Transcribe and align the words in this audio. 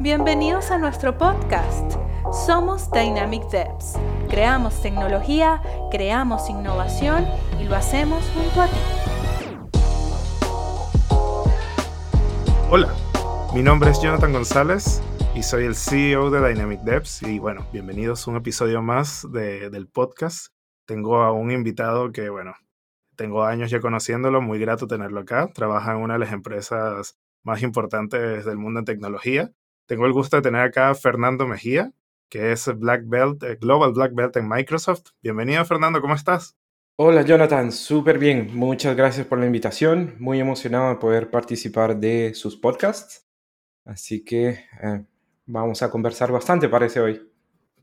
Bienvenidos 0.00 0.70
a 0.70 0.78
nuestro 0.78 1.18
podcast. 1.18 1.96
Somos 2.46 2.88
Dynamic 2.92 3.42
Devs. 3.50 3.98
Creamos 4.30 4.80
tecnología, 4.80 5.60
creamos 5.90 6.48
innovación 6.48 7.26
y 7.60 7.64
lo 7.64 7.74
hacemos 7.74 8.22
junto 8.30 8.62
a 8.62 8.68
ti. 8.68 8.76
Hola, 12.70 12.94
mi 13.52 13.60
nombre 13.64 13.90
es 13.90 14.00
Jonathan 14.00 14.32
González 14.32 15.02
y 15.34 15.42
soy 15.42 15.64
el 15.64 15.74
CEO 15.74 16.30
de 16.30 16.48
Dynamic 16.48 16.82
Devs 16.82 17.24
y 17.24 17.40
bueno, 17.40 17.66
bienvenidos 17.72 18.28
a 18.28 18.30
un 18.30 18.36
episodio 18.36 18.80
más 18.80 19.26
del 19.32 19.88
podcast. 19.88 20.52
Tengo 20.86 21.22
a 21.22 21.32
un 21.32 21.50
invitado 21.50 22.12
que 22.12 22.28
bueno, 22.28 22.54
tengo 23.16 23.42
años 23.42 23.68
ya 23.68 23.80
conociéndolo, 23.80 24.40
muy 24.40 24.60
grato 24.60 24.86
tenerlo 24.86 25.18
acá. 25.18 25.50
Trabaja 25.52 25.90
en 25.90 26.02
una 26.02 26.14
de 26.14 26.20
las 26.20 26.32
empresas 26.32 27.18
más 27.42 27.62
importantes 27.62 28.44
del 28.44 28.58
mundo 28.58 28.78
en 28.78 28.84
tecnología. 28.84 29.50
Tengo 29.88 30.04
el 30.04 30.12
gusto 30.12 30.36
de 30.36 30.42
tener 30.42 30.60
acá 30.60 30.90
a 30.90 30.94
Fernando 30.94 31.46
Mejía, 31.46 31.92
que 32.28 32.52
es 32.52 32.70
Black 32.78 33.04
Belt, 33.06 33.42
eh, 33.42 33.56
Global 33.58 33.94
Black 33.94 34.14
Belt 34.14 34.36
en 34.36 34.46
Microsoft. 34.46 35.12
Bienvenido, 35.22 35.64
Fernando, 35.64 36.02
¿cómo 36.02 36.14
estás? 36.14 36.58
Hola, 36.96 37.22
Jonathan, 37.22 37.72
súper 37.72 38.18
bien. 38.18 38.50
Muchas 38.54 38.94
gracias 38.94 39.26
por 39.26 39.38
la 39.38 39.46
invitación. 39.46 40.14
Muy 40.18 40.40
emocionado 40.40 40.90
de 40.90 40.96
poder 40.96 41.30
participar 41.30 41.96
de 41.96 42.34
sus 42.34 42.54
podcasts. 42.54 43.26
Así 43.86 44.22
que 44.22 44.66
eh, 44.82 45.06
vamos 45.46 45.82
a 45.82 45.90
conversar 45.90 46.30
bastante, 46.32 46.68
parece 46.68 47.00
hoy. 47.00 47.26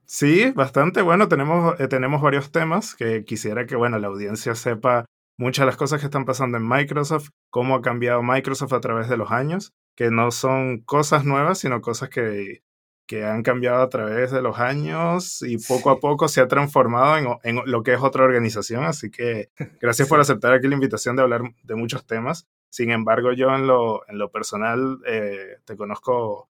Sí, 0.05 0.51
bastante. 0.51 1.01
Bueno, 1.01 1.27
tenemos, 1.27 1.79
eh, 1.79 1.87
tenemos 1.87 2.21
varios 2.21 2.51
temas 2.51 2.93
que 2.93 3.25
quisiera 3.25 3.65
que, 3.65 3.75
bueno, 3.75 3.97
la 3.97 4.09
audiencia 4.09 4.53
sepa 4.53 5.05
muchas 5.37 5.63
de 5.63 5.67
las 5.67 5.77
cosas 5.77 5.99
que 5.99 6.05
están 6.05 6.25
pasando 6.25 6.57
en 6.57 6.67
Microsoft, 6.67 7.29
cómo 7.49 7.75
ha 7.75 7.81
cambiado 7.81 8.23
Microsoft 8.23 8.73
a 8.73 8.81
través 8.81 9.09
de 9.09 9.17
los 9.17 9.31
años 9.31 9.73
que 9.95 10.11
no 10.11 10.31
son 10.31 10.81
cosas 10.81 11.25
nuevas, 11.25 11.59
sino 11.59 11.81
cosas 11.81 12.09
que, 12.09 12.63
que 13.07 13.25
han 13.25 13.43
cambiado 13.43 13.81
a 13.81 13.89
través 13.89 14.31
de 14.31 14.41
los 14.41 14.59
años 14.59 15.41
y 15.41 15.57
poco 15.57 15.89
a 15.89 15.99
poco 15.99 16.27
se 16.27 16.41
ha 16.41 16.47
transformado 16.47 17.17
en, 17.17 17.27
en, 17.57 17.61
lo 17.65 17.81
que 17.81 17.93
es 17.93 18.01
otra 18.01 18.23
organización. 18.23 18.83
Así 18.83 19.09
que 19.09 19.49
gracias 19.81 20.07
por 20.07 20.19
aceptar 20.19 20.53
aquí 20.53 20.67
la 20.67 20.75
invitación 20.75 21.15
de 21.15 21.23
hablar 21.23 21.41
de 21.63 21.75
muchos 21.75 22.05
temas. 22.05 22.47
Sin 22.69 22.91
embargo, 22.91 23.31
yo 23.31 23.55
en 23.55 23.67
lo, 23.67 24.07
en 24.09 24.17
lo 24.17 24.31
personal 24.31 24.99
eh, 25.07 25.57
te 25.65 25.77
conozco 25.77 26.49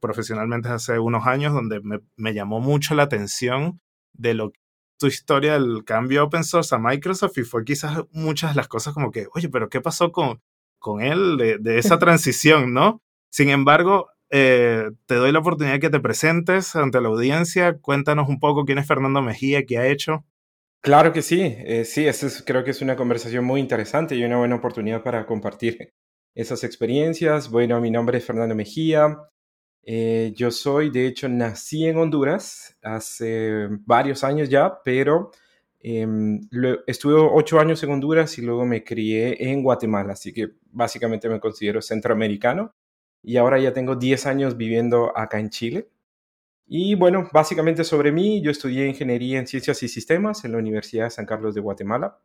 profesionalmente 0.00 0.68
hace 0.68 0.98
unos 0.98 1.26
años, 1.26 1.54
donde 1.54 1.80
me, 1.80 2.00
me, 2.16 2.34
llamó 2.34 2.60
mucho 2.60 2.94
la 2.94 3.04
atención 3.04 3.80
de 4.12 4.34
lo 4.34 4.52
tu 4.98 5.06
historia 5.06 5.54
del 5.54 5.84
cambio 5.84 6.24
open 6.24 6.44
source 6.44 6.74
a 6.74 6.78
Microsoft 6.78 7.36
y 7.38 7.42
fue 7.42 7.64
quizás 7.64 8.04
muchas 8.12 8.52
de 8.52 8.56
las 8.56 8.68
cosas 8.68 8.94
como 8.94 9.10
que, 9.10 9.26
oye, 9.34 9.48
pero 9.48 9.68
¿qué 9.68 9.80
pasó 9.80 10.12
con, 10.12 10.40
con 10.78 11.02
él 11.02 11.58
de, 11.60 11.78
esa 11.78 11.98
transición, 11.98 12.72
¿no? 12.72 13.02
Sin 13.30 13.50
embargo, 13.50 14.08
eh, 14.30 14.90
te 15.06 15.14
doy 15.14 15.32
la 15.32 15.40
oportunidad 15.40 15.74
de 15.74 15.80
que 15.80 15.90
te 15.90 16.00
presentes 16.00 16.74
ante 16.76 17.00
la 17.00 17.08
audiencia. 17.08 17.78
Cuéntanos 17.78 18.28
un 18.28 18.40
poco 18.40 18.64
quién 18.64 18.78
es 18.78 18.86
Fernando 18.86 19.22
Mejía, 19.22 19.66
qué 19.66 19.78
ha 19.78 19.86
hecho. 19.86 20.24
Claro 20.82 21.12
que 21.12 21.22
sí, 21.22 21.40
eh, 21.42 21.84
sí, 21.84 22.06
es, 22.06 22.44
creo 22.46 22.62
que 22.62 22.70
es 22.70 22.80
una 22.80 22.96
conversación 22.96 23.44
muy 23.44 23.60
interesante 23.60 24.14
y 24.14 24.24
una 24.24 24.38
buena 24.38 24.56
oportunidad 24.56 25.02
para 25.02 25.26
compartir 25.26 25.92
esas 26.34 26.62
experiencias. 26.64 27.50
Bueno, 27.50 27.80
mi 27.80 27.90
nombre 27.90 28.18
es 28.18 28.24
Fernando 28.24 28.54
Mejía. 28.54 29.16
Eh, 29.86 30.32
yo 30.36 30.50
soy, 30.50 30.90
de 30.90 31.06
hecho, 31.06 31.28
nací 31.28 31.86
en 31.86 31.96
Honduras 31.96 32.76
hace 32.82 33.68
varios 33.86 34.24
años 34.24 34.50
ya, 34.50 34.82
pero 34.84 35.30
Em, 35.88 36.40
estuve 36.88 37.14
ocho 37.14 37.60
años 37.60 37.80
en 37.84 37.90
Honduras 37.92 38.36
y 38.38 38.42
luego 38.42 38.66
me 38.66 38.82
crié 38.82 39.50
en 39.52 39.62
Guatemala, 39.62 40.14
así 40.14 40.32
que 40.32 40.48
básicamente 40.72 41.28
me 41.28 41.38
considero 41.38 41.80
centroamericano. 41.80 42.74
Y 43.22 43.36
ahora 43.36 43.60
ya 43.60 43.72
tengo 43.72 43.94
10 43.94 44.26
años 44.26 44.56
viviendo 44.56 45.16
acá 45.16 45.38
en 45.38 45.50
Chile. 45.50 45.88
Y 46.66 46.96
bueno, 46.96 47.28
básicamente 47.32 47.84
sobre 47.84 48.12
mí, 48.12 48.42
yo 48.42 48.50
estudié 48.50 48.88
ingeniería 48.88 49.38
en 49.38 49.46
ciencias 49.46 49.82
y 49.84 49.88
sistemas 49.88 50.44
en 50.44 50.52
la 50.52 50.58
Universidad 50.58 51.04
de 51.04 51.10
San 51.10 51.26
Carlos 51.26 51.54
de 51.54 51.60
Guatemala. 51.60 52.18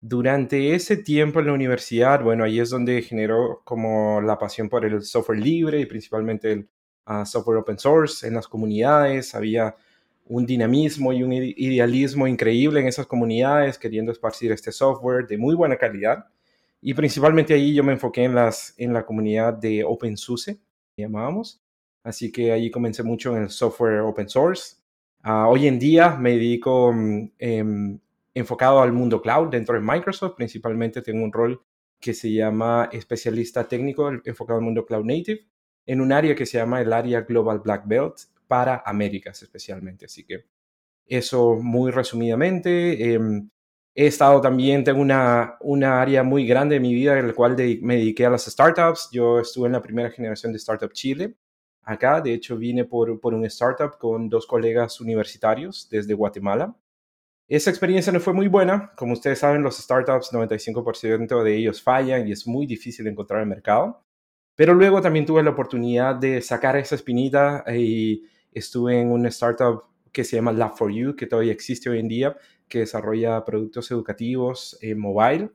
Durante 0.00 0.74
ese 0.74 0.96
tiempo 0.96 1.40
en 1.40 1.46
la 1.48 1.52
universidad, 1.54 2.22
bueno, 2.22 2.44
ahí 2.44 2.60
es 2.60 2.70
donde 2.70 3.02
generó 3.02 3.62
como 3.64 4.22
la 4.22 4.38
pasión 4.38 4.70
por 4.70 4.86
el 4.86 5.02
software 5.02 5.40
libre 5.40 5.80
y 5.80 5.86
principalmente 5.86 6.52
el 6.52 6.68
ah, 7.06 7.24
software 7.24 7.58
open 7.58 7.78
source 7.78 8.26
en 8.26 8.34
las 8.34 8.48
comunidades. 8.48 9.34
Había 9.34 9.74
un 10.26 10.46
dinamismo 10.46 11.12
y 11.12 11.22
un 11.22 11.32
idealismo 11.32 12.26
increíble 12.26 12.80
en 12.80 12.88
esas 12.88 13.06
comunidades, 13.06 13.78
queriendo 13.78 14.10
esparcir 14.12 14.52
este 14.52 14.72
software 14.72 15.26
de 15.26 15.36
muy 15.36 15.54
buena 15.54 15.76
calidad. 15.76 16.26
Y 16.80 16.94
principalmente 16.94 17.54
ahí 17.54 17.74
yo 17.74 17.82
me 17.84 17.92
enfoqué 17.92 18.24
en, 18.24 18.34
las, 18.34 18.74
en 18.78 18.92
la 18.92 19.04
comunidad 19.04 19.54
de 19.54 19.84
OpenSUSE, 19.84 20.60
llamábamos. 20.96 21.62
Así 22.02 22.30
que 22.30 22.52
ahí 22.52 22.70
comencé 22.70 23.02
mucho 23.02 23.34
en 23.36 23.44
el 23.44 23.50
software 23.50 24.00
open 24.00 24.28
source. 24.28 24.76
Hoy 25.24 25.66
en 25.66 25.78
día 25.78 26.16
me 26.16 26.32
dedico 26.32 26.88
um, 26.88 27.30
enfocado 28.34 28.82
al 28.82 28.92
mundo 28.92 29.22
cloud 29.22 29.48
dentro 29.48 29.74
de 29.74 29.80
Microsoft. 29.80 30.36
Principalmente 30.36 31.00
tengo 31.00 31.24
un 31.24 31.32
rol 31.32 31.62
que 31.98 32.12
se 32.12 32.30
llama 32.30 32.90
especialista 32.92 33.66
técnico 33.66 34.10
enfocado 34.24 34.58
al 34.58 34.64
mundo 34.64 34.84
cloud 34.84 35.04
native 35.04 35.46
en 35.86 36.00
un 36.00 36.12
área 36.12 36.34
que 36.34 36.46
se 36.46 36.58
llama 36.58 36.80
el 36.80 36.92
área 36.92 37.22
Global 37.22 37.60
Black 37.60 37.86
Belt 37.86 38.14
para 38.46 38.82
Américas 38.84 39.42
especialmente. 39.42 40.06
Así 40.06 40.24
que 40.24 40.44
eso 41.06 41.56
muy 41.56 41.90
resumidamente. 41.90 43.14
Em, 43.14 43.50
he 43.94 44.06
estado 44.06 44.40
también, 44.40 44.84
tengo 44.84 45.00
una, 45.00 45.56
una 45.60 46.00
área 46.00 46.22
muy 46.22 46.46
grande 46.46 46.76
de 46.76 46.80
mi 46.80 46.94
vida 46.94 47.18
en 47.18 47.28
la 47.28 47.34
cual 47.34 47.56
me 47.82 47.96
dediqué 47.96 48.26
a 48.26 48.30
las 48.30 48.44
startups. 48.46 49.10
Yo 49.12 49.40
estuve 49.40 49.66
en 49.66 49.72
la 49.72 49.82
primera 49.82 50.10
generación 50.10 50.52
de 50.52 50.58
Startup 50.58 50.92
Chile. 50.92 51.36
Acá, 51.82 52.20
de 52.20 52.32
hecho, 52.32 52.56
vine 52.56 52.84
por, 52.84 53.20
por 53.20 53.34
un 53.34 53.44
startup 53.46 53.98
con 53.98 54.28
dos 54.28 54.46
colegas 54.46 55.00
universitarios 55.00 55.88
desde 55.90 56.14
Guatemala. 56.14 56.74
Esa 57.46 57.70
experiencia 57.70 58.10
no 58.12 58.20
fue 58.20 58.32
muy 58.32 58.48
buena. 58.48 58.92
Como 58.96 59.12
ustedes 59.12 59.40
saben, 59.40 59.62
los 59.62 59.76
startups, 59.76 60.32
95% 60.32 61.42
de 61.42 61.56
ellos 61.56 61.82
fallan 61.82 62.26
y 62.26 62.32
es 62.32 62.46
muy 62.46 62.66
difícil 62.66 63.06
encontrar 63.06 63.40
el 63.42 63.46
mercado. 63.48 64.03
Pero 64.56 64.74
luego 64.74 65.00
también 65.00 65.26
tuve 65.26 65.42
la 65.42 65.50
oportunidad 65.50 66.14
de 66.14 66.40
sacar 66.40 66.76
esa 66.76 66.94
espinita 66.94 67.64
y 67.72 68.24
estuve 68.52 69.00
en 69.00 69.10
una 69.10 69.28
startup 69.28 69.82
que 70.12 70.24
se 70.24 70.36
llama 70.36 70.52
Lab4U, 70.52 71.16
que 71.16 71.26
todavía 71.26 71.52
existe 71.52 71.90
hoy 71.90 71.98
en 71.98 72.08
día, 72.08 72.36
que 72.68 72.80
desarrolla 72.80 73.44
productos 73.44 73.90
educativos 73.90 74.78
en 74.80 74.98
mobile 74.98 75.50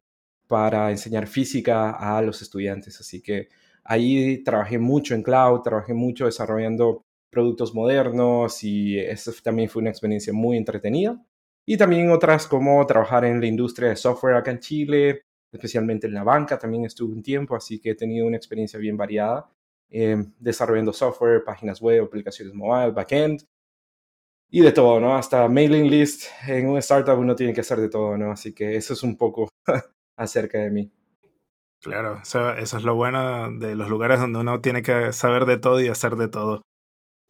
para 0.48 0.92
enseñar 0.92 1.28
física 1.28 1.92
a 1.92 2.22
los 2.22 2.42
estudiantes. 2.42 3.00
Así 3.00 3.22
que 3.22 3.48
ahí 3.84 4.44
trabajé 4.44 4.78
mucho 4.80 5.16
en 5.16 5.24
cloud, 5.24 5.62
trabajé 5.62 5.94
mucho 5.94 6.26
desarrollando 6.26 7.06
productos 7.30 7.74
modernos 7.74 8.64
y 8.64 9.00
eso 9.00 9.32
también 9.44 9.70
fue 9.70 9.82
una 9.82 9.92
experiencia 9.92 10.34
muy 10.34 10.58
entretenida. 10.58 11.24
Y 11.66 11.78
también 11.78 12.10
otras 12.10 12.48
como 12.48 12.86
trabajar 12.86 13.26
en 13.26 13.40
la 13.40 13.48
industria 13.48 13.90
de 13.90 13.96
software 13.96 14.36
acá 14.36 14.52
en 14.52 14.60
Chile, 14.60 15.22
especialmente 15.52 16.08
en 16.08 16.14
la 16.14 16.24
banca, 16.24 16.58
también 16.58 16.86
estuve 16.86 17.14
un 17.14 17.24
tiempo, 17.24 17.56
así 17.56 17.80
que 17.80 17.92
he 17.92 17.96
tenido 17.96 18.28
una 18.28 18.38
experiencia 18.38 18.80
bien 18.80 18.98
variada 18.98 19.50
eh, 19.92 20.24
desarrollando 20.38 20.94
software, 20.94 21.44
páginas 21.44 21.82
web, 21.82 22.04
aplicaciones 22.04 22.54
mobile, 22.54 22.92
backend 22.92 23.44
y 24.52 24.62
de 24.62 24.72
todo, 24.72 25.00
¿no? 25.00 25.16
Hasta 25.16 25.48
mailing 25.48 25.90
list. 25.90 26.26
En 26.48 26.68
una 26.68 26.80
startup 26.80 27.18
uno 27.18 27.36
tiene 27.36 27.54
que 27.54 27.62
hacer 27.62 27.80
de 27.80 27.90
todo, 27.90 28.18
¿no? 28.18 28.32
Así 28.32 28.54
que 28.54 28.76
eso 28.76 28.94
es 28.94 29.04
un 29.04 29.18
poco 29.18 29.50
acerca 30.18 30.60
de 30.60 30.70
mí. 30.70 30.92
Claro, 31.82 32.20
eso, 32.22 32.52
eso 32.54 32.78
es 32.78 32.84
lo 32.84 32.96
bueno 32.96 33.52
de 33.58 33.76
los 33.76 33.90
lugares 33.90 34.20
donde 34.20 34.40
uno 34.40 34.60
tiene 34.62 34.82
que 34.82 35.14
saber 35.14 35.46
de 35.46 35.58
todo 35.58 35.82
y 35.82 35.88
hacer 35.88 36.18
de 36.18 36.28
todo. 36.28 36.62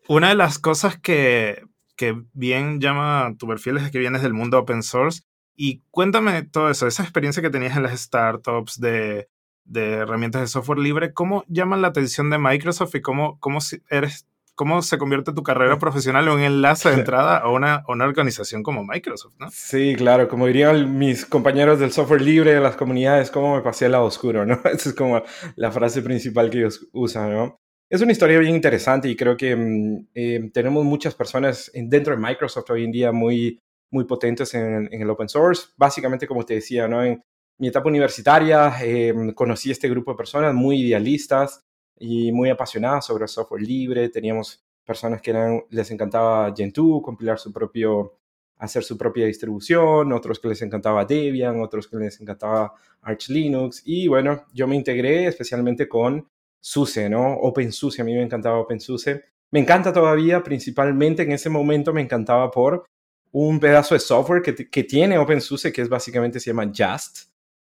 Una 0.08 0.30
de 0.30 0.36
las 0.36 0.58
cosas 0.58 1.00
que, 1.00 1.64
que 1.96 2.24
bien 2.34 2.82
llama 2.82 3.36
tu 3.38 3.48
perfil 3.48 3.78
es 3.78 3.92
que 3.92 4.00
vienes 4.00 4.24
del 4.24 4.34
mundo 4.34 4.58
open 4.60 4.82
source. 4.82 5.22
Y 5.62 5.82
cuéntame 5.92 6.44
todo 6.44 6.70
eso, 6.70 6.88
esa 6.88 7.04
experiencia 7.04 7.42
que 7.44 7.50
tenías 7.50 7.76
en 7.76 7.84
las 7.84 8.00
startups 8.00 8.80
de 8.80 9.28
de 9.70 9.92
herramientas 9.94 10.42
de 10.42 10.48
software 10.48 10.80
libre, 10.80 11.14
¿cómo 11.14 11.46
llaman 11.48 11.82
la 11.82 11.90
atención 11.90 12.30
de 12.30 12.40
Microsoft 12.40 12.96
y 12.96 13.02
cómo, 13.02 13.40
cómo, 13.40 13.60
eres, 13.90 14.28
cómo 14.56 14.82
se 14.82 14.98
convierte 14.98 15.32
tu 15.32 15.44
carrera 15.44 15.78
profesional 15.78 16.28
en 16.28 16.34
un 16.34 16.42
enlace 16.42 16.90
de 16.90 16.96
entrada 17.00 17.38
a 17.38 17.50
una, 17.50 17.84
una 17.88 18.06
organización 18.06 18.64
como 18.64 18.84
Microsoft? 18.84 19.36
¿no? 19.40 19.48
Sí, 19.52 19.96
claro, 19.96 20.28
como 20.28 20.48
dirían 20.48 20.98
mis 20.98 21.26
compañeros 21.26 21.80
del 21.80 21.92
software 21.92 22.22
libre 22.22 22.54
de 22.56 22.60
las 22.60 22.76
comunidades, 22.76 23.30
cómo 23.30 23.56
me 23.56 23.62
pasé 23.62 23.86
al 23.86 23.94
lado 23.94 24.06
oscuro, 24.06 24.46
¿no? 24.46 24.56
Esa 24.66 24.90
es 24.90 24.96
como 24.96 25.22
la 25.56 25.72
frase 25.72 26.02
principal 26.02 26.50
que 26.50 26.58
ellos 26.58 26.88
usan, 26.92 27.32
¿no? 27.32 27.56
Es 27.92 28.02
una 28.02 28.12
historia 28.12 28.38
bien 28.40 28.56
interesante 28.56 29.08
y 29.08 29.16
creo 29.16 29.38
que 29.38 29.56
mm, 29.56 30.08
eh, 30.14 30.50
tenemos 30.52 30.84
muchas 30.84 31.14
personas 31.16 31.72
dentro 31.74 32.16
de 32.16 32.22
Microsoft 32.22 32.70
hoy 32.72 32.86
en 32.86 32.92
día 32.92 33.12
muy, 33.12 33.60
muy 33.92 34.06
potentes 34.06 34.54
en, 34.54 34.88
en, 34.92 35.02
el 35.02 35.10
open 35.10 35.30
source. 35.30 35.68
Básicamente, 35.78 36.28
como 36.28 36.46
te 36.46 36.56
decía, 36.56 36.88
¿no? 36.88 37.04
En, 37.04 37.24
mi 37.60 37.68
etapa 37.68 37.90
universitaria 37.90 38.74
eh, 38.82 39.14
conocí 39.36 39.70
este 39.70 39.90
grupo 39.90 40.12
de 40.12 40.18
personas 40.18 40.54
muy 40.54 40.82
idealistas 40.82 41.62
y 41.98 42.32
muy 42.32 42.50
apasionadas 42.50 43.06
sobre 43.06 43.26
el 43.26 43.28
software 43.28 43.62
libre. 43.62 44.08
Teníamos 44.08 44.64
personas 44.86 45.22
que 45.22 45.32
eran, 45.32 45.62
les 45.70 45.92
encantaba 45.92 46.54
Gentoo, 46.56 47.02
compilar 47.02 47.38
su 47.38 47.52
propio, 47.52 48.16
hacer 48.60 48.84
su 48.86 48.98
propia 48.98 49.26
distribución, 49.26 50.14
otros 50.14 50.40
que 50.40 50.48
les 50.48 50.62
encantaba 50.62 51.04
Debian, 51.04 51.60
otros 51.60 51.90
que 51.90 51.98
les 51.98 52.22
encantaba 52.22 52.74
Arch 53.02 53.28
Linux. 53.28 53.82
Y 53.84 54.08
bueno, 54.08 54.46
yo 54.54 54.66
me 54.66 54.78
integré 54.78 55.28
especialmente 55.28 55.90
con 55.90 56.30
SUSE, 56.62 57.10
¿no? 57.10 57.34
OpenSUSE, 57.34 58.02
a 58.02 58.06
mí 58.06 58.14
me 58.14 58.24
encantaba 58.24 58.58
OpenSUSE. 58.60 59.22
Me 59.52 59.60
encanta 59.60 59.92
todavía, 59.92 60.44
principalmente 60.44 61.24
en 61.24 61.34
ese 61.34 61.50
momento 61.50 61.92
me 61.92 62.02
encantaba 62.02 62.52
por 62.52 62.86
un 63.32 63.60
pedazo 63.60 63.96
de 63.96 64.00
software 64.00 64.42
que, 64.42 64.70
que 64.70 64.84
tiene 64.84 65.18
OpenSUSE, 65.18 65.72
que 65.72 65.82
es 65.82 65.90
básicamente 65.90 66.40
se 66.40 66.50
llama 66.50 66.72
Just, 66.76 67.30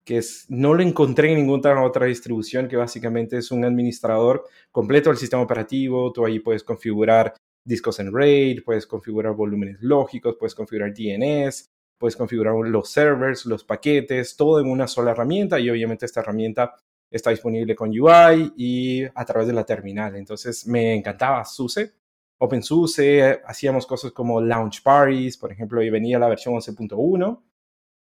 que 0.03 0.17
es, 0.17 0.45
no 0.49 0.73
lo 0.73 0.83
encontré 0.83 1.31
en 1.31 1.37
ninguna 1.37 1.81
otra 1.83 2.05
distribución, 2.05 2.67
que 2.67 2.75
básicamente 2.75 3.37
es 3.37 3.51
un 3.51 3.63
administrador 3.63 4.43
completo 4.71 5.09
del 5.09 5.17
sistema 5.17 5.43
operativo. 5.43 6.11
Tú 6.11 6.25
ahí 6.25 6.39
puedes 6.39 6.63
configurar 6.63 7.33
discos 7.63 7.99
en 7.99 8.13
RAID, 8.13 8.63
puedes 8.63 8.85
configurar 8.85 9.33
volúmenes 9.33 9.77
lógicos, 9.81 10.35
puedes 10.37 10.55
configurar 10.55 10.93
DNS, 10.93 11.69
puedes 11.97 12.17
configurar 12.17 12.53
los 12.55 12.89
servers, 12.89 13.45
los 13.45 13.63
paquetes, 13.63 14.35
todo 14.35 14.59
en 14.59 14.67
una 14.67 14.87
sola 14.87 15.11
herramienta 15.11 15.59
y 15.59 15.69
obviamente 15.69 16.05
esta 16.05 16.19
herramienta 16.19 16.75
está 17.09 17.29
disponible 17.29 17.75
con 17.75 17.89
UI 17.89 18.53
y 18.57 19.03
a 19.03 19.25
través 19.25 19.47
de 19.47 19.53
la 19.53 19.63
terminal. 19.63 20.15
Entonces 20.15 20.67
me 20.67 20.95
encantaba 20.95 21.45
SUSE, 21.45 21.93
OpenSUSE, 22.43 23.41
hacíamos 23.45 23.87
cosas 23.87 24.11
como 24.11 24.41
launch 24.41 24.83
parties, 24.83 25.37
por 25.37 25.51
ejemplo, 25.51 25.81
y 25.81 25.89
venía 25.89 26.19
la 26.19 26.27
versión 26.27 26.53
11.1. 26.55 27.41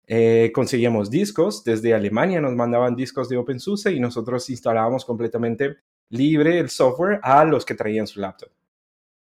Eh, 0.07 0.53
conseguíamos 0.55 1.11
discos, 1.11 1.65
desde 1.65 1.93
Alemania 1.93 2.41
nos 2.41 2.55
mandaban 2.55 2.97
discos 2.97 3.29
de 3.29 3.37
OpenSUSE 3.37 3.93
y 3.93 4.01
nosotros 4.01 4.49
instalábamos 4.49 5.05
completamente 5.05 5.77
libre 6.11 6.59
el 6.59 6.71
software 6.71 7.21
a 7.23 7.45
los 7.45 7.67
que 7.67 7.75
traían 7.75 8.07
su 8.07 8.21
laptop. 8.21 8.49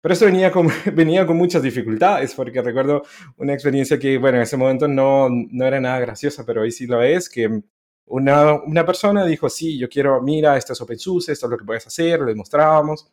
Pero 0.02 0.13
esto 0.13 0.25
venía 0.25 0.52
con, 0.52 0.68
venía 0.96 1.28
con 1.28 1.38
muchas 1.38 1.62
dificultades, 1.62 2.34
porque 2.34 2.62
recuerdo 2.62 3.04
una 3.38 3.54
experiencia 3.54 4.00
que, 4.00 4.18
bueno, 4.18 4.38
en 4.38 4.44
ese 4.44 4.58
momento 4.58 4.88
no, 4.88 5.28
no 5.30 5.66
era 5.66 5.80
nada 5.80 6.00
graciosa, 6.00 6.46
pero 6.46 6.62
hoy 6.62 6.72
sí 6.72 6.88
lo 6.88 7.02
es, 7.02 7.30
que 7.30 7.62
una, 8.06 8.54
una 8.63 8.86
persona 8.86 9.25
dijo, 9.25 9.50
sí, 9.50 9.78
yo 9.78 9.90
quiero, 9.90 10.22
mira, 10.22 10.58
esto 10.58 10.74
es 10.74 10.81
OpenSUSE, 10.81 11.34
esto 11.34 11.46
es 11.46 11.50
lo 11.52 11.58
que 11.58 11.66
puedes 11.66 11.86
hacer, 11.86 12.22
les 12.22 12.36
mostrábamos, 12.36 13.12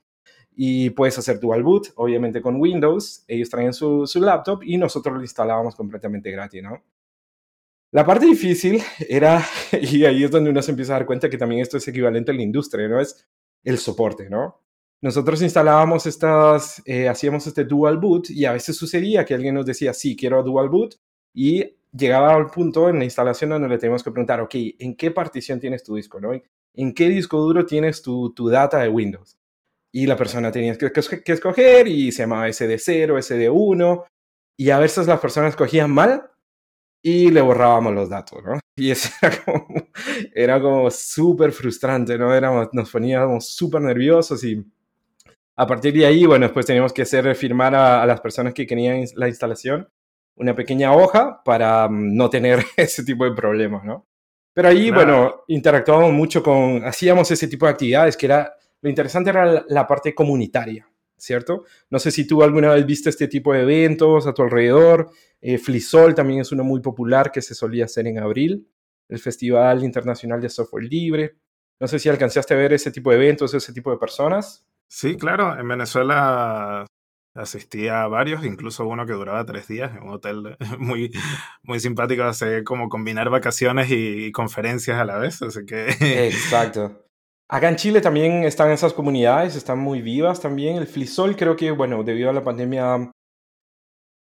y 0.60 0.90
puedes 0.90 1.16
hacer 1.16 1.38
dual 1.38 1.62
boot, 1.62 1.92
obviamente 1.94 2.42
con 2.42 2.60
Windows, 2.60 3.24
ellos 3.28 3.48
traían 3.48 3.72
su, 3.72 4.08
su 4.08 4.20
laptop 4.20 4.64
y 4.64 4.76
nosotros 4.76 5.14
lo 5.14 5.22
instalábamos 5.22 5.76
completamente 5.76 6.32
gratis, 6.32 6.64
¿no? 6.64 6.82
La 7.92 8.04
parte 8.04 8.26
difícil 8.26 8.82
era, 9.08 9.40
y 9.80 10.04
ahí 10.04 10.24
es 10.24 10.30
donde 10.32 10.50
uno 10.50 10.60
se 10.60 10.72
empieza 10.72 10.94
a 10.94 10.98
dar 10.98 11.06
cuenta 11.06 11.30
que 11.30 11.38
también 11.38 11.62
esto 11.62 11.76
es 11.76 11.86
equivalente 11.86 12.32
a 12.32 12.34
la 12.34 12.42
industria, 12.42 12.88
¿no? 12.88 13.00
Es 13.00 13.24
el 13.62 13.78
soporte, 13.78 14.28
¿no? 14.28 14.60
nosotros 15.00 15.40
instalábamos 15.42 16.06
estas, 16.06 16.82
eh, 16.84 17.08
hacíamos 17.08 17.46
este 17.46 17.64
dual 17.64 17.98
boot 17.98 18.30
y 18.30 18.44
a 18.44 18.52
veces 18.52 18.76
sucedía 18.76 19.24
que 19.24 19.34
alguien 19.34 19.54
nos 19.54 19.66
decía, 19.66 19.92
sí, 19.94 20.16
quiero 20.16 20.42
dual 20.42 20.68
boot 20.68 20.96
y 21.32 21.76
llegaba 21.92 22.34
al 22.34 22.48
punto 22.48 22.88
en 22.88 22.98
la 22.98 23.04
instalación 23.04 23.50
donde 23.50 23.68
le 23.68 23.78
teníamos 23.78 24.02
que 24.02 24.10
preguntar, 24.10 24.40
ok, 24.40 24.54
¿en 24.78 24.96
qué 24.96 25.12
partición 25.12 25.60
tienes 25.60 25.84
tu 25.84 25.94
disco? 25.94 26.20
¿no? 26.20 26.32
¿En 26.74 26.94
qué 26.94 27.08
disco 27.08 27.38
duro 27.40 27.64
tienes 27.64 28.02
tu, 28.02 28.32
tu 28.34 28.48
data 28.48 28.80
de 28.80 28.88
Windows? 28.88 29.37
Y 29.92 30.06
la 30.06 30.16
persona 30.16 30.52
tenía 30.52 30.76
que, 30.76 30.90
que, 30.92 31.32
escoger 31.32 31.88
y 31.88 32.12
se 32.12 32.22
llamaba 32.22 32.48
SD0, 32.48 33.16
SD1 33.16 34.04
y 34.58 34.70
a 34.70 34.78
veces 34.78 35.06
las 35.06 35.20
personas 35.20 35.50
escogían 35.50 35.90
mal 35.90 36.30
y 37.02 37.30
le 37.30 37.40
borrábamos 37.40 37.94
los 37.94 38.08
datos, 38.08 38.42
¿no? 38.44 38.58
Y 38.76 38.92
eso 38.92 39.08
era 39.20 39.44
como, 39.44 39.66
era 40.34 40.60
como 40.60 40.90
súper 40.90 41.50
frustrante, 41.52 42.16
¿no? 42.16 42.32
Éramos, 42.34 42.68
nos 42.72 42.90
poníamos 42.90 43.48
súper 43.48 43.82
nerviosos 43.82 44.44
y 44.44 44.64
a 45.56 45.66
partir 45.66 45.92
de 45.94 46.06
ahí, 46.06 46.24
bueno, 46.26 46.46
después 46.46 46.66
teníamos 46.66 46.92
que 46.92 47.02
hacer 47.02 47.34
firmar 47.34 47.74
a, 47.74 48.06
las 48.06 48.20
personas 48.20 48.54
que 48.54 48.66
querían 48.66 49.04
la 49.16 49.26
instalación 49.26 49.88
una 50.38 50.54
pequeña 50.54 50.92
hoja 50.94 51.42
para 51.44 51.88
mm, 51.88 52.16
no 52.16 52.30
tener 52.30 52.64
ese 52.76 53.04
tipo 53.04 53.24
de 53.24 53.32
problemas, 53.32 53.84
¿no? 53.84 54.06
Pero 54.54 54.68
ahí, 54.68 54.90
bueno, 54.90 55.44
interactuábamos 55.46 56.12
mucho 56.12 56.42
con, 56.42 56.84
hacíamos 56.84 57.30
ese 57.30 57.46
tipo 57.46 57.66
de 57.66 57.72
actividades, 57.72 58.16
que 58.16 58.26
era, 58.26 58.52
lo 58.80 58.88
interesante 58.88 59.30
era 59.30 59.64
la, 59.68 59.86
parte 59.86 60.14
comunitaria, 60.14 60.88
¿cierto? 61.16 61.64
No 61.90 61.98
sé 61.98 62.10
si 62.10 62.26
tú 62.26 62.42
alguna 62.42 62.72
vez 62.72 62.86
viste 62.86 63.10
este 63.10 63.28
tipo 63.28 63.52
de 63.52 63.62
eventos 63.62 64.26
a 64.26 64.34
tu 64.34 64.42
alrededor. 64.42 65.10
Eh, 65.40 65.58
Flisol 65.58 66.14
también 66.14 66.40
es 66.40 66.52
uno 66.52 66.64
muy 66.64 66.80
popular 66.80 67.32
que 67.32 67.42
se 67.42 67.54
solía 67.54 67.86
hacer 67.86 68.06
en 68.06 68.18
abril, 68.18 68.68
el 69.08 69.18
Festival 69.18 69.84
Internacional 69.84 70.40
de 70.40 70.48
Software 70.48 70.84
Libre. 70.84 71.36
No 71.80 71.86
sé 71.86 71.98
si 71.98 72.08
alcanzaste 72.08 72.54
a 72.54 72.56
ver 72.56 72.72
ese 72.72 72.90
tipo 72.90 73.10
de 73.10 73.16
eventos, 73.16 73.54
ese 73.54 73.72
tipo 73.72 73.90
de 73.90 73.98
personas. 73.98 74.64
Sí, 74.88 75.16
claro, 75.16 75.58
en 75.58 75.68
Venezuela 75.68 76.86
asistía 77.34 78.02
a 78.02 78.08
varios, 78.08 78.44
incluso 78.44 78.86
uno 78.86 79.06
que 79.06 79.12
duraba 79.12 79.44
tres 79.44 79.68
días 79.68 79.94
en 79.96 80.02
un 80.02 80.14
hotel 80.14 80.56
muy, 80.78 81.12
muy 81.62 81.78
simpático, 81.80 82.24
hace 82.24 82.64
como 82.64 82.88
combinar 82.88 83.30
vacaciones 83.30 83.88
y, 83.90 84.32
conferencias 84.32 84.98
a 84.98 85.04
la 85.04 85.18
vez, 85.18 85.40
así 85.42 85.64
que... 85.66 85.88
Exacto. 86.26 87.07
Acá 87.50 87.70
en 87.70 87.76
Chile 87.76 88.02
también 88.02 88.44
están 88.44 88.70
esas 88.70 88.92
comunidades, 88.92 89.56
están 89.56 89.78
muy 89.78 90.02
vivas 90.02 90.40
también. 90.40 90.76
El 90.76 90.86
Flisol 90.86 91.34
creo 91.34 91.56
que, 91.56 91.70
bueno, 91.70 92.02
debido 92.04 92.28
a 92.28 92.34
la 92.34 92.44
pandemia 92.44 93.10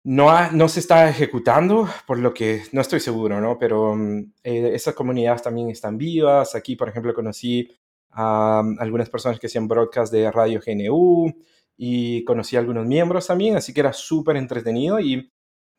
no, 0.03 0.51
no 0.51 0.69
se 0.69 0.79
está 0.79 1.09
ejecutando, 1.09 1.89
por 2.05 2.19
lo 2.19 2.33
que 2.33 2.61
no 2.71 2.81
estoy 2.81 2.99
seguro, 2.99 3.41
¿no? 3.41 3.57
Pero 3.57 3.95
mm, 3.95 4.33
eh, 4.43 4.71
esas 4.75 4.93
comunidades 4.93 5.41
también 5.41 5.71
están 5.71 5.97
vivas. 5.97 6.53
Aquí, 6.53 6.75
por 6.75 6.87
ejemplo, 6.87 7.15
conocí 7.15 7.67
a 8.11 8.61
algunas 8.79 9.09
personas 9.09 9.39
que 9.39 9.47
hacían 9.47 9.67
broadcast 9.67 10.13
de 10.13 10.31
Radio 10.31 10.61
GNU 10.63 11.33
y 11.77 12.23
conocí 12.25 12.55
a 12.55 12.59
algunos 12.59 12.85
miembros 12.85 13.27
también, 13.27 13.57
así 13.57 13.73
que 13.73 13.81
era 13.81 13.91
súper 13.93 14.37
entretenido 14.37 14.99
y 14.99 15.31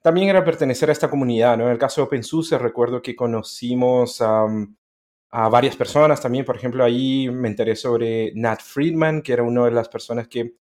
también 0.03 0.29
era 0.29 0.45
pertenecer 0.45 0.89
a 0.91 0.93
esta 0.93 1.09
comunidad, 1.09 1.57
¿no? 1.57 1.67
En 1.67 1.73
el 1.73 1.79
caso 1.79 2.01
de 2.01 2.07
OpenSUSE 2.07 2.59
recuerdo 2.59 3.01
que 3.03 3.17
conocimos 3.17 4.21
a 4.21 4.47
varias 5.51 5.77
personas 5.77 6.21
también, 6.21 6.45
por 6.45 6.57
ejemplo, 6.57 6.83
ahí 6.83 7.29
me 7.31 7.49
enteré 7.49 7.77
sobre 7.77 8.33
Nat 8.35 8.61
Friedman, 8.63 9.23
que 9.23 9.33
era 9.33 9.43
una 9.43 9.67
de 9.67 9.71
las 9.71 9.89
personas 9.89 10.29
que 10.29 10.57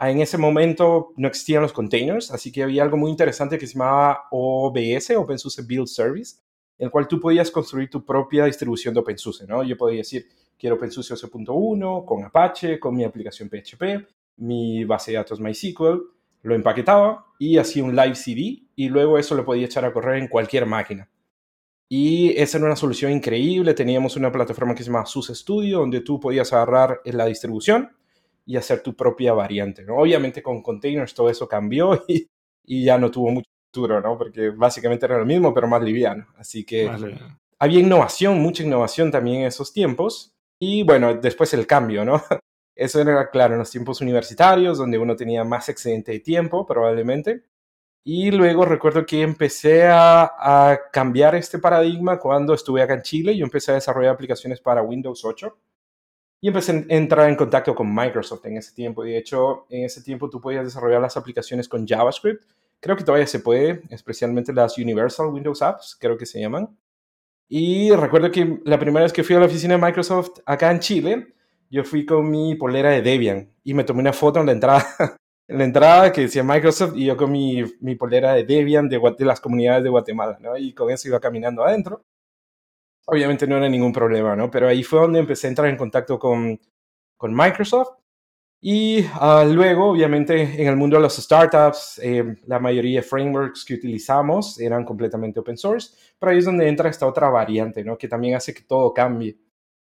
en 0.00 0.20
ese 0.20 0.38
momento 0.38 1.12
no 1.16 1.28
existían 1.28 1.62
los 1.62 1.72
containers, 1.72 2.30
así 2.30 2.52
que 2.52 2.62
había 2.62 2.82
algo 2.82 2.96
muy 2.96 3.10
interesante 3.10 3.58
que 3.58 3.66
se 3.66 3.74
llamaba 3.74 4.28
OBS, 4.30 5.10
OpenSUSE 5.16 5.62
Build 5.62 5.88
Service, 5.88 6.36
en 6.78 6.86
el 6.86 6.90
cual 6.90 7.08
tú 7.08 7.18
podías 7.18 7.50
construir 7.50 7.90
tu 7.90 8.04
propia 8.04 8.44
distribución 8.44 8.94
de 8.94 9.00
OpenSUSE, 9.00 9.46
¿no? 9.46 9.64
Yo 9.64 9.76
podía 9.76 9.98
decir, 9.98 10.28
quiero 10.56 10.76
OpenSUSE 10.76 11.14
8.1 11.14 12.04
con 12.04 12.22
Apache, 12.22 12.78
con 12.78 12.94
mi 12.94 13.04
aplicación 13.04 13.48
PHP, 13.48 14.06
mi 14.36 14.84
base 14.84 15.10
de 15.10 15.16
datos 15.16 15.40
MySQL, 15.40 16.02
lo 16.42 16.54
empaquetaba 16.54 17.26
y 17.38 17.58
hacía 17.58 17.82
un 17.82 17.96
live 17.96 18.14
CD 18.14 18.68
y 18.76 18.88
luego 18.88 19.18
eso 19.18 19.34
lo 19.34 19.44
podía 19.44 19.66
echar 19.66 19.84
a 19.84 19.92
correr 19.92 20.18
en 20.18 20.28
cualquier 20.28 20.66
máquina. 20.66 21.10
Y 21.88 22.30
esa 22.36 22.58
era 22.58 22.66
una 22.66 22.76
solución 22.76 23.12
increíble. 23.12 23.72
Teníamos 23.74 24.16
una 24.16 24.30
plataforma 24.30 24.74
que 24.74 24.82
se 24.82 24.90
llama 24.90 25.06
SUSE 25.06 25.34
Studio, 25.34 25.80
donde 25.80 26.02
tú 26.02 26.20
podías 26.20 26.52
agarrar 26.52 27.00
la 27.04 27.24
distribución 27.26 27.90
y 28.44 28.56
hacer 28.56 28.82
tu 28.82 28.94
propia 28.94 29.32
variante. 29.32 29.84
¿no? 29.84 29.96
Obviamente 29.96 30.42
con 30.42 30.62
containers 30.62 31.14
todo 31.14 31.30
eso 31.30 31.48
cambió 31.48 32.04
y, 32.08 32.28
y 32.64 32.84
ya 32.84 32.98
no 32.98 33.10
tuvo 33.10 33.30
mucho 33.30 33.48
futuro, 33.72 34.00
¿no? 34.00 34.16
porque 34.16 34.50
básicamente 34.50 35.06
era 35.06 35.18
lo 35.18 35.26
mismo, 35.26 35.52
pero 35.54 35.68
más 35.68 35.82
liviano. 35.82 36.26
Así 36.36 36.64
que 36.64 36.90
había 37.58 37.80
innovación, 37.80 38.40
mucha 38.40 38.62
innovación 38.62 39.10
también 39.10 39.42
en 39.42 39.46
esos 39.46 39.72
tiempos. 39.72 40.32
Y 40.60 40.82
bueno, 40.82 41.14
después 41.14 41.52
el 41.54 41.66
cambio, 41.66 42.04
¿no? 42.04 42.22
Eso 42.74 43.00
era 43.00 43.28
claro 43.30 43.54
en 43.54 43.58
los 43.58 43.70
tiempos 43.70 44.00
universitarios, 44.00 44.78
donde 44.78 44.98
uno 44.98 45.16
tenía 45.16 45.42
más 45.42 45.68
excedente 45.68 46.12
de 46.12 46.20
tiempo, 46.20 46.64
probablemente. 46.64 47.42
Y 48.04 48.30
luego 48.30 48.64
recuerdo 48.64 49.04
que 49.04 49.20
empecé 49.20 49.86
a, 49.86 50.80
cambiar 50.92 51.34
este 51.34 51.58
paradigma 51.58 52.18
cuando 52.18 52.54
estuve 52.54 52.82
acá 52.82 52.94
en 52.94 53.02
Chile. 53.02 53.36
Yo 53.36 53.44
empecé 53.44 53.72
a 53.72 53.74
desarrollar 53.74 54.14
aplicaciones 54.14 54.60
para 54.60 54.82
Windows 54.82 55.24
8 55.24 55.56
y 56.40 56.48
empecé 56.48 56.72
a 56.72 56.94
entrar 56.94 57.28
en 57.28 57.36
contacto 57.36 57.74
con 57.74 57.94
Microsoft 57.94 58.46
en 58.46 58.56
ese 58.56 58.74
tiempo. 58.74 59.02
De 59.02 59.18
hecho, 59.18 59.66
en 59.68 59.84
ese 59.84 60.02
tiempo 60.02 60.30
tú 60.30 60.40
podías 60.40 60.64
desarrollar 60.64 61.02
las 61.02 61.16
aplicaciones 61.16 61.68
con 61.68 61.86
JavaScript. 61.86 62.44
Creo 62.80 62.96
que 62.96 63.04
todavía 63.04 63.26
se 63.26 63.40
puede, 63.40 63.82
especialmente 63.90 64.52
las 64.52 64.78
Universal 64.78 65.26
Windows 65.28 65.62
Apps, 65.62 65.96
creo 66.00 66.16
que 66.16 66.26
se 66.26 66.40
llaman. 66.40 66.76
Y 67.48 67.90
recuerdo 67.92 68.30
que 68.30 68.60
la 68.64 68.78
primera 68.78 69.04
vez 69.04 69.12
que 69.12 69.24
fui 69.24 69.34
a 69.34 69.40
la 69.40 69.46
oficina 69.46 69.74
de 69.74 69.82
Microsoft 69.82 70.40
acá 70.44 70.70
en 70.70 70.80
Chile, 70.80 71.34
yo 71.70 71.82
fui 71.82 72.04
con 72.06 72.30
mi 72.30 72.54
polera 72.54 72.90
de 72.90 73.02
Debian 73.02 73.50
y 73.64 73.74
me 73.74 73.84
tomé 73.84 74.00
una 74.00 74.12
foto 74.12 74.40
en 74.40 74.46
la 74.46 74.52
entrada, 74.52 74.86
en 75.48 75.58
la 75.58 75.64
entrada 75.64 76.12
que 76.12 76.22
decía 76.22 76.44
Microsoft 76.44 76.94
y 76.96 77.06
yo 77.06 77.16
con 77.16 77.32
mi, 77.32 77.64
mi 77.80 77.96
polera 77.96 78.34
de 78.34 78.44
Debian 78.44 78.88
de, 78.88 79.00
de, 79.18 79.24
las 79.24 79.40
comunidades 79.40 79.82
de 79.82 79.90
Guatemala, 79.90 80.38
¿no? 80.40 80.56
Y 80.56 80.74
con 80.74 80.90
eso 80.90 81.08
iba 81.08 81.20
caminando 81.20 81.64
adentro. 81.64 82.04
Obviamente 83.06 83.46
no 83.46 83.56
era 83.56 83.68
ningún 83.68 83.92
problema, 83.92 84.36
¿no? 84.36 84.50
Pero 84.50 84.68
ahí 84.68 84.82
fue 84.82 85.00
donde 85.00 85.20
empecé 85.20 85.46
a 85.46 85.50
entrar 85.50 85.68
en 85.68 85.76
contacto 85.76 86.18
con, 86.18 86.60
con 87.16 87.34
Microsoft 87.34 87.98
y 88.60 89.04
ah, 89.14 89.44
luego, 89.48 89.90
obviamente, 89.90 90.60
en 90.60 90.66
el 90.66 90.76
mundo 90.76 90.96
de 90.96 91.02
los 91.02 91.16
startups, 91.16 92.00
eh, 92.02 92.36
la 92.46 92.58
mayoría 92.58 93.00
de 93.00 93.06
frameworks 93.06 93.64
que 93.64 93.74
utilizamos 93.74 94.58
eran 94.58 94.84
completamente 94.84 95.38
open 95.38 95.56
source, 95.56 95.94
pero 96.18 96.32
ahí 96.32 96.38
es 96.38 96.44
donde 96.44 96.68
entra 96.68 96.90
esta 96.90 97.06
otra 97.06 97.28
variante, 97.28 97.84
¿no? 97.84 97.96
Que 97.96 98.08
también 98.08 98.34
hace 98.34 98.52
que 98.52 98.62
todo 98.62 98.92
cambie, 98.92 99.38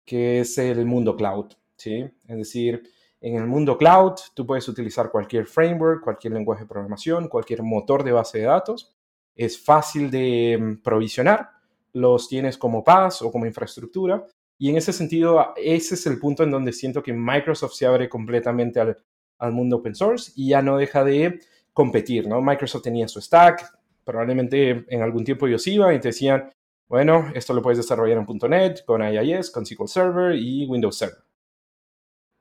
que 0.05 0.41
es 0.41 0.59
el 0.59 0.85
mundo 0.87 1.17
cloud, 1.17 1.53
¿sí? 1.77 2.05
Es 2.27 2.37
decir, 2.37 2.83
en 3.25 3.37
el 3.37 3.47
mundo 3.47 3.79
cloud 3.79 4.17
tú 4.35 4.47
puedes 4.47 4.69
utilizar 4.69 5.11
cualquier 5.11 5.47
framework, 5.47 6.05
cualquier 6.05 6.35
lenguaje 6.35 6.65
de 6.65 6.69
programación, 6.69 7.29
cualquier 7.29 7.63
motor 7.63 8.05
de 8.05 8.13
base 8.13 8.41
de 8.41 8.45
datos. 8.45 8.95
Es 9.35 9.59
fácil 9.59 10.11
de 10.11 10.59
mm, 10.61 10.83
provisionar, 10.83 11.49
los 11.95 12.29
tienes 12.29 12.59
como 12.59 12.85
PaaS 12.85 13.23
o 13.23 13.33
como 13.33 13.47
infraestructura 13.47 14.27
Y 14.59 14.69
en 14.69 14.77
ese 14.77 14.93
sentido, 14.93 15.55
ese 15.57 15.95
es 15.95 16.07
el 16.07 16.19
punto 16.19 16.43
en 16.43 16.51
donde 16.51 16.75
siento 16.75 17.03
que 17.03 17.15
Microsoft 17.15 17.73
se 17.73 17.87
abre 17.87 18.11
completamente 18.11 18.79
al, 18.79 18.99
al 19.39 19.53
mundo 19.53 19.77
open 19.79 19.95
source 19.95 20.33
y 20.37 20.51
ya 20.51 20.61
no 20.61 20.77
deja 20.77 21.03
de 21.03 21.41
competir, 21.73 22.29
¿no? 22.29 22.43
Microsoft 22.43 22.83
tenía 22.83 23.09
su 23.09 23.23
stack, 23.23 23.65
probablemente 24.05 24.85
en 24.87 25.01
algún 25.01 25.25
tiempo 25.25 25.47
ellos 25.47 25.67
iban 25.67 25.95
y 25.95 25.99
te 25.99 26.09
decían, 26.09 26.51
bueno, 26.89 27.31
esto 27.35 27.55
lo 27.55 27.63
puedes 27.63 27.79
desarrollar 27.79 28.19
en 28.19 28.51
.NET, 28.51 28.85
con 28.85 29.03
IIS, 29.03 29.51
con 29.51 29.65
SQL 29.65 29.87
Server 29.87 30.37
y 30.37 30.67
Windows 30.67 30.99
Server. 30.99 31.24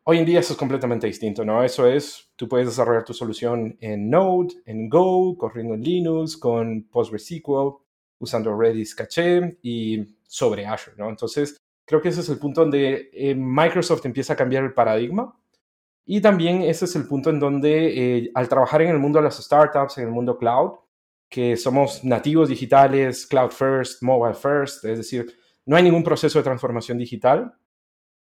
Hoy 0.06 0.18
en 0.18 0.26
día 0.26 0.42
eso 0.42 0.52
es 0.52 0.60
completamente 0.60 1.08
distinto, 1.08 1.46
¿no? 1.46 1.64
Eso 1.64 1.88
es, 1.88 2.30
tú 2.36 2.50
puedes 2.50 2.68
desarrollar 2.68 3.06
tu 3.06 3.14
solución 3.14 3.78
en 3.80 4.10
Node, 4.10 4.56
en 4.66 4.90
Go, 4.90 5.38
corriendo 5.38 5.76
en 5.76 5.82
Linux, 5.82 6.36
con 6.36 6.84
PostgreSQL, 6.90 7.78
usando 8.20 8.58
Redis 8.58 8.96
Caché 8.96 9.60
y 9.62 10.18
sobre 10.28 10.66
Azure, 10.66 10.98
¿no? 10.98 11.10
Entonces, 11.10 11.58
creo 11.86 12.02
que 12.02 12.10
ese 12.10 12.20
es 12.20 12.28
el 12.28 12.38
punto 12.38 12.62
donde 12.62 13.12
eh, 13.14 13.34
Microsoft 13.34 14.06
empieza 14.06 14.34
a 14.34 14.36
cambiar 14.36 14.66
el 14.66 14.74
paradigma 14.74 15.38
y 16.06 16.20
también 16.20 16.64
ese 16.64 16.84
es 16.84 16.96
el 16.98 17.08
punto 17.08 17.30
en 17.30 17.40
donde 17.40 18.18
eh, 18.18 18.32
al 18.36 18.50
trabajar 18.50 18.82
en 18.82 18.90
el 18.90 19.00
mundo 19.00 19.20
de 19.20 19.24
las 19.24 19.42
startups, 19.42 19.98
en 19.98 20.06
el 20.06 20.12
mundo 20.12 20.38
cloud, 20.38 20.80
que 21.30 21.56
somos 21.56 22.04
nativos 22.04 22.50
digitales, 22.50 23.26
cloud 23.26 23.52
first, 23.52 24.04
mobile 24.04 24.36
first, 24.36 24.84
es 24.84 24.98
decir, 24.98 25.34
no 25.66 25.78
hay 25.78 25.84
ningún 25.84 26.04
proceso 26.04 26.40
de 26.40 26.44
transformación 26.44 26.98
digital. 26.98 27.54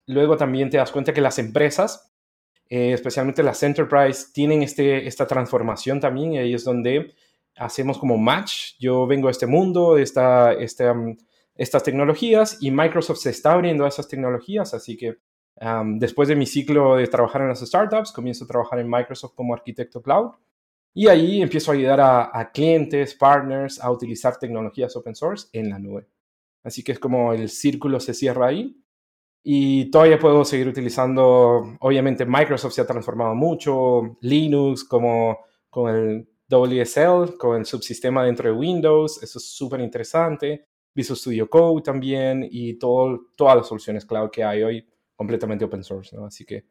Luego 0.07 0.37
también 0.37 0.69
te 0.69 0.77
das 0.77 0.91
cuenta 0.91 1.13
que 1.13 1.21
las 1.21 1.39
empresas, 1.39 2.13
eh, 2.69 2.93
especialmente 2.93 3.43
las 3.43 3.63
enterprise, 3.63 4.27
tienen 4.33 4.63
este, 4.63 5.07
esta 5.07 5.27
transformación 5.27 5.99
también 5.99 6.33
y 6.33 6.37
ahí 6.37 6.53
es 6.53 6.63
donde 6.63 7.13
hacemos 7.55 7.97
como 7.97 8.17
match. 8.17 8.73
Yo 8.79 9.07
vengo 9.07 9.27
a 9.27 9.31
este 9.31 9.47
mundo, 9.47 9.97
esta, 9.97 10.53
este, 10.53 10.85
estas 11.55 11.83
tecnologías 11.83 12.57
y 12.61 12.71
Microsoft 12.71 13.19
se 13.19 13.29
está 13.29 13.53
abriendo 13.53 13.85
a 13.85 13.87
esas 13.87 14.07
tecnologías, 14.07 14.73
así 14.73 14.97
que 14.97 15.17
después 15.97 16.27
de 16.27 16.35
mi 16.35 16.45
ciclo 16.45 16.97
de 16.97 17.07
trabajar 17.07 17.41
en 17.41 17.47
las 17.47 17.61
startups, 17.61 18.11
comienzo 18.11 18.43
a 18.43 18.47
trabajar 18.47 18.79
en 18.79 18.89
Microsoft 18.89 19.35
como 19.35 19.53
arquitecto 19.53 20.01
cloud 20.01 20.33
y 20.93 21.07
ahí 21.07 21.41
empiezo 21.41 21.71
a 21.71 21.73
ayudar 21.75 21.99
a, 21.99 22.51
clientes, 22.53 23.15
partners 23.15 23.81
a 23.81 23.91
utilizar 23.91 24.37
tecnologías 24.37 24.95
open 24.95 25.13
source 25.13 25.47
en 25.51 25.69
la 25.69 25.77
nube. 25.77 26.07
Así 26.63 26.83
que 26.83 26.93
es 26.93 26.99
como 26.99 27.33
el 27.33 27.49
círculo 27.49 27.99
se 27.99 28.13
cierra 28.13 28.47
ahí. 28.47 28.81
Y 29.47 29.91
todavía 29.91 30.17
puedo 30.17 30.43
seguir 30.43 30.67
utilizando, 30.67 31.77
obviamente 31.79 32.25
Microsoft 32.25 32.73
se 32.73 32.81
ha 32.81 32.87
transformado 32.87 33.35
mucho, 33.35 34.17
Linux 34.21 34.83
como 34.83 35.37
con 35.69 35.95
el 35.95 36.27
WSL, 36.49 37.37
con 37.37 37.59
el 37.59 37.65
subsistema 37.67 38.23
dentro 38.23 38.49
de 38.49 38.55
Windows, 38.55 39.21
eso 39.21 39.37
es 39.37 39.51
súper 39.51 39.81
interesante. 39.81 40.65
Visual 40.95 41.15
Studio 41.15 41.47
Code 41.47 41.83
también 41.83 42.47
y 42.49 42.79
todo, 42.79 43.27
todas 43.35 43.57
las 43.57 43.67
soluciones 43.67 44.03
cloud 44.03 44.31
que 44.31 44.43
hay 44.43 44.63
hoy 44.63 44.87
completamente 45.15 45.65
open 45.65 45.83
source, 45.83 46.15
¿no? 46.15 46.25
Así 46.25 46.43
que 46.43 46.65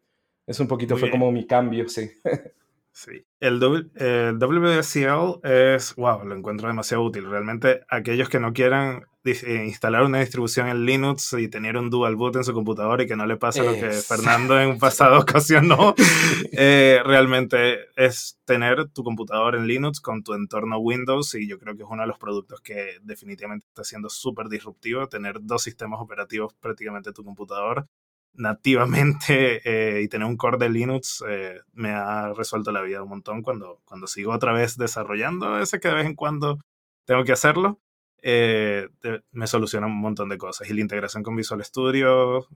es 0.44 0.58
un 0.58 0.66
poquito, 0.66 0.96
fue 0.96 1.12
como 1.12 1.30
mi 1.30 1.46
cambio, 1.46 1.88
sí. 1.88 2.10
Sí. 2.96 3.26
El, 3.40 3.58
WSL 3.58 5.40
es, 5.42 5.96
wow, 5.96 6.24
lo 6.24 6.36
encuentro 6.36 6.68
demasiado 6.68 7.02
útil. 7.02 7.28
Realmente 7.28 7.80
aquellos 7.88 8.28
que 8.28 8.38
no 8.38 8.52
quieran 8.52 9.02
instalar 9.24 10.04
una 10.04 10.20
distribución 10.20 10.68
en 10.68 10.84
Linux 10.84 11.34
y 11.38 11.48
tener 11.48 11.76
un 11.76 11.88
dual 11.88 12.14
boot 12.16 12.36
en 12.36 12.44
su 12.44 12.52
computadora 12.52 13.02
y 13.02 13.06
que 13.06 13.16
no 13.16 13.26
le 13.26 13.36
pase 13.36 13.64
lo 13.64 13.72
que 13.72 13.90
Fernando 13.90 14.60
en 14.60 14.68
un 14.68 14.78
pasado 14.78 15.20
ocasionó, 15.20 15.94
eh, 16.52 17.00
realmente 17.04 17.78
es 17.96 18.38
tener 18.44 18.88
tu 18.90 19.02
computador 19.02 19.54
en 19.54 19.66
Linux 19.66 20.00
con 20.00 20.22
tu 20.22 20.34
entorno 20.34 20.78
Windows 20.78 21.34
y 21.34 21.48
yo 21.48 21.58
creo 21.58 21.74
que 21.74 21.84
es 21.84 21.88
uno 21.88 22.02
de 22.02 22.08
los 22.08 22.18
productos 22.18 22.60
que 22.60 22.98
definitivamente 23.02 23.66
está 23.66 23.82
siendo 23.82 24.10
súper 24.10 24.48
disruptivo, 24.48 25.08
tener 25.08 25.38
dos 25.40 25.62
sistemas 25.62 26.00
operativos 26.00 26.52
prácticamente 26.60 27.10
en 27.10 27.14
tu 27.14 27.24
computador 27.24 27.86
nativamente 28.34 29.62
eh, 29.64 30.02
y 30.02 30.08
tener 30.08 30.26
un 30.26 30.36
core 30.36 30.58
de 30.58 30.68
Linux 30.68 31.24
eh, 31.26 31.60
me 31.72 31.90
ha 31.90 32.32
resuelto 32.34 32.72
la 32.72 32.82
vida 32.82 33.02
un 33.02 33.08
montón 33.08 33.42
cuando, 33.42 33.80
cuando 33.84 34.06
sigo 34.06 34.32
otra 34.32 34.52
vez 34.52 34.76
desarrollando 34.76 35.58
ese 35.60 35.80
que 35.80 35.88
de 35.88 35.94
vez 35.94 36.06
en 36.06 36.14
cuando 36.14 36.58
tengo 37.06 37.24
que 37.24 37.32
hacerlo. 37.32 37.80
Eh, 38.26 38.88
me 39.32 39.46
soluciona 39.46 39.86
un 39.86 40.00
montón 40.00 40.30
de 40.30 40.38
cosas 40.38 40.70
y 40.70 40.72
la 40.72 40.80
integración 40.80 41.22
con 41.22 41.36
Visual 41.36 41.62
Studio 41.62 42.48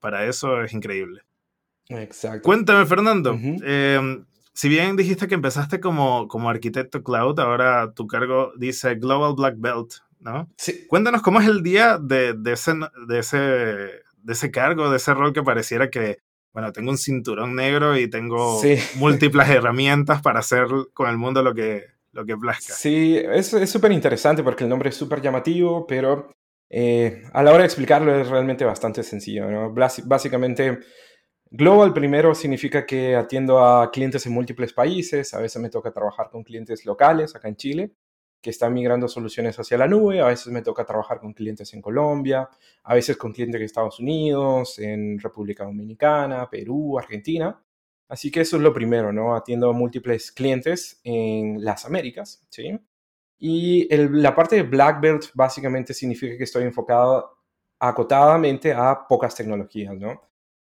para 0.00 0.24
eso 0.24 0.62
es 0.62 0.72
increíble. 0.72 1.22
Exacto. 1.88 2.42
Cuéntame, 2.42 2.86
Fernando. 2.86 3.38
Em, 3.42 4.24
si 4.54 4.68
bien 4.68 4.96
dijiste 4.96 5.28
que 5.28 5.34
empezaste 5.34 5.78
como, 5.78 6.26
como 6.28 6.48
arquitecto 6.48 7.02
cloud, 7.02 7.38
ahora 7.38 7.92
tu 7.92 8.06
cargo 8.06 8.52
dice 8.56 8.94
Global 8.94 9.34
Black 9.36 9.56
Belt, 9.58 9.94
¿no? 10.20 10.48
Sí. 10.56 10.86
Cuéntanos 10.88 11.20
cómo 11.20 11.40
es 11.40 11.48
el 11.48 11.62
día 11.62 11.98
de, 11.98 12.32
de 12.32 12.52
ese, 12.52 12.72
de 13.06 13.18
ese 13.18 14.00
de 14.22 14.32
ese 14.32 14.50
cargo, 14.50 14.90
de 14.90 14.96
ese 14.96 15.14
rol 15.14 15.32
que 15.32 15.42
pareciera 15.42 15.90
que, 15.90 16.18
bueno, 16.52 16.72
tengo 16.72 16.90
un 16.90 16.98
cinturón 16.98 17.54
negro 17.54 17.96
y 17.96 18.08
tengo 18.08 18.60
múltiples 18.96 19.48
herramientas 19.48 20.20
para 20.22 20.40
hacer 20.40 20.66
con 20.92 21.08
el 21.08 21.16
mundo 21.16 21.42
lo 21.42 21.54
que, 21.54 21.86
lo 22.12 22.24
que 22.24 22.36
plazca. 22.36 22.74
Sí, 22.74 23.16
es 23.16 23.48
súper 23.70 23.92
interesante 23.92 24.42
porque 24.42 24.64
el 24.64 24.70
nombre 24.70 24.90
es 24.90 24.96
súper 24.96 25.20
llamativo, 25.20 25.86
pero 25.86 26.30
eh, 26.68 27.22
a 27.32 27.42
la 27.42 27.50
hora 27.50 27.60
de 27.60 27.66
explicarlo 27.66 28.14
es 28.14 28.28
realmente 28.28 28.64
bastante 28.64 29.02
sencillo. 29.02 29.50
¿no? 29.50 29.72
Básicamente, 29.72 30.78
Global 31.50 31.92
primero 31.92 32.34
significa 32.34 32.86
que 32.86 33.16
atiendo 33.16 33.64
a 33.64 33.90
clientes 33.90 34.24
en 34.26 34.32
múltiples 34.32 34.72
países, 34.72 35.34
a 35.34 35.40
veces 35.40 35.60
me 35.60 35.70
toca 35.70 35.92
trabajar 35.92 36.30
con 36.30 36.44
clientes 36.44 36.84
locales 36.84 37.34
acá 37.34 37.48
en 37.48 37.56
Chile 37.56 37.92
que 38.40 38.50
están 38.50 38.72
migrando 38.72 39.06
soluciones 39.08 39.58
hacia 39.58 39.76
la 39.76 39.86
nube. 39.86 40.20
A 40.20 40.26
veces 40.26 40.48
me 40.48 40.62
toca 40.62 40.84
trabajar 40.84 41.20
con 41.20 41.34
clientes 41.34 41.72
en 41.74 41.82
Colombia, 41.82 42.48
a 42.84 42.94
veces 42.94 43.16
con 43.16 43.32
clientes 43.32 43.58
en 43.58 43.64
Estados 43.64 44.00
Unidos, 44.00 44.78
en 44.78 45.18
República 45.18 45.64
Dominicana, 45.64 46.48
Perú, 46.48 46.98
Argentina. 46.98 47.60
Así 48.10 48.30
que 48.32 48.40
eso 48.40 48.56
es 48.56 48.62
lo 48.62 48.74
primero, 48.74 49.12
¿no? 49.12 49.36
Atiendo 49.36 49.70
a 49.70 49.72
múltiples 49.72 50.32
clientes 50.32 51.00
en 51.04 51.64
las 51.64 51.86
Américas, 51.86 52.44
¿sí? 52.50 52.76
Y 53.38 53.88
la 53.96 54.34
parte 54.34 54.56
de 54.56 54.64
Black 54.64 55.00
Belt 55.00 55.26
básicamente 55.32 55.94
significa 55.94 56.36
que 56.36 56.42
estoy 56.42 56.64
enfocado 56.64 57.38
acotadamente 57.78 58.72
a 58.72 59.06
pocas 59.08 59.34
tecnologías, 59.36 59.96
¿no? 59.96 60.20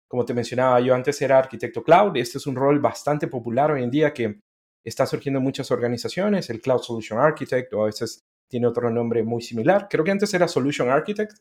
Como 0.07 0.25
te 0.25 0.33
mencionaba, 0.33 0.79
yo 0.79 0.95
antes 0.95 1.21
era 1.21 1.37
arquitecto 1.37 1.83
cloud. 1.83 2.17
Este 2.17 2.39
es 2.39 2.47
un 2.47 2.55
rol 2.55 2.79
bastante 2.79 3.27
popular 3.27 3.71
hoy 3.71 3.83
en 3.83 3.91
día 3.91 4.11
que 4.11 4.41
está 4.83 5.05
surgiendo 5.05 5.37
en 5.37 5.43
muchas 5.43 5.69
organizaciones, 5.69 6.49
el 6.49 6.61
Cloud 6.61 6.81
Solution 6.81 7.19
Architect 7.19 7.71
o 7.73 7.83
a 7.83 7.85
veces 7.85 8.25
tiene 8.47 8.65
otro 8.65 8.89
nombre 8.89 9.21
muy 9.23 9.43
similar. 9.43 9.87
Creo 9.87 10.03
que 10.03 10.11
antes 10.11 10.33
era 10.33 10.47
Solution 10.47 10.89
Architect, 10.89 11.37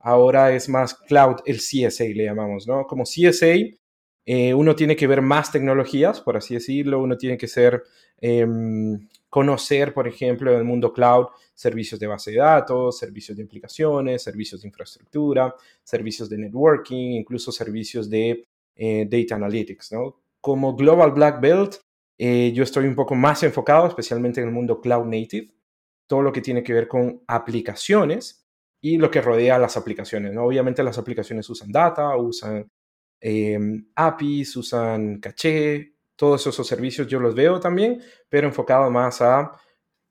ahora 0.00 0.52
es 0.52 0.68
más 0.68 0.94
Cloud, 0.94 1.36
el 1.46 1.58
CSA 1.58 2.04
le 2.04 2.24
llamamos, 2.24 2.66
¿no? 2.66 2.86
Como 2.86 3.04
CSA, 3.04 3.54
eh, 4.26 4.54
uno 4.54 4.74
tiene 4.74 4.96
que 4.96 5.06
ver 5.06 5.20
más 5.20 5.52
tecnologías, 5.52 6.20
por 6.20 6.36
así 6.36 6.54
decirlo, 6.54 7.00
uno 7.00 7.16
tiene 7.16 7.36
que 7.36 7.48
ser, 7.48 7.82
em, 8.20 9.08
conocer, 9.28 9.92
por 9.92 10.08
ejemplo, 10.08 10.52
en 10.52 10.58
el 10.58 10.64
mundo 10.64 10.92
cloud, 10.92 11.26
servicios 11.54 12.00
de 12.00 12.06
base 12.06 12.30
de 12.30 12.38
datos, 12.38 12.98
servicios 12.98 13.36
de 13.36 13.44
aplicaciones, 13.44 14.22
servicios 14.22 14.62
de 14.62 14.68
infraestructura, 14.68 15.54
servicios 15.82 16.28
de 16.28 16.38
networking, 16.38 17.12
incluso 17.12 17.52
servicios 17.52 18.08
de 18.08 18.46
eh, 18.76 19.06
data 19.08 19.36
analytics, 19.36 19.92
¿no? 19.92 20.16
Como 20.40 20.74
Global 20.74 21.12
Black 21.12 21.40
Belt, 21.40 21.76
eh, 22.18 22.52
yo 22.54 22.62
estoy 22.62 22.86
un 22.86 22.94
poco 22.94 23.14
más 23.14 23.42
enfocado, 23.42 23.86
especialmente 23.86 24.40
en 24.40 24.48
el 24.48 24.52
mundo 24.54 24.80
cloud 24.80 25.04
native, 25.06 25.52
todo 26.06 26.22
lo 26.22 26.32
que 26.32 26.40
tiene 26.40 26.62
que 26.62 26.72
ver 26.72 26.88
con 26.88 27.22
aplicaciones 27.26 28.46
y 28.80 28.98
lo 28.98 29.10
que 29.10 29.20
rodea 29.20 29.58
las 29.58 29.76
aplicaciones. 29.76 30.32
¿no? 30.32 30.44
Obviamente 30.44 30.82
las 30.82 30.98
aplicaciones 30.98 31.48
usan 31.50 31.72
data, 31.72 32.16
usan 32.16 32.68
em, 33.26 33.86
APIs, 33.94 34.54
usan 34.56 35.18
caché, 35.18 35.94
todos 36.14 36.46
esos 36.46 36.66
servicios 36.66 37.06
yo 37.06 37.18
los 37.18 37.34
veo 37.34 37.58
también, 37.58 38.02
pero 38.28 38.46
enfocado 38.46 38.90
más 38.90 39.22
a 39.22 39.50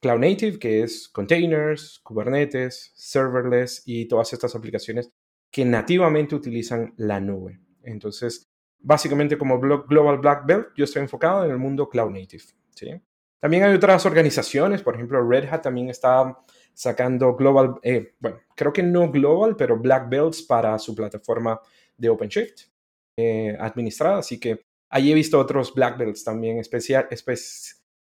cloud 0.01 0.20
native, 0.20 0.58
que 0.58 0.82
es 0.82 1.10
containers, 1.10 2.00
Kubernetes, 2.00 2.91
serverless 2.96 3.84
y 3.86 4.08
todas 4.08 4.34
estas 4.34 4.55
aplicaciones 4.55 5.12
que 5.51 5.63
nativamente 5.63 6.34
utilizan 6.34 6.96
la 6.98 7.20
nube. 7.20 7.60
Entonces, 7.84 8.50
básicamente 8.79 9.38
como 9.38 9.60
Global 9.60 10.17
Black 10.17 10.48
Belt, 10.48 10.67
yo 10.75 10.86
estoy 10.86 11.03
enfocado 11.03 11.46
en 11.46 11.51
el 11.51 11.60
mundo 11.60 11.88
Cloud 11.89 12.10
Native. 12.10 12.43
¿sí? 12.74 13.00
También 13.39 13.62
hay 13.62 13.75
otras 13.75 14.08
organizaciones, 14.08 14.82
por 14.82 14.96
ejemplo, 14.96 15.24
Red 15.24 15.48
Hat 15.51 15.62
también 15.62 15.89
está 15.89 16.36
sacando 16.74 17.36
Global, 17.36 17.75
eh, 17.84 18.15
bueno, 18.20 18.39
creo 18.55 18.74
que 18.74 18.82
no 18.82 19.12
Global, 19.12 19.55
pero 19.55 19.77
Black 19.77 20.10
Belts 20.10 20.41
para 20.41 20.79
su 20.79 20.96
plataforma 20.96 21.62
de 21.96 22.10
OpenShift 22.10 22.72
eh, 23.17 23.55
administrada. 23.60 24.20
Así 24.20 24.39
que 24.39 24.65
ahí 24.89 25.12
he 25.12 25.15
visto 25.15 25.39
otros 25.39 25.74
Black 25.74 25.98
Belts 25.98 26.24
también 26.24 26.60
especial, 26.60 27.08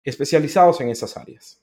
especializados 0.04 0.82
en 0.82 0.90
esas 0.90 1.18
áreas. 1.18 1.62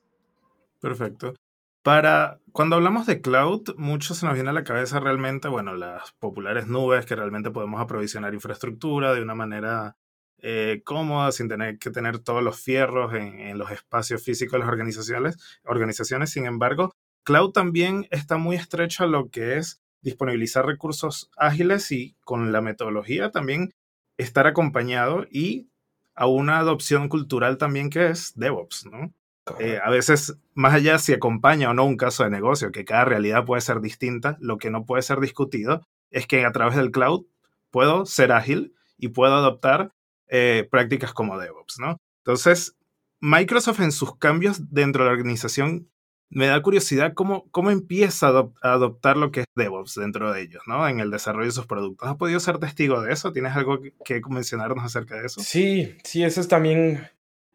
Perfecto. 0.81 1.35
Para 1.83 2.41
cuando 2.51 2.77
hablamos 2.77 3.07
de 3.07 3.21
cloud, 3.21 3.77
mucho 3.77 4.15
se 4.15 4.27
nos 4.27 4.35
viene 4.35 4.51
a 4.51 4.53
la 4.53 4.65
cabeza 4.65 4.99
realmente, 4.99 5.47
bueno, 5.47 5.77
las 5.77 6.13
populares 6.19 6.67
nubes 6.67 7.07
que 7.07 7.15
realmente 7.15 7.53
podemos 7.53 7.81
aprovisionar 7.81 8.35
infraestructura 8.35 9.15
de 9.15 9.23
una 9.23 9.37
manera 9.37 9.97
eh, 10.39 10.83
cómoda, 10.85 11.33
sin 11.33 11.49
tener 11.49 11.79
que 11.79 11.91
tener 11.91 12.19
todos 12.19 12.43
los 12.43 12.61
fierros 12.61 13.15
en, 13.15 13.57
los 13.57 13.71
espacios 13.71 14.23
físicos 14.23 14.53
de 14.53 14.59
las 14.61 14.69
organizaciones, 14.69 15.39
organizaciones. 15.65 16.31
Sin 16.31 16.47
embargo, 16.47 16.93
cloud 17.25 17.53
también 17.53 18.07
está 18.11 18.37
muy 18.37 18.57
estrecho 18.57 19.05
a 19.05 19.07
lo 19.07 19.31
que 19.31 19.57
es 19.57 19.81
disponibilizar 20.03 20.67
recursos 20.67 21.31
ágiles 21.37 21.91
y 21.93 22.17
con 22.25 22.53
la 22.53 22.61
metodología 22.61 23.31
también 23.31 23.75
estar 24.17 24.47
acompañado 24.47 25.27
y 25.31 25.69
a 26.15 26.27
una 26.27 26.59
adopción 26.59 27.09
cultural 27.09 27.59
también 27.59 27.91
que 27.91 28.09
es 28.09 28.33
DevOps, 28.37 28.87
¿no? 28.87 29.13
Eh, 29.61 29.79
a 29.83 29.91
veces, 29.91 30.37
más 30.55 30.75
allá 30.75 30.99
si 30.99 31.13
acompaña 31.13 31.71
o 31.71 31.75
no 31.75 31.85
un 31.85 31.97
caso 31.97 32.25
de 32.25 32.31
negocio, 32.31 32.73
que 32.73 32.85
cada 32.85 33.05
realidad 33.05 33.45
puede 33.45 33.61
ser 33.61 33.81
distinta, 33.81 34.37
lo 34.41 34.59
que 34.59 34.71
no 34.71 34.85
puede 34.85 35.03
ser 35.03 35.21
discutido 35.21 35.87
es 36.11 36.27
que 36.27 36.45
a 36.45 36.53
través 36.53 36.77
del 36.77 36.91
cloud 36.91 37.27
puedo 37.71 38.07
ser 38.07 38.33
ágil 38.33 38.75
y 38.99 39.09
puedo 39.09 39.35
adoptar 39.35 39.93
eh, 40.29 40.67
prácticas 40.71 41.13
como 41.13 41.39
DevOps, 41.39 41.79
¿no? 41.79 41.99
Entonces, 42.25 42.77
Microsoft 43.21 43.81
en 43.81 43.93
sus 43.93 44.17
cambios 44.17 44.73
dentro 44.73 45.05
de 45.05 45.11
la 45.11 45.17
organización 45.17 45.89
me 46.31 46.47
da 46.47 46.61
curiosidad 46.61 47.15
cómo, 47.15 47.49
cómo 47.51 47.71
empieza 47.71 48.29
a, 48.29 48.51
adoptar 48.63 49.17
lo 49.17 49.31
que 49.31 49.41
es 49.41 49.47
DevOps 49.55 49.95
dentro 49.95 50.33
de 50.33 50.43
ellos, 50.43 50.63
¿no? 50.67 50.89
En 50.89 51.01
el 51.01 51.11
desarrollo 51.11 51.47
de 51.47 51.53
sus 51.53 51.67
productos. 51.67 52.09
¿Has 52.09 52.17
podido 52.17 52.41
ser 52.41 52.59
testigo 52.59 53.01
de 53.01 53.13
eso? 53.13 53.33
¿Tienes 53.33 53.55
algo 53.55 53.79
que, 54.05 54.21
mencionarnos 54.29 54.85
acerca 54.85 55.17
de 55.17 55.27
eso? 55.27 55.41
Sí, 55.41 55.97
sí, 56.03 56.25
eso 56.25 56.41
es 56.41 56.49
también 56.49 57.09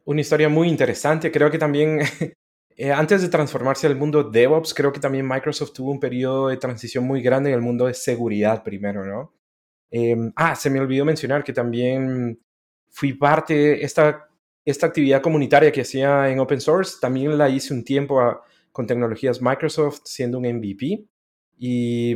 una 0.05 0.21
historia 0.21 0.49
muy 0.49 0.69
interesante. 0.69 1.31
Creo 1.31 1.51
que 1.51 1.57
también, 1.57 1.99
eh, 2.77 2.91
antes 2.91 3.21
de 3.21 3.29
transformarse 3.29 3.87
al 3.87 3.97
mundo 3.97 4.23
DevOps, 4.23 4.73
creo 4.73 4.91
que 4.91 4.99
también 4.99 5.27
Microsoft 5.27 5.73
tuvo 5.73 5.91
un 5.91 5.99
periodo 5.99 6.47
de 6.47 6.57
transición 6.57 7.03
muy 7.03 7.21
grande 7.21 7.49
en 7.49 7.55
el 7.55 7.61
mundo 7.61 7.87
de 7.87 7.93
seguridad 7.93 8.63
primero, 8.63 9.05
¿no? 9.05 9.33
Em, 9.91 10.31
ah, 10.37 10.55
se 10.55 10.69
me 10.69 10.79
olvidó 10.79 11.03
mencionar 11.03 11.43
que 11.43 11.51
también 11.51 12.39
fui 12.89 13.13
parte, 13.13 13.83
esta, 13.83 14.29
esta 14.63 14.87
actividad 14.87 15.21
comunitaria 15.21 15.71
que 15.71 15.81
hacía 15.81 16.29
en 16.29 16.39
open 16.39 16.61
source, 16.61 16.97
también 17.01 17.37
la 17.37 17.49
hice 17.49 17.73
un 17.73 17.83
tiempo 17.83 18.21
a, 18.21 18.41
con 18.71 18.87
tecnologías 18.87 19.41
Microsoft 19.41 20.01
siendo 20.05 20.37
un 20.37 20.45
MVP. 20.45 21.05
Y 21.57 22.15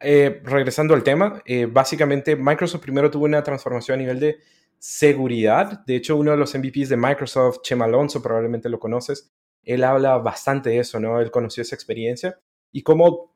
eh, 0.00 0.40
regresando 0.44 0.94
al 0.94 1.02
tema, 1.02 1.42
eh, 1.46 1.66
básicamente 1.66 2.36
Microsoft 2.36 2.82
primero 2.82 3.10
tuvo 3.10 3.24
una 3.24 3.42
transformación 3.42 3.98
a 3.98 4.02
nivel 4.02 4.20
de 4.20 4.38
seguridad. 4.78 5.84
De 5.86 5.96
hecho, 5.96 6.16
uno 6.16 6.32
de 6.32 6.36
los 6.36 6.54
MVPs 6.54 6.88
de 6.88 6.96
Microsoft, 6.96 7.60
Chema 7.62 7.86
Alonso, 7.86 8.22
probablemente 8.22 8.68
lo 8.68 8.78
conoces, 8.78 9.32
él 9.62 9.82
habla 9.82 10.18
bastante 10.18 10.70
de 10.70 10.78
eso, 10.78 11.00
¿no? 11.00 11.20
Él 11.20 11.30
conoció 11.30 11.62
esa 11.62 11.74
experiencia 11.74 12.38
y 12.70 12.82
cómo 12.82 13.34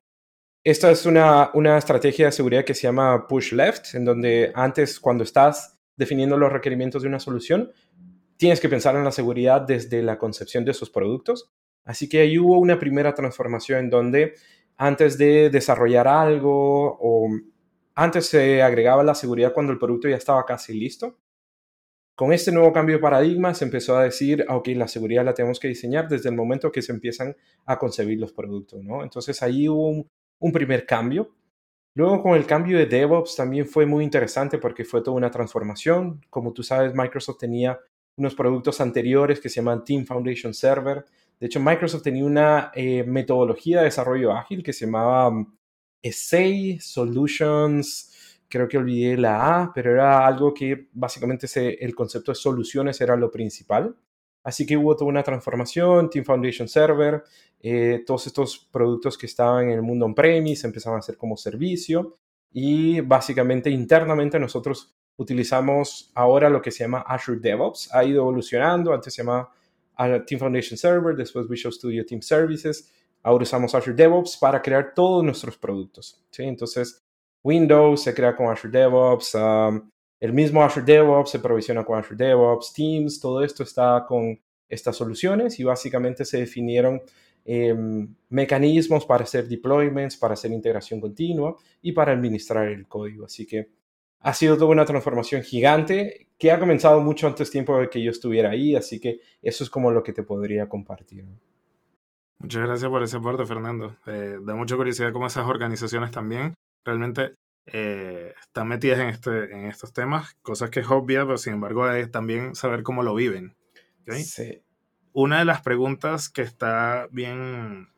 esta 0.63 0.91
es 0.91 1.07
una, 1.07 1.51
una 1.55 1.79
estrategia 1.79 2.27
de 2.27 2.33
seguridad 2.33 2.65
que 2.65 2.75
se 2.75 2.83
llama 2.83 3.27
push 3.27 3.53
left, 3.53 3.95
en 3.95 4.05
donde 4.05 4.53
antes, 4.55 5.01
cuando 5.01 5.25
estás 5.25 5.79
definiendo 5.97 6.37
los 6.37 6.53
requerimientos 6.53 7.03
de 7.03 7.09
una 7.09 7.21
solución, 7.21 7.73
tienes 8.37 8.61
que 8.61 8.69
pensar 8.69 8.95
en 8.97 9.05
la 9.05 9.13
seguridad 9.13 9.63
desde 9.63 10.03
la 10.03 10.19
concepción 10.19 10.65
de 10.65 10.73
esos 10.73 10.91
productos 10.91 11.51
Así 11.85 12.09
que 12.09 12.21
ahí 12.21 12.39
hubo 12.39 12.59
una 12.59 12.79
primera 12.79 13.15
transformación 13.15 13.81
en 13.81 13.91
donde 13.91 14.35
antes 14.77 15.19
de 15.19 15.51
desarrollar 15.51 16.07
algo 16.07 16.99
o 17.01 17.29
antes 17.95 18.27
se 18.27 18.63
agregaba 18.63 19.03
la 19.03 19.15
seguridad 19.15 19.53
cuando 19.53 19.73
el 19.73 19.79
producto 19.79 20.09
ya 20.09 20.17
estaba 20.17 20.45
casi 20.45 20.79
listo. 20.79 21.19
Con 22.15 22.33
este 22.33 22.53
nuevo 22.53 22.73
cambio 22.73 22.97
de 22.97 23.03
paradigma 23.03 23.55
se 23.55 23.65
empezó 23.65 23.97
a 23.97 24.05
decir, 24.05 24.45
ah, 24.49 24.57
ok, 24.57 24.69
la 24.69 24.89
seguridad 24.89 25.25
la 25.25 25.35
tenemos 25.35 25.61
que 25.61 25.69
diseñar 25.69 26.09
desde 26.09 26.29
el 26.29 26.35
momento 26.35 26.73
que 26.73 26.83
se 26.83 26.93
empiezan 26.93 27.37
a 27.65 27.79
concebir 27.79 28.19
los 28.19 28.33
productos, 28.33 28.83
¿no? 28.83 29.03
Entonces 29.03 29.41
ahí 29.43 29.69
hubo 29.69 29.89
un, 29.89 30.09
un 30.41 30.53
primer 30.53 30.85
cambio. 30.87 31.35
Luego 31.95 32.23
con 32.23 32.37
el 32.37 32.47
cambio 32.47 32.79
de 32.79 32.87
DevOps 32.87 33.35
también 33.35 33.67
fue 33.67 33.87
muy 33.87 34.05
interesante 34.05 34.59
porque 34.59 34.85
fue 34.85 35.03
toda 35.03 35.17
una 35.17 35.31
transformación. 35.31 36.21
Como 36.31 36.53
tú 36.53 36.63
sabes, 36.63 36.95
Microsoft 36.95 37.39
tenía 37.39 37.79
unos 38.17 38.35
productos 38.35 38.81
anteriores 38.81 39.41
que 39.41 39.49
se 39.49 39.57
llaman 39.57 39.85
Team 39.85 40.05
Foundation 40.05 40.55
Server, 40.55 41.05
de 41.41 41.47
hecho, 41.47 41.61
Microsoft 41.61 42.03
tenía 42.03 42.25
una 42.25 42.73
eh, 42.75 43.05
metodología 43.05 43.79
de 43.79 43.85
desarrollo 43.85 44.33
ágil 44.33 44.63
que 44.63 44.73
se 44.73 44.87
llamaba 44.87 45.29
um, 45.29 45.55
Essay 46.03 46.79
Solutions, 46.81 48.41
creo 48.49 48.67
que 48.67 48.79
olvidé 48.79 49.17
la 49.17 49.63
A, 49.63 49.73
pero 49.73 49.93
era 49.93 50.27
algo 50.27 50.53
que 50.53 50.89
básicamente 50.93 51.47
el 51.85 51.95
concepto 51.95 52.33
de 52.33 52.37
soluciones 52.37 53.01
era 53.01 53.17
lo 53.17 53.31
principal. 53.31 53.97
Así 54.43 54.67
que 54.67 54.77
hubo 54.77 54.97
toda 54.97 55.11
una 55.11 55.23
transformación, 55.23 56.11
Team 56.11 56.25
Foundation 56.25 56.69
Server, 56.69 57.23
eh, 57.61 58.03
todos 58.07 58.27
estos 58.27 58.59
productos 58.73 59.19
que 59.19 59.27
estaban 59.27 59.65
en 59.67 59.73
el 59.73 59.83
mundo 59.83 60.07
on-premise 60.07 60.67
empezaban 60.67 61.01
a 61.01 61.03
ser 61.03 61.17
como 61.17 61.37
servicio 61.37 62.17
y 62.53 63.01
básicamente 63.01 63.69
internamente 63.69 64.39
nosotros 64.39 64.95
utilizamos 65.17 66.11
ahora 66.15 66.49
lo 66.49 66.63
que 66.63 66.71
se 66.71 66.85
llama 66.85 67.01
Azure 67.01 67.41
DevOps. 67.41 67.95
Ha 67.95 68.05
ido 68.05 68.23
evolucionando, 68.23 68.93
antes 68.95 69.13
se 69.13 69.23
llamaba 69.23 69.53
a 69.99 70.25
Team 70.25 70.39
Foundation 70.39 70.79
Server, 70.79 71.15
después 71.15 71.49
Visual 71.49 71.75
Studio 71.75 72.07
Team 72.07 72.23
Services. 72.23 72.91
Ahora 73.23 73.43
usamos 73.43 73.75
Azure 73.75 73.97
DevOps 73.97 74.37
para 74.37 74.63
crear 74.63 74.95
todos 74.95 75.25
nuestros 75.25 75.59
productos. 75.59 76.23
¿sí? 76.31 76.45
Entonces, 76.45 77.03
Windows 77.43 78.03
se 78.03 78.15
crea 78.15 78.35
con 78.37 78.47
Azure 78.47 78.79
DevOps, 78.79 79.35
um, 79.35 79.91
el 80.21 80.33
mismo 80.33 80.63
Azure 80.63 80.87
DevOps 80.87 81.31
se 81.31 81.41
provisiona 81.41 81.85
con 81.85 81.99
Azure 81.99 82.17
DevOps, 82.17 82.73
Teams, 82.73 83.21
todo 83.21 83.43
esto 83.43 83.65
está 83.65 84.05
con 84.07 84.41
estas 84.69 84.97
soluciones 84.97 85.59
y 85.59 85.65
básicamente 85.65 86.25
se 86.25 86.39
definieron 86.39 87.01
em, 87.45 88.15
mecanismos 88.29 89.05
para 89.05 89.25
hacer 89.25 89.49
deployments, 89.49 90.17
para 90.17 90.35
hacer 90.35 90.53
integración 90.53 91.01
continua 91.01 91.57
y 91.83 91.93
para 91.93 92.13
administrar 92.13 92.69
el 92.69 92.87
código. 92.87 93.25
Así 93.25 93.47
que 93.47 93.69
ha 94.21 94.35
sido 94.35 94.57
toda 94.57 94.71
una 94.71 94.85
transformación 94.85 95.43
gigante 95.43 96.29
que 96.39 96.53
ha 96.53 96.59
comenzado 96.59 97.01
mucho 97.01 97.27
antes 97.27 97.51
tiempo 97.51 97.79
de 97.79 97.89
que 97.89 98.03
yo 98.03 98.11
estuviera 98.11 98.51
ahí, 98.51 98.77
así 98.77 99.01
que 99.01 99.21
eso 99.43 99.65
es 99.65 99.71
como 99.71 99.91
lo 99.91 100.03
que 100.03 100.13
te 100.13 100.23
podría 100.23 100.69
compartir. 100.69 101.25
Muchas 102.39 102.63
gracias 102.63 102.91
por 102.91 103.03
ese 103.03 103.17
aporte, 103.17 103.45
Fernando. 103.47 103.97
Eh, 104.07 104.39
da 104.43 104.55
mucha 104.55 104.77
curiosidad 104.77 105.13
cómo 105.13 105.27
esas 105.27 105.47
organizaciones 105.47 106.13
también 106.13 106.55
realmente 106.85 107.35
eh, 107.67 108.33
están 108.41 108.69
metidas 108.69 109.01
en, 109.01 109.09
este, 109.09 109.53
en 109.53 109.67
estos 109.67 109.93
temas, 109.93 110.35
cosas 110.43 110.71
que 110.71 110.81
es 110.81 110.89
obvia, 110.89 111.27
pero 111.27 111.37
sin 111.37 111.55
embargo 111.55 111.91
es 111.91 112.11
también 112.11 112.55
saber 112.55 112.83
cómo 112.83 113.03
lo 113.03 113.15
viven. 113.15 113.57
Sí. 114.07 114.63
Una 115.13 115.41
de 115.41 115.45
las 115.45 115.61
preguntas 115.63 116.31
que 116.31 116.43
está 116.43 117.09
bien, 117.11 117.89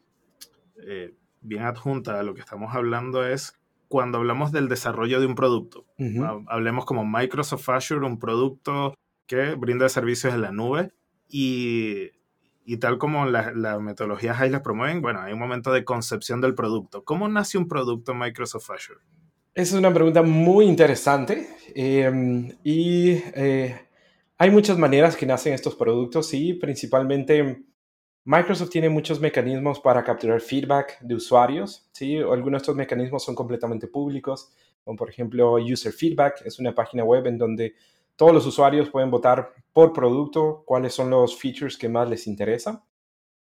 eh, 0.82 1.14
bien 1.40 1.62
adjunta 1.62 2.18
a 2.18 2.22
lo 2.22 2.34
que 2.34 2.40
estamos 2.40 2.74
hablando 2.74 3.24
es 3.24 3.59
cuando 3.90 4.18
hablamos 4.18 4.52
del 4.52 4.68
desarrollo 4.68 5.18
de 5.18 5.26
un 5.26 5.34
producto. 5.34 5.84
Hablemos 6.46 6.84
como 6.84 7.04
Microsoft 7.04 7.68
Azure, 7.70 8.06
un 8.06 8.20
producto 8.20 8.94
que 9.26 9.56
brinda 9.56 9.88
servicios 9.88 10.32
en 10.32 10.42
la 10.42 10.52
nube 10.52 10.92
y, 11.28 12.12
y 12.64 12.76
tal 12.76 12.98
como 12.98 13.26
las 13.26 13.56
la 13.56 13.80
metodologías 13.80 14.40
ahí 14.40 14.48
las 14.48 14.60
promueven, 14.60 15.02
bueno, 15.02 15.20
hay 15.20 15.32
un 15.32 15.40
momento 15.40 15.72
de 15.72 15.84
concepción 15.84 16.40
del 16.40 16.54
producto. 16.54 17.02
¿Cómo 17.02 17.28
nace 17.28 17.58
un 17.58 17.66
producto 17.66 18.14
Microsoft 18.14 18.70
Azure? 18.70 19.00
Esa 19.54 19.74
es 19.74 19.80
una 19.80 19.92
pregunta 19.92 20.22
muy 20.22 20.66
interesante 20.66 21.48
em, 21.74 22.52
y 22.62 23.14
eh, 23.34 23.88
hay 24.38 24.50
muchas 24.52 24.78
maneras 24.78 25.16
que 25.16 25.26
nacen 25.26 25.52
estos 25.52 25.74
productos 25.74 26.32
y 26.32 26.54
principalmente 26.54 27.64
Microsoft 28.24 28.70
tiene 28.70 28.90
muchos 28.90 29.18
mecanismos 29.18 29.80
para 29.80 30.04
capturar 30.04 30.40
feedback 30.40 31.00
de 31.00 31.14
usuarios, 31.14 31.88
¿sí? 31.92 32.16
Algunos 32.18 32.52
de 32.52 32.56
estos 32.58 32.76
mecanismos 32.76 33.24
son 33.24 33.34
completamente 33.34 33.86
públicos, 33.86 34.52
como 34.84 34.96
por 34.96 35.08
ejemplo 35.08 35.54
User 35.54 35.92
Feedback, 35.92 36.42
es 36.44 36.58
una 36.58 36.74
página 36.74 37.02
web 37.02 37.26
en 37.26 37.38
donde 37.38 37.74
todos 38.16 38.34
los 38.34 38.44
usuarios 38.44 38.90
pueden 38.90 39.10
votar 39.10 39.52
por 39.72 39.94
producto 39.94 40.62
cuáles 40.66 40.92
son 40.92 41.08
los 41.08 41.38
features 41.38 41.78
que 41.78 41.88
más 41.88 42.10
les 42.10 42.26
interesan. 42.26 42.82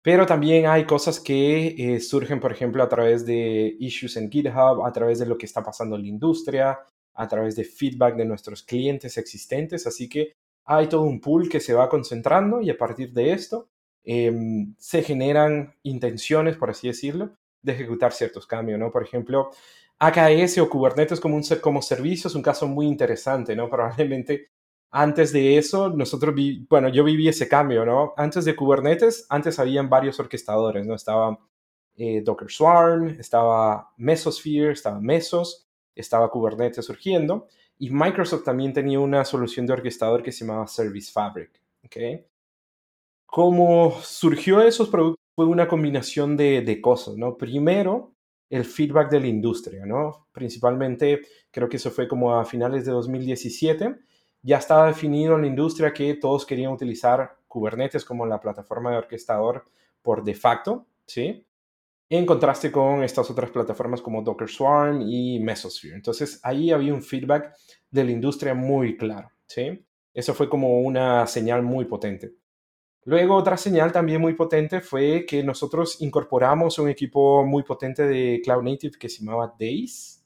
Pero 0.01 0.25
también 0.25 0.67
hay 0.67 0.85
cosas 0.85 1.19
que 1.19 1.75
eh, 1.77 1.99
surgen, 1.99 2.39
por 2.39 2.51
ejemplo, 2.51 2.83
a 2.83 2.87
través 2.87 3.25
de 3.25 3.75
issues 3.79 4.15
en 4.17 4.31
GitHub, 4.31 4.85
a 4.85 4.91
través 4.93 5.19
de 5.19 5.25
lo 5.25 5.37
que 5.37 5.45
está 5.45 5.63
pasando 5.63 5.95
en 5.95 6.03
la 6.03 6.07
industria, 6.07 6.79
a 7.15 7.27
través 7.27 7.55
de 7.55 7.65
feedback 7.65 8.15
de 8.15 8.25
nuestros 8.25 8.63
clientes 8.63 9.17
existentes. 9.17 9.87
Así 9.87 10.07
que 10.07 10.35
hay 10.65 10.87
todo 10.87 11.01
un 11.01 11.19
pool 11.19 11.49
que 11.49 11.59
se 11.59 11.73
va 11.73 11.89
concentrando 11.89 12.61
y 12.61 12.69
a 12.69 12.77
partir 12.77 13.11
de 13.11 13.33
esto 13.33 13.67
Em, 14.11 14.73
se 14.79 15.03
generan 15.03 15.75
intenciones, 15.83 16.57
por 16.57 16.71
así 16.71 16.87
decirlo, 16.87 17.37
de 17.61 17.73
ejecutar 17.73 18.11
ciertos 18.11 18.47
cambios, 18.47 18.79
¿no? 18.79 18.91
Por 18.91 19.03
ejemplo, 19.03 19.51
AKS 19.99 20.57
o 20.61 20.67
Kubernetes 20.67 21.19
como, 21.19 21.35
un, 21.35 21.43
como 21.61 21.83
servicio 21.83 22.27
es 22.27 22.33
un 22.33 22.41
caso 22.41 22.65
muy 22.67 22.87
interesante, 22.87 23.55
¿no? 23.55 23.69
Probablemente 23.69 24.49
antes 24.89 25.31
de 25.31 25.59
eso, 25.59 25.91
nosotros, 25.91 26.33
bueno, 26.67 26.89
yo 26.89 27.03
viví 27.03 27.27
ese 27.27 27.47
cambio, 27.47 27.85
¿no? 27.85 28.13
Antes 28.17 28.45
de 28.45 28.55
Kubernetes, 28.55 29.27
antes 29.29 29.59
habían 29.59 29.89
varios 29.89 30.19
orquestadores, 30.19 30.87
¿no? 30.87 30.95
Estaba 30.95 31.37
eh, 31.95 32.21
Docker 32.23 32.49
Swarm, 32.49 33.09
estaba 33.19 33.93
Mesosphere, 33.97 34.71
estaba 34.71 34.99
Mesos, 34.99 35.67
estaba 35.93 36.31
Kubernetes 36.31 36.83
surgiendo, 36.83 37.47
y 37.77 37.91
Microsoft 37.91 38.43
también 38.43 38.73
tenía 38.73 38.99
una 38.99 39.23
solución 39.23 39.67
de 39.67 39.73
orquestador 39.73 40.23
que 40.23 40.31
se 40.31 40.45
llamaba 40.45 40.65
Service 40.65 41.11
Fabric, 41.11 41.61
¿ok? 41.85 42.28
Cómo 43.31 43.99
surgió 44.01 44.61
esos 44.61 44.89
productos 44.89 45.23
fue 45.35 45.45
una 45.45 45.67
combinación 45.67 46.35
de, 46.35 46.79
cosas, 46.81 47.15
¿no? 47.15 47.37
Primero, 47.37 48.13
el 48.49 48.65
feedback 48.65 49.09
de 49.09 49.19
la 49.19 49.27
industria, 49.27 49.85
¿no? 49.85 50.27
Principalmente, 50.31 51.21
creo 51.51 51.69
que 51.69 51.77
eso 51.77 51.91
fue 51.91 52.07
como 52.07 52.35
a 52.35 52.45
finales 52.45 52.85
de 52.85 52.91
2017, 52.91 53.95
ya 54.41 54.57
estaba 54.57 54.87
definido 54.87 55.35
en 55.35 55.41
la 55.41 55.47
industria 55.47 55.93
que 55.93 56.15
todos 56.15 56.45
querían 56.45 56.71
utilizar 56.71 57.37
Kubernetes 57.47 58.05
como 58.05 58.25
la 58.25 58.39
plataforma 58.39 58.91
de 58.91 58.97
orquestador 58.97 59.65
por 60.01 60.23
de 60.23 60.33
facto, 60.33 60.87
¿sí? 61.05 61.45
en 62.09 62.25
contraste 62.25 62.71
con 62.71 63.03
estas 63.03 63.29
otras 63.29 63.51
plataformas 63.51 64.01
como 64.01 64.23
Docker 64.23 64.49
Swarm 64.49 65.01
y 65.01 65.39
Mesosphere. 65.39 65.95
Entonces 65.95 66.39
ahí 66.43 66.71
había 66.71 66.93
un 66.93 67.03
feedback 67.03 67.53
de 67.91 68.03
la 68.03 68.11
industria 68.11 68.55
muy 68.55 68.97
claro, 68.97 69.29
¿sí? 69.45 69.85
Eso 70.13 70.33
fue 70.33 70.49
como 70.49 70.81
una 70.81 71.27
señal 71.27 71.61
muy 71.61 71.85
potente. 71.85 72.33
Luego 73.05 73.35
otra 73.35 73.57
señal 73.57 73.91
también 73.91 74.19
muy 74.21 74.33
potente 74.33 74.81
fue 74.81 75.25
que 75.25 75.41
nosotros 75.43 76.01
incorporamos 76.01 76.77
un 76.79 76.89
equipo 76.89 77.45
muy 77.45 77.63
potente 77.63 78.03
de 78.03 78.41
Cloud 78.43 78.63
Native 78.63 78.97
que 78.99 79.09
se 79.09 79.23
llamaba 79.23 79.55
Days, 79.57 80.25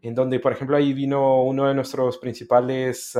en 0.00 0.14
donde 0.14 0.38
por 0.38 0.52
ejemplo 0.52 0.76
ahí 0.76 0.92
vino 0.92 1.42
uno 1.42 1.66
de 1.66 1.74
nuestros 1.74 2.18
principales 2.18 3.18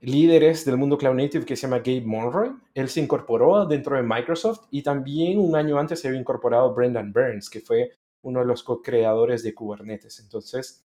líderes 0.00 0.64
del 0.64 0.76
mundo 0.76 0.96
Cloud 0.96 1.16
Native 1.16 1.44
que 1.44 1.56
se 1.56 1.62
llama 1.62 1.78
Gabe 1.78 2.02
Monroy. 2.02 2.50
Él 2.74 2.88
se 2.88 3.00
incorporó 3.00 3.66
dentro 3.66 3.96
de 3.96 4.02
Microsoft 4.02 4.68
y 4.70 4.82
también 4.82 5.40
un 5.40 5.56
año 5.56 5.78
antes 5.78 6.00
se 6.00 6.08
había 6.08 6.20
incorporado 6.20 6.74
Brendan 6.74 7.12
Burns, 7.12 7.50
que 7.50 7.60
fue 7.60 7.90
uno 8.22 8.40
de 8.40 8.46
los 8.46 8.62
co-creadores 8.62 9.42
de 9.42 9.52
Kubernetes. 9.52 10.20
Entonces, 10.20 10.86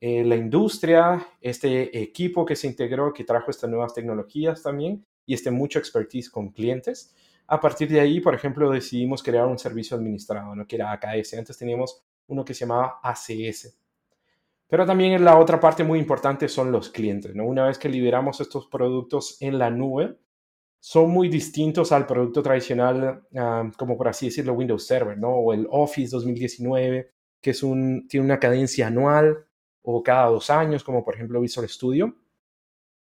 eh, 0.00 0.24
la 0.24 0.36
industria, 0.36 1.26
este 1.40 2.00
equipo 2.00 2.46
que 2.46 2.56
se 2.56 2.68
integró, 2.68 3.12
que 3.12 3.24
trajo 3.24 3.50
estas 3.50 3.68
nuevas 3.68 3.92
tecnologías 3.92 4.62
también 4.62 5.04
y 5.26 5.34
este 5.34 5.50
mucho 5.50 5.78
expertise 5.78 6.30
con 6.30 6.50
clientes. 6.50 7.14
A 7.46 7.60
partir 7.60 7.88
de 7.88 8.00
ahí, 8.00 8.20
por 8.20 8.34
ejemplo, 8.34 8.70
decidimos 8.70 9.22
crear 9.22 9.46
un 9.46 9.58
servicio 9.58 9.96
administrado, 9.96 10.54
¿no? 10.54 10.66
que 10.66 10.76
era 10.76 10.92
AKS. 10.92 11.34
Antes 11.34 11.58
teníamos 11.58 12.02
uno 12.28 12.44
que 12.44 12.54
se 12.54 12.60
llamaba 12.60 13.00
ACS. 13.02 13.76
Pero 14.68 14.86
también 14.86 15.24
la 15.24 15.38
otra 15.38 15.58
parte 15.58 15.82
muy 15.82 15.98
importante 15.98 16.48
son 16.48 16.70
los 16.70 16.90
clientes. 16.90 17.34
¿no? 17.34 17.44
Una 17.44 17.66
vez 17.66 17.78
que 17.78 17.88
liberamos 17.88 18.40
estos 18.40 18.66
productos 18.68 19.36
en 19.40 19.58
la 19.58 19.70
nube, 19.70 20.16
son 20.80 21.10
muy 21.10 21.28
distintos 21.28 21.92
al 21.92 22.06
producto 22.06 22.42
tradicional, 22.42 23.22
ah, 23.36 23.70
como 23.76 23.96
por 23.96 24.08
así 24.08 24.26
decirlo, 24.26 24.54
Windows 24.54 24.86
Server, 24.86 25.16
¿no? 25.16 25.28
O 25.28 25.52
el 25.52 25.66
Office 25.70 26.10
2019, 26.10 27.10
que 27.40 27.50
es 27.50 27.62
un, 27.62 28.08
tiene 28.08 28.24
una 28.24 28.40
cadencia 28.40 28.86
anual 28.86 29.44
o 29.82 30.02
cada 30.02 30.26
dos 30.26 30.48
años, 30.48 30.82
como 30.82 31.04
por 31.04 31.14
ejemplo 31.14 31.40
Visual 31.40 31.68
Studio. 31.68 32.16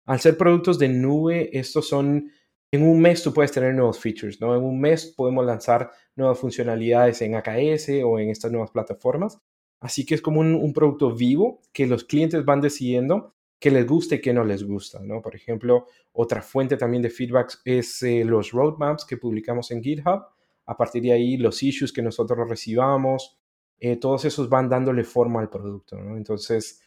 Al 0.05 0.19
ser 0.19 0.37
productos 0.37 0.79
de 0.79 0.89
nube, 0.89 1.49
estos 1.57 1.87
son, 1.87 2.31
en 2.71 2.83
un 2.83 2.99
mes 2.99 3.23
tú 3.23 3.33
puedes 3.33 3.51
tener 3.51 3.73
nuevos 3.73 3.99
features, 3.99 4.41
¿no? 4.41 4.55
En 4.55 4.63
un 4.63 4.79
mes 4.79 5.13
podemos 5.15 5.45
lanzar 5.45 5.91
nuevas 6.15 6.39
funcionalidades 6.39 7.21
en 7.21 7.35
AKS 7.35 7.89
o 8.03 8.19
en 8.19 8.29
estas 8.29 8.51
nuevas 8.51 8.71
plataformas. 8.71 9.39
Así 9.79 10.05
que 10.05 10.15
es 10.15 10.21
como 10.21 10.39
un, 10.39 10.73
producto 10.73 11.13
vivo 11.13 11.61
que 11.73 11.87
los 11.87 12.03
clientes 12.03 12.45
van 12.45 12.61
decidiendo 12.61 13.33
que 13.59 13.71
les 13.71 13.85
guste 13.85 14.15
y 14.15 14.21
que 14.21 14.33
no 14.33 14.43
les 14.43 14.63
gusta, 14.63 14.99
¿no? 15.01 15.21
Por 15.21 15.35
ejemplo, 15.35 15.87
otra 16.13 16.41
fuente 16.41 16.77
también 16.77 17.01
de 17.01 17.09
feedback 17.09 17.59
es 17.65 18.01
eh, 18.03 18.23
los 18.23 18.51
roadmaps 18.51 19.05
que 19.05 19.17
publicamos 19.17 19.71
en 19.71 19.83
GitHub. 19.83 20.23
A 20.65 20.77
partir 20.77 21.01
de 21.03 21.13
ahí, 21.13 21.37
los 21.37 21.61
issues 21.61 21.91
que 21.91 22.01
nosotros 22.01 22.47
recibamos, 22.47 23.39
eh, 23.79 23.97
todos 23.97 24.25
esos 24.25 24.49
van 24.49 24.69
dándole 24.69 25.03
forma 25.03 25.41
al 25.41 25.49
producto, 25.49 25.97
¿no? 25.97 26.15
Entonces, 26.15 26.81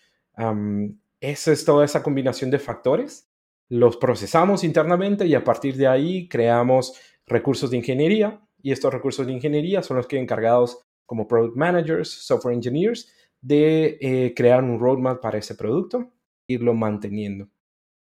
esa 1.20 1.53
es 1.53 1.64
toda 1.64 1.85
esa 1.85 2.03
combinación 2.03 2.50
de 2.50 2.59
factores. 2.59 3.31
Los 3.68 3.96
procesamos 3.96 4.64
internamente 4.64 5.27
y 5.27 5.35
a 5.35 5.44
partir 5.44 5.77
de 5.77 5.87
ahí 5.87 6.29
creamos 6.29 6.98
recursos 7.27 7.70
de 7.70 7.79
ingeniería 7.79 8.40
y 8.62 8.72
estos 8.72 8.92
recursos 8.92 9.27
de 9.27 9.33
ingeniería 9.33 9.83
son 9.83 9.96
los 9.96 10.07
que 10.07 10.18
encargados 10.18 10.79
como 11.07 11.29
product 11.29 11.57
managers, 11.57 12.11
software 12.11 12.55
engineers, 12.55 13.12
de 13.40 13.98
eh, 14.00 14.33
crear 14.35 14.64
un 14.64 14.79
roadmap 14.79 15.20
para 15.20 15.38
ese 15.38 15.55
producto, 15.55 16.12
irlo 16.46 16.72
manteniendo. 16.72 17.48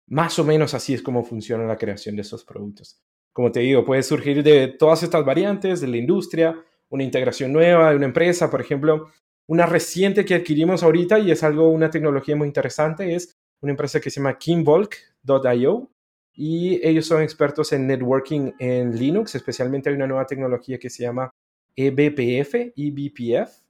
Más 0.09 0.39
o 0.39 0.45
menos 0.45 0.73
así 0.73 0.95
es 0.95 1.03
como 1.03 1.25
funciona 1.25 1.65
la 1.65 1.77
creación 1.77 2.17
de 2.17 2.23
esos 2.23 2.45
productos. 2.45 3.03
Como 3.33 3.53
te 3.53 3.61
digo, 3.61 3.85
puede 3.85 4.03
surgir 4.03 4.43
de 4.43 4.69
todas 4.69 5.03
estas 5.03 5.25
variantes, 5.25 5.83
de 5.83 5.89
la 5.89 5.99
industria, 5.99 6.59
una 6.89 7.03
integración 7.03 7.53
nueva 7.53 7.91
de 7.91 7.97
una 7.97 8.07
empresa, 8.07 8.51
por 8.51 8.61
ejemplo, 8.61 9.09
una 9.47 9.67
reciente 9.67 10.25
que 10.25 10.35
adquirimos 10.35 10.83
ahorita 10.83 11.19
y 11.19 11.31
es 11.31 11.43
algo, 11.43 11.69
una 11.69 11.91
tecnología 11.91 12.37
muy 12.37 12.47
interesante, 12.47 13.15
es 13.15 13.37
una 13.61 13.73
empresa 13.73 14.01
que 14.01 14.11
se 14.11 14.21
llama 14.21 14.39
Kimbolk.io 14.39 15.91
y 16.35 16.87
ellos 16.87 17.07
son 17.07 17.23
expertos 17.23 17.73
en 17.73 17.87
networking 17.87 18.53
en 18.59 18.97
Linux, 18.97 19.35
especialmente 19.35 19.89
hay 19.89 19.97
una 19.97 20.07
nueva 20.07 20.27
tecnología 20.27 20.79
que 20.79 20.91
se 20.91 21.05
llama 21.05 21.31
eBPF, 21.75 22.73
eBPF, 22.77 23.63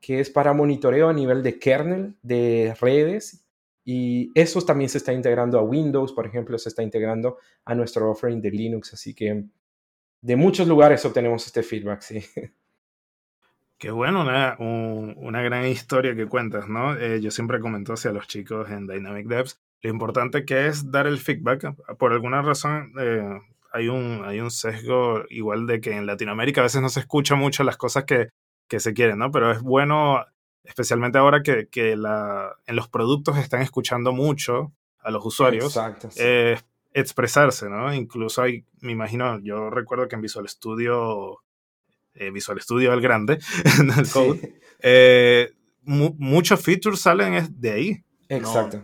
que 0.00 0.20
es 0.20 0.30
para 0.30 0.52
monitoreo 0.52 1.08
a 1.08 1.12
nivel 1.12 1.42
de 1.42 1.58
kernel 1.58 2.14
de 2.22 2.74
redes 2.80 3.44
y 3.84 4.30
eso 4.34 4.62
también 4.62 4.88
se 4.88 4.98
está 4.98 5.12
integrando 5.12 5.58
a 5.58 5.62
Windows, 5.62 6.12
por 6.12 6.26
ejemplo, 6.26 6.58
se 6.58 6.70
está 6.70 6.82
integrando 6.82 7.38
a 7.64 7.74
nuestro 7.74 8.10
offering 8.10 8.40
de 8.40 8.50
Linux, 8.50 8.94
así 8.94 9.14
que 9.14 9.44
de 10.22 10.36
muchos 10.36 10.66
lugares 10.66 11.04
obtenemos 11.04 11.46
este 11.46 11.62
feedback, 11.62 12.00
sí. 12.00 12.24
Qué 13.84 13.90
bueno, 13.90 14.22
una, 14.22 14.56
una 14.58 15.42
gran 15.42 15.66
historia 15.66 16.16
que 16.16 16.24
cuentas, 16.26 16.70
¿no? 16.70 16.96
Eh, 16.96 17.20
yo 17.20 17.30
siempre 17.30 17.60
comento 17.60 17.92
hacia 17.92 18.12
los 18.12 18.26
chicos 18.26 18.70
en 18.70 18.86
Dynamic 18.86 19.26
Devs 19.26 19.60
lo 19.82 19.90
importante 19.90 20.46
que 20.46 20.68
es 20.68 20.90
dar 20.90 21.06
el 21.06 21.18
feedback. 21.18 21.74
Por 21.98 22.14
alguna 22.14 22.40
razón, 22.40 22.94
eh, 22.98 23.28
hay 23.74 23.88
un, 23.88 24.22
hay 24.24 24.40
un 24.40 24.50
sesgo 24.50 25.24
igual 25.28 25.66
de 25.66 25.82
que 25.82 25.94
en 25.94 26.06
Latinoamérica 26.06 26.62
a 26.62 26.64
veces 26.64 26.80
no 26.80 26.88
se 26.88 27.00
escucha 27.00 27.34
mucho 27.34 27.62
las 27.62 27.76
cosas 27.76 28.04
que, 28.04 28.30
que 28.68 28.80
se 28.80 28.94
quieren, 28.94 29.18
¿no? 29.18 29.30
Pero 29.30 29.52
es 29.52 29.60
bueno, 29.60 30.24
especialmente 30.62 31.18
ahora 31.18 31.42
que, 31.42 31.68
que 31.68 31.94
la, 31.94 32.56
en 32.66 32.76
los 32.76 32.88
productos 32.88 33.36
están 33.36 33.60
escuchando 33.60 34.14
mucho 34.14 34.72
a 35.00 35.10
los 35.10 35.26
usuarios, 35.26 35.78
eh, 36.16 36.58
expresarse, 36.94 37.68
¿no? 37.68 37.92
Incluso 37.92 38.40
hay, 38.40 38.64
me 38.80 38.92
imagino, 38.92 39.38
yo 39.40 39.68
recuerdo 39.68 40.08
que 40.08 40.14
en 40.14 40.22
Visual 40.22 40.48
Studio, 40.48 41.43
eh, 42.14 42.30
Visual 42.30 42.60
Studio 42.60 42.92
el 42.92 43.00
grande, 43.00 43.38
en 43.80 43.90
el 43.90 44.08
code, 44.08 44.60
eh, 44.80 45.52
muchos 45.82 46.60
features 46.60 47.00
salen 47.00 47.46
de 47.60 47.70
ahí. 47.70 48.04
Exacto. 48.28 48.82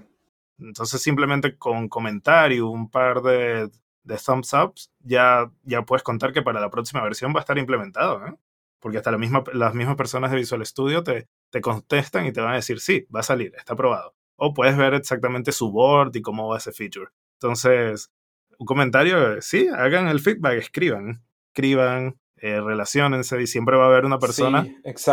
Entonces 0.59 1.01
simplemente 1.01 1.57
con 1.57 1.89
comentario, 1.89 2.69
un 2.69 2.91
par 2.91 3.23
de 3.23 3.71
de 4.03 4.17
thumbs 4.17 4.53
ups, 4.53 4.91
ya, 5.01 5.51
ya 5.63 5.83
puedes 5.83 6.03
contar 6.03 6.33
que 6.33 6.43
para 6.43 6.61
la 6.61 6.71
próxima 6.71 7.03
versión 7.03 7.33
va 7.35 7.41
a 7.41 7.41
estar 7.41 7.59
implementado, 7.59 8.27
¿eh? 8.27 8.35
Porque 8.79 8.99
hasta 8.99 9.11
la 9.11 9.19
misma, 9.19 9.45
las 9.53 9.75
mismas 9.75 9.97
personas 9.97 10.31
de 10.31 10.39
Visual 10.39 10.65
Studio 10.65 11.03
te, 11.03 11.29
te 11.51 11.61
contestan 11.61 12.27
y 12.27 12.33
te 12.33 12.41
van 12.41 12.53
a 12.53 12.57
decir, 12.57 12.81
sí, 12.81 13.07
va 13.15 13.21
a 13.21 13.25
salir, 13.25 13.53
está 13.57 13.75
aprobado. 13.75 14.15
O 14.37 14.55
puedes 14.55 14.77
ver 14.77 14.95
exactamente 14.95 15.53
su 15.53 15.71
board 15.71 16.17
y 16.17 16.23
cómo 16.23 16.49
va 16.49 16.57
ese 16.57 16.73
feature. 16.73 17.11
Entonces, 17.35 18.11
un 18.59 18.67
comentario, 18.67 19.41
sí, 19.43 19.69
hagan 19.69 20.09
el 20.09 20.21
feedback, 20.21 20.59
escriban, 20.59 21.23
escriban, 21.49 22.19
eh, 22.41 22.61
relacionense 22.61 23.41
y 23.41 23.47
siempre 23.47 23.77
va 23.77 23.85
a 23.85 23.89
haber 23.89 24.05
una 24.05 24.19
persona 24.19 24.67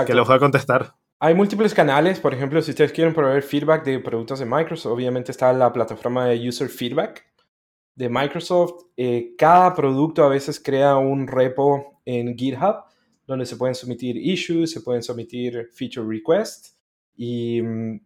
que 0.06 0.14
los 0.14 0.30
va 0.30 0.36
a 0.36 0.40
contestar. 0.40 0.96
Hay 1.20 1.34
múltiples 1.34 1.74
canales, 1.74 2.20
por 2.20 2.34
ejemplo, 2.34 2.62
si 2.62 2.72
ustedes 2.72 2.92
quieren 2.92 3.14
proveer 3.14 3.42
feedback 3.42 3.84
de 3.84 4.00
productos 4.00 4.40
de 4.40 4.46
Microsoft, 4.46 4.94
obviamente 4.94 5.32
está 5.32 5.52
la 5.52 5.74
plataforma 5.74 6.28
de 6.28 6.48
User 6.48 6.70
Feedback, 6.70 7.26
de 7.96 8.10
Microsoft, 8.10 8.84
eh, 8.96 9.34
cada 9.38 9.74
producto 9.74 10.24
a 10.24 10.30
veces 10.30 10.60
crea 10.60 10.96
un 10.98 11.28
repo 11.28 12.02
en 12.06 12.38
GitHub 12.38 12.84
donde 13.26 13.46
se 13.46 13.58
pueden 13.58 13.74
someter 13.74 14.16
issues, 14.16 14.72
se 14.72 14.82
pueden 14.82 15.02
someter 15.02 15.68
feature 15.74 16.08
requests 16.08 16.78
y 17.16 17.62
mm, 17.62 18.00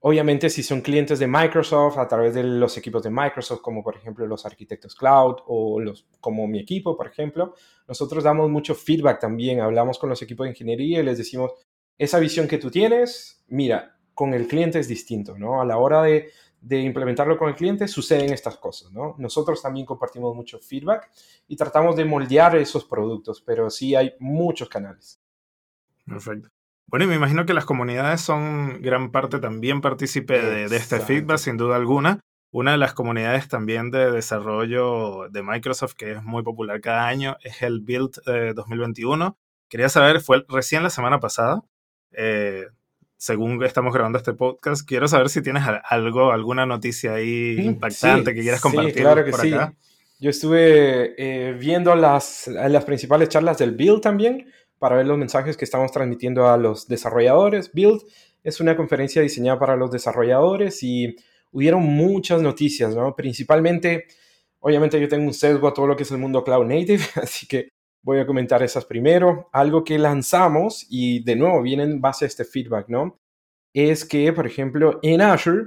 obviamente 0.00 0.50
si 0.50 0.62
son 0.62 0.80
clientes 0.80 1.18
de 1.18 1.26
Microsoft 1.26 1.98
a 1.98 2.08
través 2.08 2.34
de 2.34 2.42
los 2.42 2.76
equipos 2.76 3.02
de 3.02 3.10
Microsoft, 3.10 3.60
como 3.60 3.82
por 3.82 3.96
ejemplo 3.96 4.26
los 4.26 4.44
arquitectos 4.46 4.94
cloud 4.94 5.36
o 5.46 5.80
los, 5.80 6.06
como 6.20 6.46
mi 6.46 6.58
equipo, 6.58 6.96
por 6.96 7.06
ejemplo, 7.06 7.54
nosotros 7.86 8.24
damos 8.24 8.50
mucho 8.50 8.74
feedback 8.74 9.20
también, 9.20 9.60
hablamos 9.60 9.98
con 9.98 10.10
los 10.10 10.20
equipos 10.22 10.44
de 10.44 10.50
ingeniería 10.50 11.00
y 11.00 11.04
les 11.04 11.18
decimos, 11.18 11.52
esa 11.98 12.18
visión 12.18 12.48
que 12.48 12.58
tú 12.58 12.70
tienes, 12.70 13.44
mira, 13.48 13.96
con 14.14 14.34
el 14.34 14.46
cliente 14.46 14.78
es 14.78 14.88
distinto, 14.88 15.38
¿no? 15.38 15.60
A 15.60 15.64
la 15.64 15.78
hora 15.78 16.02
de 16.02 16.30
de 16.60 16.78
implementarlo 16.80 17.38
con 17.38 17.48
el 17.48 17.54
cliente, 17.54 17.88
suceden 17.88 18.32
estas 18.32 18.56
cosas, 18.58 18.92
¿no? 18.92 19.14
Nosotros 19.18 19.62
también 19.62 19.86
compartimos 19.86 20.34
mucho 20.36 20.58
feedback 20.58 21.10
y 21.48 21.56
tratamos 21.56 21.96
de 21.96 22.04
moldear 22.04 22.56
esos 22.56 22.84
productos, 22.84 23.40
pero 23.40 23.70
sí 23.70 23.94
hay 23.94 24.12
muchos 24.18 24.68
canales. 24.68 25.20
Perfecto. 26.06 26.50
Bueno, 26.90 27.04
y 27.04 27.08
me 27.08 27.14
imagino 27.14 27.46
que 27.46 27.54
las 27.54 27.64
comunidades 27.64 28.20
son 28.20 28.82
gran 28.82 29.12
parte 29.12 29.38
también 29.38 29.80
partícipe 29.80 30.42
de, 30.42 30.76
este 30.76 30.98
feedback, 30.98 31.38
sin 31.38 31.56
duda 31.56 31.76
alguna. 31.76 32.18
Una 32.50 32.72
de 32.72 32.78
las 32.78 32.94
comunidades 32.94 33.46
también 33.46 33.92
de 33.92 34.10
desarrollo 34.10 35.28
de 35.30 35.44
Microsoft 35.44 35.94
que 35.94 36.12
es 36.12 36.22
muy 36.24 36.42
popular 36.42 36.80
cada 36.80 37.06
año 37.06 37.36
es 37.44 37.62
el 37.62 37.80
Build 37.80 38.20
2021. 38.56 39.26
Eh, 39.26 39.44
Quería 39.68 39.88
saber, 39.88 40.20
fue 40.20 40.44
recién 40.48 40.82
la 40.82 40.90
semana 40.90 41.20
pasada. 41.20 41.62
Eh, 42.10 42.64
según 43.16 43.62
estamos 43.62 43.94
grabando 43.94 44.18
este 44.18 44.32
podcast, 44.32 44.84
quiero 44.84 45.06
saber 45.06 45.28
si 45.28 45.42
tienes 45.42 45.62
algo, 45.84 46.32
alguna 46.32 46.66
noticia 46.66 47.14
ahí 47.14 47.56
impactante 47.60 48.34
que 48.34 48.40
quieras 48.40 48.60
compartir. 48.60 48.94
Sí, 48.94 49.00
claro 49.00 49.24
que 49.24 49.32
sí. 49.32 49.54
Yo 50.18 50.28
estuve 50.28 51.14
eh, 51.16 51.52
viendo 51.52 51.94
las, 51.94 52.48
las 52.48 52.84
principales 52.84 53.28
charlas 53.28 53.58
del 53.58 53.76
Build 53.76 54.00
también 54.00 54.52
para 54.80 54.96
ver 54.96 55.06
los 55.06 55.16
mensajes 55.16 55.56
que 55.56 55.64
estamos 55.64 55.92
transmitiendo 55.92 56.48
a 56.48 56.56
los 56.56 56.88
desarrolladores. 56.88 57.70
Build 57.72 58.02
es 58.42 58.60
una 58.60 58.76
conferencia 58.76 59.22
diseñada 59.22 59.60
para 59.60 59.76
los 59.76 59.92
desarrolladores 59.92 60.82
y 60.82 61.14
hubieron 61.52 61.84
muchas 61.84 62.42
noticias, 62.42 62.96
¿no? 62.96 63.14
Principalmente, 63.14 64.06
obviamente 64.58 65.00
yo 65.00 65.06
tengo 65.08 65.26
un 65.26 65.34
sesgo 65.34 65.68
a 65.68 65.74
todo 65.74 65.86
lo 65.86 65.94
que 65.94 66.02
es 66.02 66.10
el 66.10 66.18
mundo 66.18 66.42
cloud 66.42 66.66
native, 66.66 67.04
así 67.22 67.46
que 67.46 67.68
Voy 68.02 68.18
a 68.18 68.26
comentar 68.26 68.62
esas 68.62 68.86
primero. 68.86 69.48
Algo 69.52 69.84
que 69.84 69.98
lanzamos 69.98 70.86
y 70.88 71.22
de 71.22 71.36
nuevo 71.36 71.60
viene 71.62 71.82
en 71.82 72.00
base 72.00 72.24
a 72.24 72.28
este 72.28 72.44
feedback, 72.44 72.88
¿no? 72.88 73.20
Es 73.74 74.04
que, 74.04 74.32
por 74.32 74.46
ejemplo, 74.46 74.98
en 75.02 75.20
Azure, 75.20 75.66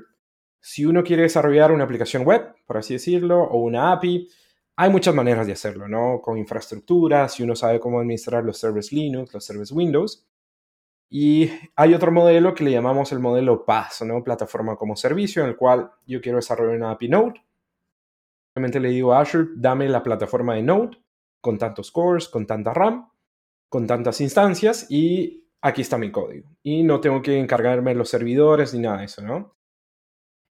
si 0.59 0.85
uno 0.85 1.03
quiere 1.03 1.23
desarrollar 1.23 1.71
una 1.71 1.83
aplicación 1.83 2.25
web, 2.25 2.55
por 2.65 2.77
así 2.77 2.93
decirlo, 2.95 3.43
o 3.43 3.59
una 3.59 3.91
API, 3.91 4.27
hay 4.75 4.89
muchas 4.89 5.13
maneras 5.13 5.45
de 5.45 5.53
hacerlo, 5.53 5.87
¿no? 5.87 6.19
Con 6.21 6.37
infraestructura, 6.37 7.29
si 7.29 7.43
uno 7.43 7.55
sabe 7.55 7.79
cómo 7.79 7.99
administrar 7.99 8.43
los 8.43 8.57
servers 8.57 8.91
Linux, 8.91 9.33
los 9.33 9.45
servers 9.45 9.71
Windows. 9.71 10.25
Y 11.09 11.49
hay 11.75 11.93
otro 11.93 12.11
modelo 12.11 12.55
que 12.55 12.63
le 12.63 12.71
llamamos 12.71 13.11
el 13.11 13.19
modelo 13.19 13.65
PaaS, 13.65 14.01
¿no? 14.01 14.23
Plataforma 14.23 14.75
como 14.75 14.95
servicio, 14.95 15.43
en 15.43 15.49
el 15.49 15.55
cual 15.55 15.91
yo 16.07 16.21
quiero 16.21 16.37
desarrollar 16.37 16.75
una 16.75 16.91
API 16.91 17.09
Node. 17.09 17.43
Simplemente 18.55 18.79
le 18.79 18.89
digo 18.89 19.13
a 19.13 19.21
Azure, 19.21 19.49
dame 19.55 19.87
la 19.89 20.01
plataforma 20.01 20.55
de 20.55 20.63
Node 20.63 20.97
con 21.39 21.57
tantos 21.59 21.91
cores, 21.91 22.27
con 22.29 22.47
tanta 22.47 22.73
RAM, 22.73 23.09
con 23.69 23.85
tantas 23.85 24.21
instancias 24.21 24.87
y 24.89 25.45
aquí 25.61 25.81
está 25.81 25.97
mi 25.97 26.11
código. 26.11 26.49
Y 26.63 26.83
no 26.83 26.99
tengo 26.99 27.21
que 27.21 27.37
encargarme 27.37 27.91
de 27.91 27.97
los 27.97 28.09
servidores 28.09 28.73
ni 28.73 28.79
nada 28.79 28.99
de 28.99 29.05
eso, 29.05 29.21
¿no? 29.21 29.55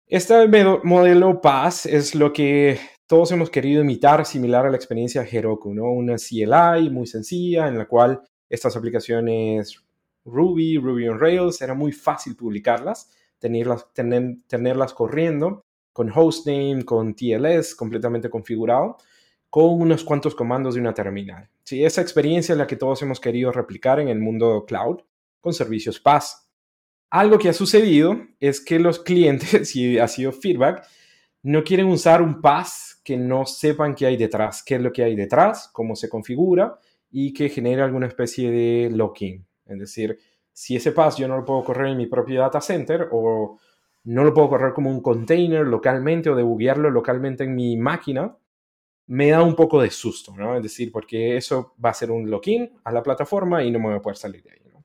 Este 0.06 0.46
modelo 0.84 1.40
PaaS 1.40 1.86
es 1.86 2.14
lo 2.14 2.32
que 2.32 2.78
todos 3.12 3.30
hemos 3.30 3.50
querido 3.50 3.82
imitar, 3.82 4.24
similar 4.24 4.64
a 4.64 4.70
la 4.70 4.76
experiencia 4.76 5.22
Heroku, 5.30 5.74
¿no? 5.74 5.92
Una 5.92 6.16
CLI 6.16 6.88
muy 6.88 7.06
sencilla 7.06 7.68
en 7.68 7.76
la 7.76 7.84
cual 7.84 8.22
estas 8.48 8.74
aplicaciones 8.74 9.84
Ruby, 10.24 10.78
Ruby 10.78 11.08
on 11.08 11.20
Rails, 11.20 11.60
era 11.60 11.74
muy 11.74 11.92
fácil 11.92 12.36
publicarlas, 12.36 13.10
tenerlas, 13.38 13.84
tenerlas 13.92 14.94
corriendo 14.94 15.62
con 15.92 16.10
hostname, 16.10 16.86
con 16.86 17.14
TLS 17.14 17.74
completamente 17.74 18.30
configurado 18.30 18.96
con 19.50 19.78
unos 19.78 20.04
cuantos 20.04 20.34
comandos 20.34 20.72
de 20.72 20.80
una 20.80 20.94
terminal. 20.94 21.50
Sí, 21.64 21.84
esa 21.84 22.00
experiencia 22.00 22.54
es 22.54 22.58
la 22.58 22.66
que 22.66 22.76
todos 22.76 23.02
hemos 23.02 23.20
querido 23.20 23.52
replicar 23.52 24.00
en 24.00 24.08
el 24.08 24.20
mundo 24.20 24.64
cloud 24.66 25.02
con 25.38 25.52
servicios 25.52 26.00
PaaS. 26.00 26.48
Algo 27.10 27.38
que 27.38 27.50
ha 27.50 27.52
sucedido 27.52 28.16
es 28.40 28.64
que 28.64 28.78
los 28.78 29.00
clientes, 29.00 29.76
y 29.76 29.98
ha 29.98 30.08
sido 30.08 30.32
feedback, 30.32 30.86
no 31.42 31.64
quieren 31.64 31.86
usar 31.86 32.22
un 32.22 32.40
PaaS 32.40 33.00
que 33.04 33.16
no 33.16 33.46
sepan 33.46 33.94
qué 33.94 34.06
hay 34.06 34.16
detrás, 34.16 34.62
qué 34.62 34.76
es 34.76 34.80
lo 34.80 34.92
que 34.92 35.02
hay 35.02 35.16
detrás, 35.16 35.70
cómo 35.72 35.96
se 35.96 36.08
configura 36.08 36.78
y 37.10 37.32
que 37.32 37.48
genere 37.48 37.82
alguna 37.82 38.06
especie 38.06 38.50
de 38.50 38.90
locking. 38.90 39.44
Es 39.66 39.78
decir, 39.78 40.18
si 40.52 40.76
ese 40.76 40.92
PaaS 40.92 41.16
yo 41.16 41.26
no 41.26 41.36
lo 41.36 41.44
puedo 41.44 41.64
correr 41.64 41.88
en 41.88 41.98
mi 41.98 42.06
propio 42.06 42.40
data 42.40 42.60
center 42.60 43.08
o 43.10 43.58
no 44.04 44.24
lo 44.24 44.34
puedo 44.34 44.50
correr 44.50 44.72
como 44.72 44.90
un 44.90 45.00
container 45.00 45.66
localmente 45.66 46.30
o 46.30 46.36
debuguearlo 46.36 46.90
localmente 46.90 47.44
en 47.44 47.54
mi 47.54 47.76
máquina, 47.76 48.36
me 49.06 49.30
da 49.30 49.42
un 49.42 49.54
poco 49.54 49.82
de 49.82 49.90
susto, 49.90 50.34
¿no? 50.36 50.56
Es 50.56 50.62
decir, 50.62 50.90
porque 50.92 51.36
eso 51.36 51.74
va 51.84 51.90
a 51.90 51.94
ser 51.94 52.10
un 52.10 52.30
login 52.30 52.70
a 52.84 52.92
la 52.92 53.02
plataforma 53.02 53.62
y 53.62 53.70
no 53.70 53.78
me 53.78 53.86
voy 53.86 53.96
a 53.96 54.02
poder 54.02 54.16
salir 54.16 54.42
de 54.42 54.52
ahí, 54.52 54.60
¿no? 54.72 54.84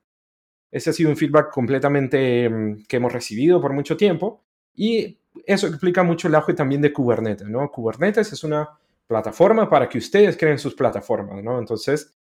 Ese 0.70 0.90
ha 0.90 0.92
sido 0.92 1.10
un 1.10 1.16
feedback 1.16 1.50
completamente 1.52 2.48
mm, 2.48 2.84
que 2.86 2.96
hemos 2.96 3.12
recibido 3.12 3.60
por 3.60 3.72
mucho 3.72 3.96
tiempo 3.96 4.44
y 4.74 5.18
eso 5.46 5.66
explica 5.66 6.02
mucho 6.02 6.28
el 6.28 6.34
auge 6.34 6.54
también 6.54 6.80
de 6.82 6.92
Kubernetes, 6.92 7.48
¿no? 7.48 7.70
Kubernetes 7.70 8.32
es 8.32 8.44
una 8.44 8.68
plataforma 9.06 9.68
para 9.68 9.88
que 9.88 9.98
ustedes 9.98 10.36
creen 10.36 10.58
sus 10.58 10.74
plataformas, 10.74 11.42
¿no? 11.42 11.58
Entonces, 11.58 12.16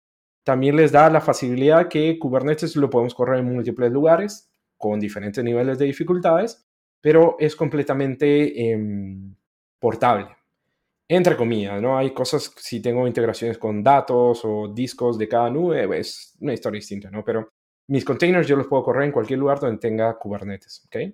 también 0.43 0.75
les 0.75 0.91
da 0.91 1.09
la 1.09 1.21
facilidad 1.21 1.87
que 1.87 2.19
Kubernetes 2.19 2.75
lo 2.75 2.89
podemos 2.89 3.15
correr 3.15 3.39
en 3.39 3.53
múltiples 3.53 3.91
lugares 3.91 4.49
con 4.77 4.99
diferentes 4.99 5.43
niveles 5.43 5.79
de 5.79 5.85
dificultades, 5.85 6.65
pero 7.01 7.35
es 7.39 7.55
completamente 7.55 8.71
em, 8.71 9.35
portable 9.79 10.35
entre 11.07 11.35
comillas, 11.37 11.81
¿no? 11.81 11.97
Hay 11.97 12.13
cosas, 12.13 12.51
si 12.57 12.81
tengo 12.81 13.07
integraciones 13.07 13.57
con 13.57 13.83
datos 13.83 14.41
o 14.43 14.67
discos 14.73 15.17
de 15.17 15.27
cada 15.27 15.49
nube, 15.49 15.99
es 15.99 16.35
una 16.39 16.53
historia 16.53 16.79
distinta, 16.79 17.11
¿no? 17.11 17.23
Pero 17.23 17.51
mis 17.87 18.03
containers 18.03 18.47
yo 18.47 18.55
los 18.55 18.67
puedo 18.67 18.83
correr 18.83 19.03
en 19.05 19.11
cualquier 19.11 19.39
lugar 19.39 19.59
donde 19.59 19.77
tenga 19.77 20.17
Kubernetes, 20.17 20.83
¿ok? 20.87 21.13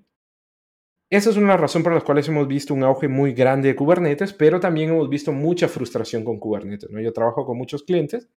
Esa 1.12 1.30
es 1.30 1.36
una 1.36 1.58
razón 1.58 1.84
por 1.84 1.94
la 1.94 2.00
cual 2.00 2.24
hemos 2.26 2.48
visto 2.48 2.74
un 2.74 2.84
auge 2.84 3.10
muy 3.10 3.34
grande 3.34 3.68
de 3.68 3.76
Kubernetes, 3.76 4.32
pero 4.32 4.62
también 4.62 4.92
hemos 4.92 5.10
visto 5.10 5.34
mucha 5.34 5.68
frustración 5.68 6.24
con 6.24 6.40
Kubernetes. 6.40 6.90
Yo 6.90 7.12
trabajo 7.12 7.46
con 7.46 7.58
muchos 7.58 7.84
clientes 7.84 8.30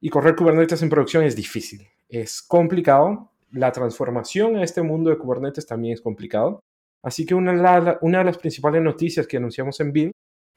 y 0.00 0.10
correr 0.10 0.36
Kubernetes 0.36 0.80
en 0.82 0.90
producción 0.90 1.24
es 1.24 1.34
difícil, 1.34 1.88
es 2.08 2.40
complicado. 2.40 3.32
La 3.50 3.72
transformación 3.72 4.54
a 4.54 4.62
este 4.62 4.80
mundo 4.80 5.10
de 5.10 5.18
Kubernetes 5.18 5.66
también 5.66 5.94
es 5.94 6.00
complicado. 6.00 6.60
Así 7.02 7.26
que 7.26 7.34
una, 7.34 7.52
de 7.52 8.24
las 8.24 8.38
principales 8.38 8.80
noticias 8.80 9.26
que 9.26 9.38
anunciamos 9.38 9.80
en 9.80 9.92
Build 9.92 10.12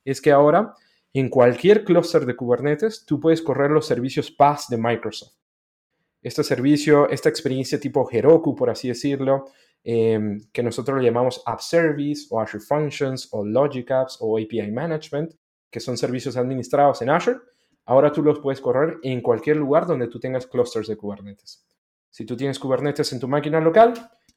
es 0.06 0.22
que 0.22 0.32
ahora 0.32 0.76
en 1.12 1.28
cualquier 1.28 1.84
clúster 1.84 2.28
de 2.28 2.36
Kubernetes 2.36 3.04
tú 3.04 3.20
puedes 3.20 3.42
correr 3.42 3.72
los 3.72 3.88
servicios 3.88 4.30
PaaS 4.30 4.68
de 4.70 4.78
Microsoft. 4.78 5.34
Este 6.22 6.44
servicio, 6.44 7.10
esta 7.10 7.30
experiencia 7.30 7.80
tipo 7.80 8.08
Heroku, 8.12 8.56
por 8.56 8.70
así 8.70 8.90
decirlo, 8.90 9.46
em, 9.90 10.42
que 10.52 10.62
nosotros 10.62 10.98
lo 10.98 11.02
llamamos 11.02 11.42
App 11.46 11.62
Service 11.62 12.28
o 12.30 12.42
Azure 12.42 12.62
Functions 12.64 13.30
o 13.32 13.46
Logic 13.46 13.90
Apps 13.90 14.18
o 14.20 14.38
API 14.38 14.70
Management, 14.70 15.34
que 15.72 15.80
son 15.80 15.98
servicios 15.98 16.36
administrados 16.36 17.02
en 17.02 17.10
Azure, 17.10 17.40
ahora 17.86 18.12
tú 18.12 18.22
los 18.22 18.40
puedes 18.40 18.60
correr 18.60 18.98
en 19.04 19.22
cualquier 19.22 19.56
lugar 19.56 19.88
donde 19.88 20.08
tú 20.08 20.20
tengas 20.20 20.46
clusters 20.46 20.88
de 20.88 20.98
Kubernetes. 20.98 21.66
Si 22.10 22.26
tú 22.26 22.36
tienes 22.36 22.60
Kubernetes 22.60 23.14
en 23.14 23.20
tu 23.22 23.30
máquina 23.30 23.62
local, 23.62 23.94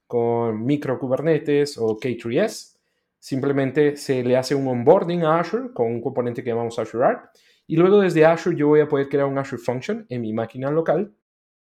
con 0.07 0.65
micro 0.65 0.99
Kubernetes 0.99 1.79
o 1.79 1.97
K3S, 1.99 2.81
Simplemente 3.21 3.99
se 3.99 4.25
le 4.25 4.39
hace 4.39 4.55
un 4.55 4.67
onboarding 4.67 5.25
a 5.25 5.39
Azure 5.39 5.75
con 5.75 5.89
un 5.89 6.01
componente 6.01 6.43
que 6.43 6.49
llamamos 6.49 6.79
Azure 6.79 7.05
Arc 7.05 7.31
y 7.67 7.77
luego 7.77 8.01
desde 8.01 8.25
Azure 8.25 8.57
yo 8.57 8.69
voy 8.69 8.81
a 8.81 8.89
poder 8.89 9.11
crear 9.11 9.27
un 9.27 9.37
Azure 9.37 9.61
Function 9.63 10.07
en 10.09 10.23
mi 10.23 10.33
máquina 10.33 10.71
local 10.71 11.13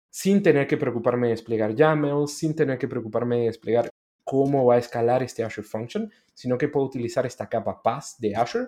sin 0.10 0.42
tener 0.42 0.68
que 0.68 0.78
preocuparme 0.78 1.28
de 1.28 1.34
desplegar 1.34 1.76
YAML, 1.76 2.28
sin 2.28 2.56
tener 2.56 2.78
que 2.78 2.88
preocuparme 2.88 3.40
de 3.40 3.46
desplegar 3.46 3.90
cómo 4.24 4.66
va 4.66 4.76
a 4.76 4.80
escalar 4.80 5.24
este 5.24 5.44
Azure 5.44 5.68
Function, 5.68 6.12
sino 6.34 6.58
que 6.58 6.68
puedo 6.68 6.86
utilizar 6.86 7.26
esta 7.26 7.48
capa 7.48 7.82
PaaS 7.82 8.16
de 8.20 8.36
Azure 8.36 8.68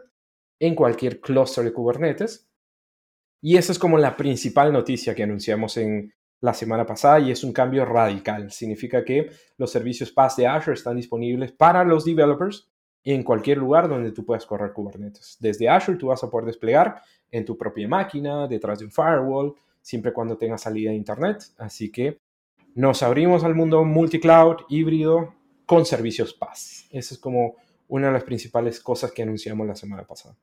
en 0.59 0.75
cualquier 0.75 1.19
cluster 1.19 1.63
de 1.63 1.73
Kubernetes. 1.73 2.49
Y 3.41 3.57
esa 3.57 3.71
es 3.71 3.79
como 3.79 3.97
la 3.97 4.15
principal 4.15 4.71
noticia 4.71 5.15
que 5.15 5.23
anunciamos 5.23 5.77
en 5.77 6.13
la 6.41 6.53
semana 6.53 6.85
pasada 6.85 7.19
y 7.19 7.31
es 7.31 7.43
un 7.43 7.51
cambio 7.51 7.85
radical. 7.85 8.51
Significa 8.51 9.03
que 9.03 9.29
los 9.57 9.71
servicios 9.71 10.11
PaaS 10.11 10.37
de 10.37 10.47
Azure 10.47 10.75
están 10.75 10.95
disponibles 10.95 11.51
para 11.51 11.83
los 11.83 12.05
developers 12.05 12.69
en 13.03 13.23
cualquier 13.23 13.57
lugar 13.57 13.87
donde 13.87 14.11
tú 14.11 14.25
puedas 14.25 14.45
correr 14.45 14.73
Kubernetes. 14.73 15.37
Desde 15.39 15.69
Azure 15.69 15.97
tú 15.97 16.07
vas 16.07 16.23
a 16.23 16.29
poder 16.29 16.45
desplegar 16.45 17.01
en 17.31 17.45
tu 17.45 17.57
propia 17.57 17.87
máquina, 17.87 18.47
detrás 18.47 18.79
de 18.79 18.85
un 18.85 18.91
firewall, 18.91 19.55
siempre 19.81 20.13
cuando 20.13 20.37
tengas 20.37 20.61
salida 20.61 20.91
de 20.91 20.97
Internet. 20.97 21.43
Así 21.57 21.91
que 21.91 22.19
nos 22.75 23.03
abrimos 23.03 23.43
al 23.43 23.55
mundo 23.55 23.83
multicloud, 23.83 24.57
híbrido, 24.69 25.33
con 25.65 25.85
servicios 25.85 26.33
PaaS. 26.33 26.87
Esa 26.91 27.13
es 27.13 27.19
como 27.19 27.55
una 27.87 28.07
de 28.07 28.13
las 28.13 28.23
principales 28.23 28.79
cosas 28.79 29.11
que 29.11 29.23
anunciamos 29.23 29.67
la 29.67 29.75
semana 29.75 30.03
pasada. 30.03 30.35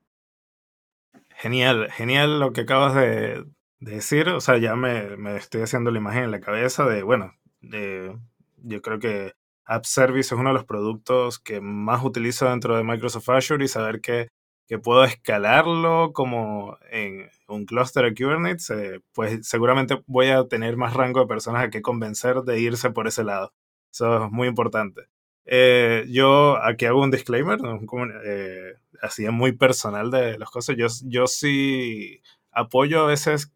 Genial, 1.29 1.91
genial 1.91 2.39
lo 2.39 2.51
que 2.51 2.61
acabas 2.61 2.95
de, 2.95 3.45
decir. 3.79 4.29
O 4.29 4.41
sea, 4.41 4.57
ya 4.57 4.75
me, 4.75 5.17
me, 5.17 5.35
estoy 5.35 5.61
haciendo 5.61 5.91
la 5.91 5.99
imagen 5.99 6.23
en 6.23 6.31
la 6.31 6.39
cabeza 6.39 6.85
de, 6.85 7.03
bueno, 7.03 7.33
de, 7.61 8.17
yo 8.63 8.81
creo 8.81 8.99
que 8.99 9.33
App 9.65 9.85
Service 9.85 10.33
es 10.33 10.39
uno 10.39 10.49
de 10.49 10.55
los 10.55 10.65
productos 10.65 11.39
que 11.39 11.61
más 11.61 12.03
utilizo 12.03 12.49
dentro 12.49 12.75
de 12.75 12.83
Microsoft 12.83 13.29
Azure 13.29 13.63
y 13.63 13.67
saber 13.67 14.01
que, 14.01 14.29
que 14.67 14.79
puedo 14.79 15.03
escalarlo 15.03 16.11
como 16.13 16.77
en 16.89 17.29
un 17.47 17.65
clúster 17.65 18.03
de 18.03 18.13
Kubernetes, 18.13 18.69
eh, 18.69 19.01
pues 19.13 19.47
seguramente 19.47 20.01
voy 20.05 20.27
a 20.27 20.47
tener 20.47 20.77
más 20.77 20.93
rango 20.93 21.21
de 21.21 21.27
personas 21.27 21.63
a 21.63 21.69
que 21.69 21.81
convencer 21.81 22.41
de 22.41 22.59
irse 22.59 22.91
por 22.91 23.07
ese 23.07 23.23
lado. 23.23 23.53
Eso 23.91 24.25
es 24.25 24.31
muy 24.31 24.47
importante. 24.47 25.03
Eh, 25.45 26.05
yo 26.09 26.61
aquí 26.61 26.85
hago 26.85 27.01
un 27.01 27.11
disclaimer, 27.11 27.59
eh, 28.25 28.73
así 29.01 29.27
muy 29.29 29.53
personal 29.53 30.11
de 30.11 30.37
las 30.37 30.49
cosas. 30.49 30.75
Yo, 30.77 30.87
yo 31.03 31.27
sí 31.27 32.21
apoyo 32.51 33.01
a 33.01 33.07
veces 33.07 33.51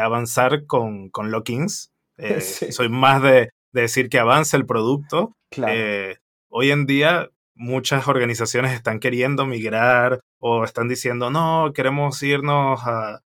avanzar 0.00 0.66
con, 0.66 1.08
con 1.08 1.30
lock-ins. 1.30 1.92
Soy 2.70 2.90
más 2.90 3.22
de, 3.22 3.50
de 3.72 3.82
decir 3.82 4.08
que 4.08 4.18
avance 4.18 4.56
el 4.56 4.66
producto. 4.66 5.36
Eh, 5.56 6.16
hoy 6.48 6.70
en 6.70 6.86
día 6.86 7.30
muchas 7.54 8.08
organizaciones 8.08 8.72
están 8.72 9.00
queriendo 9.00 9.46
migrar 9.46 10.20
o 10.38 10.64
están 10.64 10.88
diciendo, 10.88 11.30
no, 11.30 11.72
queremos 11.74 12.22
irnos 12.22 12.80
a 12.84 13.22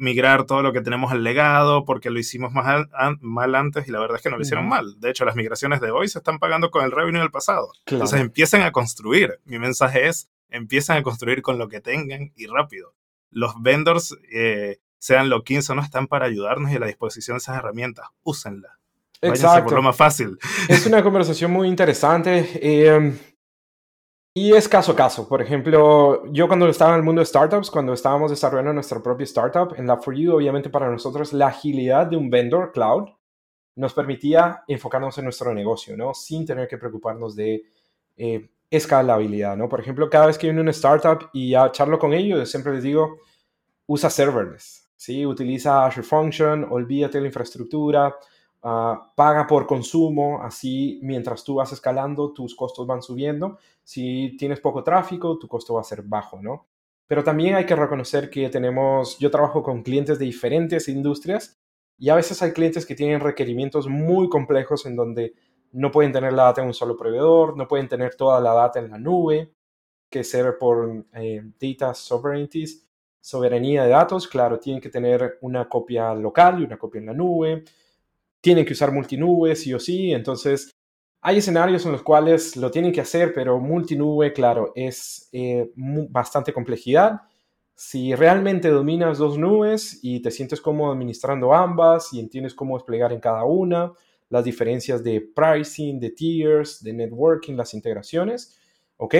migrar 0.00 0.44
todo 0.44 0.62
lo 0.62 0.72
que 0.72 0.80
tenemos 0.80 1.12
al 1.12 1.24
legado 1.24 1.84
porque 1.84 2.10
lo 2.10 2.18
hicimos 2.18 2.52
mal, 2.52 2.88
mal 3.20 3.54
antes 3.54 3.88
y 3.88 3.90
la 3.90 4.00
verdad 4.00 4.16
es 4.16 4.22
que 4.22 4.30
no 4.30 4.36
lo 4.36 4.42
hicieron 4.42 4.68
mal. 4.68 5.00
De 5.00 5.10
hecho, 5.10 5.24
las 5.24 5.36
migraciones 5.36 5.80
de 5.80 5.90
hoy 5.90 6.08
se 6.08 6.18
están 6.18 6.38
pagando 6.38 6.70
con 6.70 6.84
el 6.84 6.92
revenue 6.92 7.20
del 7.20 7.30
pasado. 7.30 7.72
Entonces 7.86 8.20
empiecen 8.20 8.62
a 8.62 8.72
construir. 8.72 9.40
Mi 9.44 9.58
mensaje 9.58 10.08
es, 10.08 10.30
empiezan 10.50 10.98
a 10.98 11.02
construir 11.02 11.42
con 11.42 11.58
lo 11.58 11.68
que 11.68 11.80
tengan 11.80 12.32
y 12.36 12.46
rápido. 12.46 12.94
Los 13.30 13.54
vendors, 13.60 14.16
eh, 14.32 14.78
sean 14.98 15.30
lo 15.30 15.42
15 15.42 15.72
o 15.72 15.74
no, 15.74 15.82
están 15.82 16.06
para 16.06 16.26
ayudarnos 16.26 16.70
y 16.70 16.76
a 16.76 16.78
la 16.78 16.86
disposición 16.86 17.36
de 17.36 17.38
esas 17.38 17.58
herramientas. 17.58 18.06
Úsenlas. 18.22 18.72
Exacto. 19.20 19.64
por 19.64 19.74
lo 19.74 19.82
más 19.82 19.96
fácil. 19.96 20.38
Es 20.68 20.86
una 20.86 21.02
conversación 21.02 21.50
muy 21.50 21.68
interesante. 21.68 22.48
Eh, 22.54 23.12
Y 24.34 24.54
es 24.54 24.66
caso 24.66 24.92
a 24.92 24.96
caso. 24.96 25.28
Por 25.28 25.42
ejemplo, 25.42 26.24
yo 26.32 26.48
cuando 26.48 26.66
estaba 26.66 26.92
en 26.92 26.98
el 26.98 27.02
mundo 27.02 27.20
de 27.20 27.26
startups, 27.26 27.70
cuando 27.70 27.92
estábamos 27.92 28.30
desarrollando 28.30 28.72
nuestra 28.72 29.02
propia 29.02 29.24
startup, 29.24 29.74
en 29.76 29.86
Lab4U, 29.86 30.34
obviamente 30.34 30.70
para 30.70 30.90
nosotros 30.90 31.34
la 31.34 31.48
agilidad 31.48 32.06
de 32.06 32.16
un 32.16 32.30
vendor 32.30 32.72
cloud 32.72 33.10
nos 33.76 33.92
permitía 33.92 34.64
enfocarnos 34.66 35.18
en 35.18 35.24
nuestro 35.24 35.52
negocio, 35.52 35.96
¿no? 35.96 36.14
Sin 36.14 36.46
tener 36.46 36.66
que 36.66 36.78
preocuparnos 36.78 37.36
de 37.36 37.62
eh, 38.16 38.48
escalabilidad, 38.70 39.56
¿no? 39.56 39.68
Por 39.68 39.80
ejemplo, 39.80 40.08
cada 40.08 40.26
vez 40.26 40.38
que 40.38 40.46
viene 40.46 40.62
una 40.62 40.70
startup 40.70 41.28
y 41.34 41.50
ya 41.50 41.70
charlo 41.70 41.98
con 41.98 42.14
ellos, 42.14 42.50
siempre 42.50 42.72
les 42.72 42.82
digo, 42.82 43.18
usa 43.86 44.08
serverless, 44.08 44.90
¿sí? 44.96 45.26
Utiliza 45.26 45.84
Azure 45.84 46.06
Function, 46.06 46.66
olvídate 46.70 47.18
de 47.18 47.22
la 47.22 47.28
infraestructura, 47.28 48.14
Ah, 48.64 49.12
paga 49.16 49.46
por 49.48 49.66
consumo, 49.66 50.40
así 50.40 51.00
mientras 51.02 51.42
tú 51.42 51.56
vas 51.56 51.72
escalando, 51.72 52.32
tus 52.32 52.54
costos 52.54 52.86
van 52.86 53.02
subiendo. 53.02 53.58
Si 53.82 54.36
tienes 54.38 54.60
poco 54.60 54.84
tráfico, 54.84 55.36
tu 55.36 55.48
costo 55.48 55.74
va 55.74 55.80
a 55.80 55.84
ser 55.84 56.02
bajo, 56.02 56.40
¿no? 56.40 56.66
Pero 57.08 57.24
también 57.24 57.56
hay 57.56 57.66
que 57.66 57.74
reconocer 57.74 58.30
que 58.30 58.48
tenemos, 58.50 59.18
yo 59.18 59.30
trabajo 59.32 59.62
con 59.64 59.82
clientes 59.82 60.18
de 60.18 60.26
diferentes 60.26 60.88
industrias 60.88 61.58
y 61.98 62.08
a 62.08 62.14
veces 62.14 62.40
hay 62.42 62.52
clientes 62.52 62.86
que 62.86 62.94
tienen 62.94 63.20
requerimientos 63.20 63.88
muy 63.88 64.28
complejos 64.28 64.86
en 64.86 64.94
donde 64.94 65.34
no 65.72 65.90
pueden 65.90 66.12
tener 66.12 66.32
la 66.32 66.44
data 66.44 66.60
en 66.60 66.68
un 66.68 66.74
solo 66.74 66.96
proveedor, 66.96 67.56
no 67.56 67.66
pueden 67.66 67.88
tener 67.88 68.14
toda 68.14 68.40
la 68.40 68.52
data 68.54 68.78
en 68.78 68.90
la 68.90 68.98
nube, 68.98 69.52
que 70.08 70.22
ser 70.22 70.56
por 70.58 71.04
eh, 71.14 71.42
data 71.60 71.94
sovereignties, 71.94 72.86
soberanía 73.20 73.84
de 73.84 73.90
datos, 73.90 74.28
claro, 74.28 74.60
tienen 74.60 74.80
que 74.80 74.88
tener 74.90 75.38
una 75.40 75.68
copia 75.68 76.14
local 76.14 76.60
y 76.60 76.64
una 76.64 76.78
copia 76.78 77.00
en 77.00 77.06
la 77.06 77.14
nube 77.14 77.64
tienen 78.42 78.66
que 78.66 78.74
usar 78.74 78.92
multinube 78.92 79.56
sí 79.56 79.72
o 79.72 79.80
sí, 79.80 80.12
entonces 80.12 80.70
hay 81.22 81.38
escenarios 81.38 81.86
en 81.86 81.92
los 81.92 82.02
cuales 82.02 82.56
lo 82.56 82.70
tienen 82.70 82.92
que 82.92 83.00
hacer, 83.00 83.32
pero 83.32 83.58
multinube, 83.60 84.32
claro, 84.32 84.72
es 84.74 85.28
eh, 85.32 85.70
bastante 85.76 86.52
complejidad. 86.52 87.20
Si 87.76 88.14
realmente 88.14 88.68
dominas 88.68 89.18
dos 89.18 89.38
nubes 89.38 90.00
y 90.02 90.20
te 90.20 90.32
sientes 90.32 90.60
cómodo 90.60 90.92
administrando 90.92 91.54
ambas 91.54 92.12
y 92.12 92.18
entiendes 92.18 92.54
cómo 92.54 92.76
desplegar 92.76 93.12
en 93.12 93.20
cada 93.20 93.44
una, 93.44 93.92
las 94.30 94.44
diferencias 94.44 95.04
de 95.04 95.20
pricing, 95.20 96.00
de 96.00 96.10
tiers, 96.10 96.82
de 96.82 96.92
networking, 96.92 97.54
las 97.54 97.72
integraciones, 97.74 98.58
¿ok? 98.96 99.14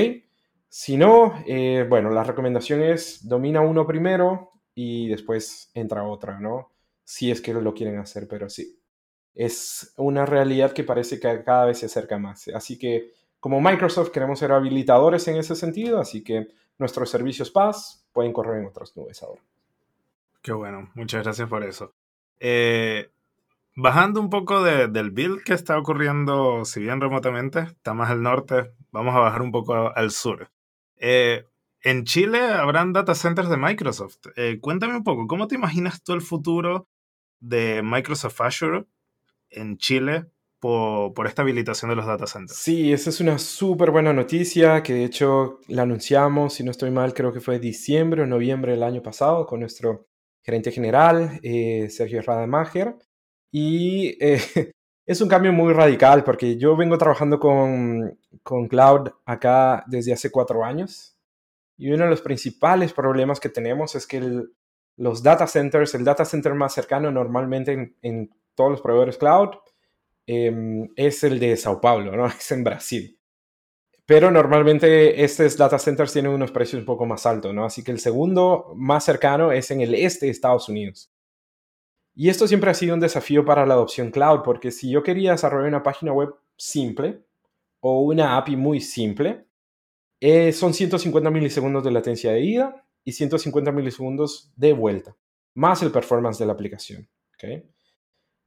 Si 0.69 0.97
no, 0.97 1.35
eh, 1.47 1.87
bueno, 1.89 2.11
la 2.11 2.25
recomendación 2.25 2.83
es 2.83 3.29
domina 3.29 3.61
uno 3.61 3.87
primero 3.87 4.51
y 4.75 5.07
después 5.09 5.71
entra 5.75 6.03
otra, 6.05 6.41
¿no? 6.41 6.73
Si 7.05 7.31
es 7.31 7.41
que 7.41 7.55
lo 7.55 7.75
quieren 7.75 7.99
hacer, 7.99 8.27
pero 8.27 8.49
sí 8.49 8.82
es 9.35 9.93
una 9.97 10.27
realidad 10.27 10.73
que 10.73 10.85
parece 10.85 11.19
que 11.19 11.43
cada 11.45 11.67
vez 11.67 11.79
se 11.79 11.87
acerca 11.87 12.19
más. 12.19 12.49
Así 12.49 12.79
que 12.79 13.13
como 13.41 13.61
Microsoft 13.61 14.11
queremos 14.11 14.39
ser 14.39 14.53
habilitadores 14.53 15.27
en 15.29 15.37
ese 15.37 15.57
sentido, 15.57 15.99
así 15.99 16.23
que 16.23 16.49
nuestros 16.79 17.11
servicios 17.11 17.51
PaaS 17.51 18.07
pueden 18.13 18.33
correr 18.33 18.61
en 18.61 18.67
otras 18.67 18.97
nubes 18.97 19.23
ahora. 19.23 19.43
Qué 20.43 20.53
bueno, 20.53 20.91
muchas 20.95 21.23
gracias 21.23 21.49
por 21.49 21.65
eso. 21.65 21.93
Eh, 22.41 23.11
bajando 23.75 24.21
un 24.21 24.31
poco 24.31 24.63
del 24.63 25.11
build 25.11 25.43
que 25.45 25.55
está 25.55 25.79
ocurriendo, 25.79 26.65
si 26.65 26.81
bien 26.81 27.01
remotamente, 27.01 27.61
está 27.61 27.95
más 27.95 28.11
al 28.11 28.23
norte, 28.23 28.73
vamos 28.91 29.15
a 29.15 29.21
bajar 29.21 29.43
un 29.43 29.53
poco 29.53 29.93
al 29.95 30.11
sur. 30.11 30.51
Eh, 30.97 31.47
en 31.83 32.05
Chile 32.05 32.41
habrán 32.41 32.93
data 32.93 33.15
centers 33.15 33.49
de 33.49 33.57
Microsoft. 33.57 34.27
Eh, 34.37 34.59
cuéntame 34.61 34.97
un 34.97 35.05
poco, 35.05 35.27
¿cómo 35.27 35.49
te 35.49 35.57
imaginas 35.57 36.03
tú 36.03 36.13
el 36.13 36.21
futuro 36.21 36.87
de 37.41 37.83
Microsoft 37.83 38.41
Azure 38.41 38.85
en 39.53 39.77
Chile 39.79 40.27
por, 40.63 41.27
esta 41.27 41.43
habilitación 41.43 41.91
de 41.91 41.97
los 41.97 42.07
data 42.07 42.27
centers. 42.29 42.57
Sí, 42.57 42.93
esa 42.93 43.11
es 43.11 43.21
una 43.21 43.37
súper 43.39 43.91
buena 43.91 44.13
noticia 44.13 44.81
que 44.85 44.95
de 44.95 45.05
hecho 45.05 45.59
la 45.67 45.83
anunciamos, 45.83 46.55
si 46.55 46.63
no 46.63 46.71
estoy 46.71 46.93
mal, 46.93 47.15
creo 47.15 47.33
que 47.33 47.41
fue 47.41 47.59
diciembre 47.59 48.23
o 48.23 48.27
noviembre 48.27 48.73
del 48.73 48.85
año 48.85 49.03
pasado 49.03 49.45
con 49.45 49.59
nuestro 49.59 50.07
gerente 50.45 50.71
general, 50.71 51.41
eh, 51.43 51.89
Sergio 51.91 52.23
Rademacher. 52.23 52.95
Y 53.51 54.17
eh, 54.25 54.41
es 55.07 55.21
un 55.21 55.29
cambio 55.29 55.53
muy 55.53 55.73
radical 55.73 56.23
porque 56.23 56.57
yo 56.57 56.77
vengo 56.77 56.97
trabajando 56.97 57.41
con, 57.41 58.17
con 58.45 58.69
cloud 58.69 59.09
acá 59.27 59.83
desde 59.89 60.13
hace 60.13 60.31
cuatro 60.31 60.65
años. 60.65 61.19
Y 61.77 61.91
uno 61.91 62.05
de 62.05 62.11
los 62.11 62.23
principales 62.23 62.93
problemas 62.93 63.41
que 63.41 63.49
tenemos 63.49 63.97
es 63.97 64.07
que 64.07 64.45
los 64.97 65.23
data 65.25 65.49
centers, 65.49 65.95
el 65.97 66.05
data 66.05 66.25
center 66.25 66.55
más 66.55 66.73
cercano 66.73 67.11
normalmente 67.11 67.97
en 68.01 68.31
todos 68.55 68.71
los 68.71 68.81
proveedores 68.81 69.19
cloud, 69.19 69.51
em, 70.27 70.89
es 70.97 71.25
el 71.25 71.39
de 71.39 71.57
Sao 71.57 71.81
Paulo, 71.81 72.17
¿no? 72.17 72.27
Es 72.39 72.51
en 72.53 72.65
Brasil. 72.65 73.19
Pero 74.07 74.31
normalmente 74.31 75.23
estos 75.23 75.57
data 75.57 75.79
centers 75.79 76.13
tienen 76.13 76.33
unos 76.33 76.51
precios 76.51 76.81
un 76.81 76.87
poco 76.87 77.07
más 77.07 77.25
altos, 77.25 77.55
¿no? 77.55 77.65
Así 77.65 77.85
que 77.85 77.93
el 77.93 78.01
segundo 78.01 78.73
más 78.77 79.05
cercano 79.05 79.53
es 79.53 79.71
en 79.71 79.81
el 79.81 79.95
este 79.95 80.27
de 80.27 80.33
Estados 80.33 80.69
Unidos. 80.69 81.11
Y 82.15 82.29
esto 82.29 82.47
siempre 82.47 82.71
ha 82.71 82.75
sido 82.75 82.95
un 82.95 83.01
desafío 83.01 83.45
para 83.45 83.65
la 83.65 83.75
adopción 83.75 84.11
cloud, 84.11 84.43
porque 84.45 84.71
si 84.71 84.91
yo 84.91 85.03
quería 85.03 85.33
desarrollar 85.33 85.69
una 85.69 85.83
página 85.83 86.13
web 86.13 86.35
simple 86.57 87.23
o 87.81 88.03
una 88.03 88.37
API 88.37 88.57
muy 88.57 88.81
simple, 88.81 89.47
eh, 90.21 90.53
son 90.53 90.75
150 90.75 91.31
milisegundos 91.31 91.83
de 91.83 91.91
latencia 91.91 92.33
de 92.33 92.41
ida 92.43 92.87
y 93.05 93.13
150 93.13 93.73
milisegundos 93.73 94.53
de 94.57 94.73
vuelta, 94.73 95.17
más 95.55 95.83
el 95.83 95.91
performance 95.91 96.39
de 96.39 96.47
la 96.47 96.53
aplicación. 96.53 97.09
¿okay? 97.35 97.65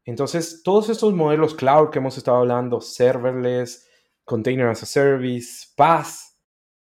Entonces, 0.06 0.62
todos 0.64 0.90
estos 0.90 1.14
modelos 1.14 1.56
cloud 1.56 1.90
que 1.90 1.98
hemos 1.98 2.18
estado 2.18 2.38
hablando, 2.38 2.80
serverless, 2.80 3.88
container 4.24 4.68
as 4.68 4.84
a 4.84 4.86
service, 4.86 5.68
PaaS, 5.76 6.40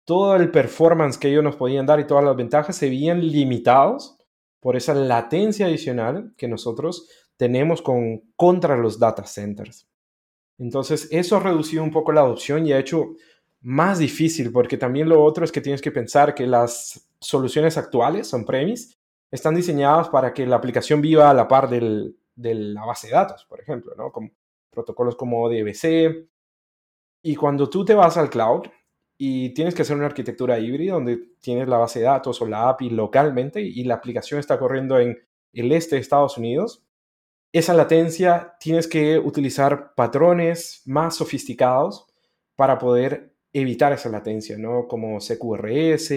todo 0.05 0.37
el 0.37 0.51
performance 0.51 1.17
que 1.17 1.29
ellos 1.29 1.45
nos 1.45 1.57
podían 1.57 1.87
dar 1.87 2.01
y 2.01 2.07
todas 2.07 2.25
las 2.25 2.37
ventajas 2.37 2.77
se 2.77 2.89
veían 2.89 3.21
limitados 3.21 4.19
por 4.61 4.77
esa 4.77 4.95
latencia 4.95 5.67
adicional 5.67 6.33
que 6.37 6.49
nosotros 6.49 7.09
tenemos 7.37 7.81
con, 7.81 8.23
contra 8.35 8.77
los 8.77 8.99
data 8.99 9.25
centers. 9.25 9.89
Entonces, 10.59 11.09
eso 11.11 11.37
ha 11.37 11.41
reducido 11.41 11.83
un 11.83 11.91
poco 11.91 12.13
la 12.13 12.23
adopción 12.23 12.67
y 12.67 12.73
ha 12.73 12.79
hecho 12.79 13.15
más 13.61 13.99
difícil, 13.99 14.51
porque 14.53 14.79
también 14.79 15.09
lo 15.09 15.23
otro 15.23 15.45
es 15.45 15.53
que 15.53 15.61
tienes 15.61 15.83
que 15.83 15.93
pensar 15.93 16.35
que 16.35 16.47
las 16.47 17.09
soluciones 17.21 17.77
actuales, 17.77 18.27
son 18.27 18.45
premise, 18.45 18.97
están 19.31 19.55
diseñadas 19.55 20.09
para 20.09 20.33
que 20.33 20.47
la 20.47 20.57
aplicación 20.57 21.01
viva 21.01 21.29
a 21.29 21.35
la 21.35 21.49
par 21.49 21.69
del, 21.69 22.17
de 22.37 22.55
la 22.55 22.85
base 22.85 23.09
de 23.09 23.15
datos, 23.15 23.45
por 23.47 23.61
ejemplo, 23.61 23.95
¿no? 23.97 24.13
Como 24.13 24.31
protocolos 24.71 25.17
como 25.17 25.49
DBC. 25.49 26.29
Y 27.23 27.35
cuando 27.35 27.69
tú 27.69 27.85
te 27.85 27.95
vas 27.95 28.17
al 28.17 28.31
cloud 28.31 28.67
y 29.19 29.53
tienes 29.55 29.75
que 29.75 29.83
hacer 29.83 29.97
una 29.97 30.07
arquitectura 30.07 30.59
híbrida 30.59 30.95
donde 30.95 31.19
tienes 31.41 31.67
la 31.67 31.79
base 31.79 32.01
de 32.01 32.05
datos 32.05 32.41
o 32.41 32.47
la 32.47 32.69
API 32.69 32.91
localmente 32.91 33.61
y 33.61 33.83
la 33.85 33.95
aplicación 33.95 34.39
está 34.39 34.59
corriendo 34.59 34.99
en 35.01 35.19
el 35.53 35.73
este 35.73 35.97
de 35.97 36.03
Estados 36.03 36.37
Unidos, 36.39 36.87
esa 37.53 37.73
latencia 37.73 38.55
tienes 38.61 38.87
que 38.87 39.19
utilizar 39.19 39.95
patrones 39.95 40.83
más 40.85 41.17
sofisticados 41.17 42.07
para 42.55 42.79
poder 42.79 43.33
evitar 43.53 43.93
esa 43.95 44.11
latencia, 44.11 44.59
¿no? 44.59 44.87
Como 44.87 45.19
CQRS, 45.21 46.11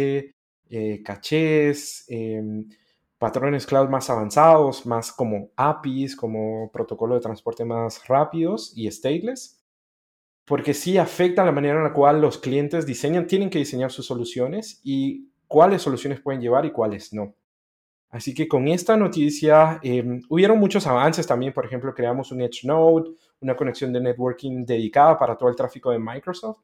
eh, 0.70 1.02
cachés, 1.04 2.04
em, 2.10 2.68
patrones 3.20 3.68
cloud 3.68 3.90
más 3.90 4.10
avanzados, 4.10 4.86
más 4.86 5.12
como 5.12 5.52
APIs, 5.58 6.16
como 6.16 6.72
protocolo 6.72 7.16
de 7.16 7.22
transporte 7.22 7.66
más 7.66 8.08
rápidos 8.08 8.74
y 8.76 8.90
stateless, 8.90 9.62
porque 10.46 10.74
sí 10.74 10.98
afecta 10.98 11.46
la 11.46 11.52
manera 11.52 11.78
en 11.78 11.84
la 11.84 11.94
cual 11.94 12.22
los 12.22 12.38
clientes 12.40 12.86
diseñan, 12.86 13.28
tienen 13.28 13.50
que 13.50 13.60
diseñar 13.60 13.92
sus 13.92 14.08
soluciones 14.08 14.80
y 14.84 15.30
cuáles 15.48 15.82
soluciones 15.82 16.22
pueden 16.22 16.42
llevar 16.42 16.66
y 16.66 16.72
cuáles 16.72 17.14
no. 17.14 17.36
Así 18.10 18.34
que 18.34 18.48
con 18.48 18.68
esta 18.68 18.98
noticia 18.98 19.80
eh, 19.84 20.22
hubieron 20.30 20.58
muchos 20.58 20.88
avances 20.88 21.28
también, 21.28 21.54
por 21.54 21.66
ejemplo, 21.66 21.94
creamos 21.94 22.32
un 22.32 22.42
Edge 22.42 22.66
Node, 22.66 23.12
una 23.42 23.56
conexión 23.56 23.94
de 23.94 24.02
networking 24.02 24.66
dedicada 24.66 25.20
para 25.20 25.38
todo 25.38 25.50
el 25.50 25.56
tráfico 25.56 25.92
de 25.92 26.00
Microsoft, 26.00 26.62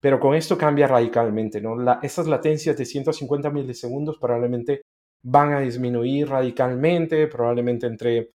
pero 0.00 0.20
con 0.20 0.34
esto 0.34 0.56
cambia 0.56 0.86
radicalmente, 0.86 1.60
¿no? 1.60 1.76
esas 2.02 2.28
latencias 2.28 2.76
de 2.78 2.86
150 2.86 3.50
milisegundos 3.50 4.16
probablemente 4.18 4.82
van 5.22 5.52
a 5.52 5.60
disminuir 5.60 6.28
radicalmente, 6.28 7.26
probablemente 7.26 7.86
entre, 7.86 8.32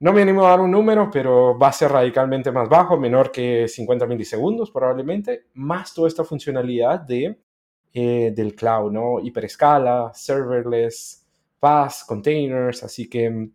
no 0.00 0.12
me 0.12 0.22
animo 0.22 0.44
a 0.46 0.50
dar 0.50 0.60
un 0.60 0.70
número, 0.70 1.10
pero 1.10 1.58
va 1.58 1.68
a 1.68 1.72
ser 1.72 1.92
radicalmente 1.92 2.50
más 2.52 2.68
bajo, 2.68 2.98
menor 2.98 3.30
que 3.30 3.68
50 3.68 4.06
milisegundos 4.06 4.70
probablemente, 4.70 5.46
más 5.54 5.94
toda 5.94 6.08
esta 6.08 6.24
funcionalidad 6.24 7.00
de, 7.00 7.38
eh, 7.92 8.32
del 8.34 8.54
cloud, 8.54 8.92
¿no? 8.92 9.20
Hiperescala, 9.20 10.12
serverless, 10.14 11.26
PaaS, 11.60 12.04
containers, 12.04 12.82
así 12.82 13.08
que 13.08 13.50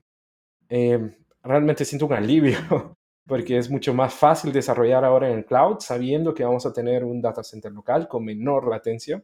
eh, 0.70 1.16
realmente 1.44 1.86
siento 1.86 2.06
un 2.06 2.14
alivio 2.14 2.58
porque 3.28 3.58
es 3.58 3.70
mucho 3.70 3.94
más 3.94 4.14
fácil 4.14 4.52
desarrollar 4.54 5.04
ahora 5.04 5.30
en 5.30 5.40
el 5.40 5.46
cloud 5.46 5.80
sabiendo 5.80 6.34
que 6.34 6.44
vamos 6.44 6.66
a 6.66 6.74
tener 6.74 7.04
un 7.04 7.22
data 7.22 7.44
center 7.44 7.72
local 7.72 8.08
con 8.08 8.24
menor 8.24 8.68
latencia 8.70 9.24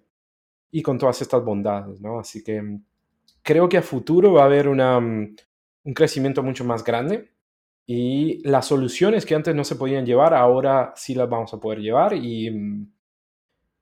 y 0.72 0.82
con 0.82 0.98
todas 0.98 1.22
estas 1.22 1.44
bondades, 1.44 2.02
¿no? 2.02 2.20
Así 2.20 2.44
que 2.44 2.80
creo 3.44 3.70
que 3.70 3.78
a 3.78 3.82
futuro 3.84 4.34
va 4.34 4.44
a 4.44 4.46
haber 4.46 4.70
mm, 4.70 5.36
un 5.86 5.94
crecimiento 5.94 6.44
mucho 6.44 6.64
más 6.66 6.84
grande 6.84 7.32
y 7.88 8.42
las 8.48 8.68
soluciones 8.68 9.26
que 9.26 9.36
antes 9.36 9.56
no 9.56 9.64
se 9.66 9.76
podían 9.78 10.06
llevar, 10.06 10.34
ahora 10.34 10.94
sí 10.96 11.16
las 11.16 11.30
vamos 11.30 11.54
a 11.54 11.60
poder 11.60 11.80
llevar 11.82 12.14
y, 12.16 12.50
mm, 12.52 12.94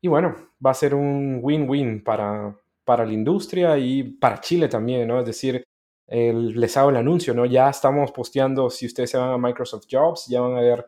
Y 0.01 0.07
bueno, 0.07 0.35
va 0.65 0.71
a 0.71 0.73
ser 0.73 0.95
un 0.95 1.39
win-win 1.41 2.03
para, 2.03 2.55
para 2.83 3.05
la 3.05 3.13
industria 3.13 3.77
y 3.77 4.03
para 4.03 4.39
Chile 4.41 4.67
también, 4.67 5.07
¿no? 5.07 5.19
Es 5.19 5.25
decir, 5.25 5.63
les 6.07 6.77
hago 6.77 6.89
el 6.89 6.97
anuncio, 6.97 7.33
¿no? 7.33 7.45
Ya 7.45 7.69
estamos 7.69 8.11
posteando, 8.11 8.69
si 8.69 8.85
ustedes 8.87 9.11
se 9.11 9.17
van 9.17 9.31
a 9.31 9.37
Microsoft 9.37 9.85
Jobs, 9.89 10.27
ya 10.27 10.41
van 10.41 10.57
a 10.57 10.61
ver 10.61 10.85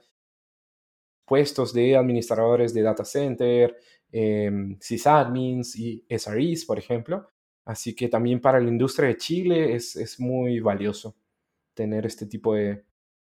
puestos 1.25 1.73
de 1.73 1.95
administradores 1.97 2.73
de 2.73 2.81
data 2.81 3.05
center, 3.05 3.75
eh, 4.11 4.51
sysadmins 4.79 5.75
y 5.75 6.05
SREs, 6.09 6.65
por 6.65 6.79
ejemplo. 6.79 7.32
Así 7.65 7.95
que 7.95 8.09
también 8.09 8.41
para 8.41 8.59
la 8.59 8.67
industria 8.67 9.07
de 9.09 9.17
Chile 9.17 9.75
es, 9.75 9.95
es 9.95 10.19
muy 10.19 10.59
valioso 10.59 11.15
tener 11.73 12.05
este 12.05 12.25
tipo 12.25 12.55
de... 12.55 12.83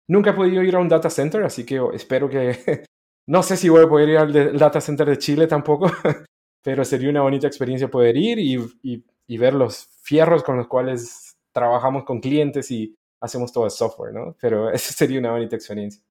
Nunca 0.08 0.32
he 0.32 0.34
podido 0.34 0.64
ir 0.64 0.76
a 0.76 0.80
un 0.80 0.90
data 0.90 1.10
center, 1.10 1.44
así 1.44 1.66
que 1.66 1.82
espero 1.94 2.30
que... 2.30 2.84
no 3.28 3.44
sé 3.44 3.58
si 3.58 3.70
voy 3.70 3.84
a 3.84 3.90
poder 3.90 4.10
ir 4.10 4.18
al 4.18 4.58
data 4.58 4.82
center 4.82 5.08
de 5.08 5.18
Chile 5.18 5.48
tampoco, 5.48 5.92
pero 6.64 6.86
sería 6.86 7.10
una 7.10 7.22
bonita 7.22 7.48
experiencia 7.48 7.90
poder 7.90 8.18
ir 8.18 8.40
y, 8.40 8.56
y, 8.84 9.04
y, 9.28 9.38
ver 9.38 9.54
los 9.54 9.88
fierros 10.02 10.44
con 10.44 10.58
los 10.58 10.68
cuales 10.68 11.38
trabajamos 11.52 12.04
con 12.04 12.20
clientes 12.20 12.70
y 12.72 12.96
hacemos 13.22 13.52
todo 13.52 13.66
el 13.66 13.72
software, 13.72 14.14
¿no? 14.14 14.36
Pero 14.40 14.70
esa 14.74 14.94
sería 14.94 15.20
una 15.20 15.32
bonita 15.32 15.56
experiencia. 15.56 16.04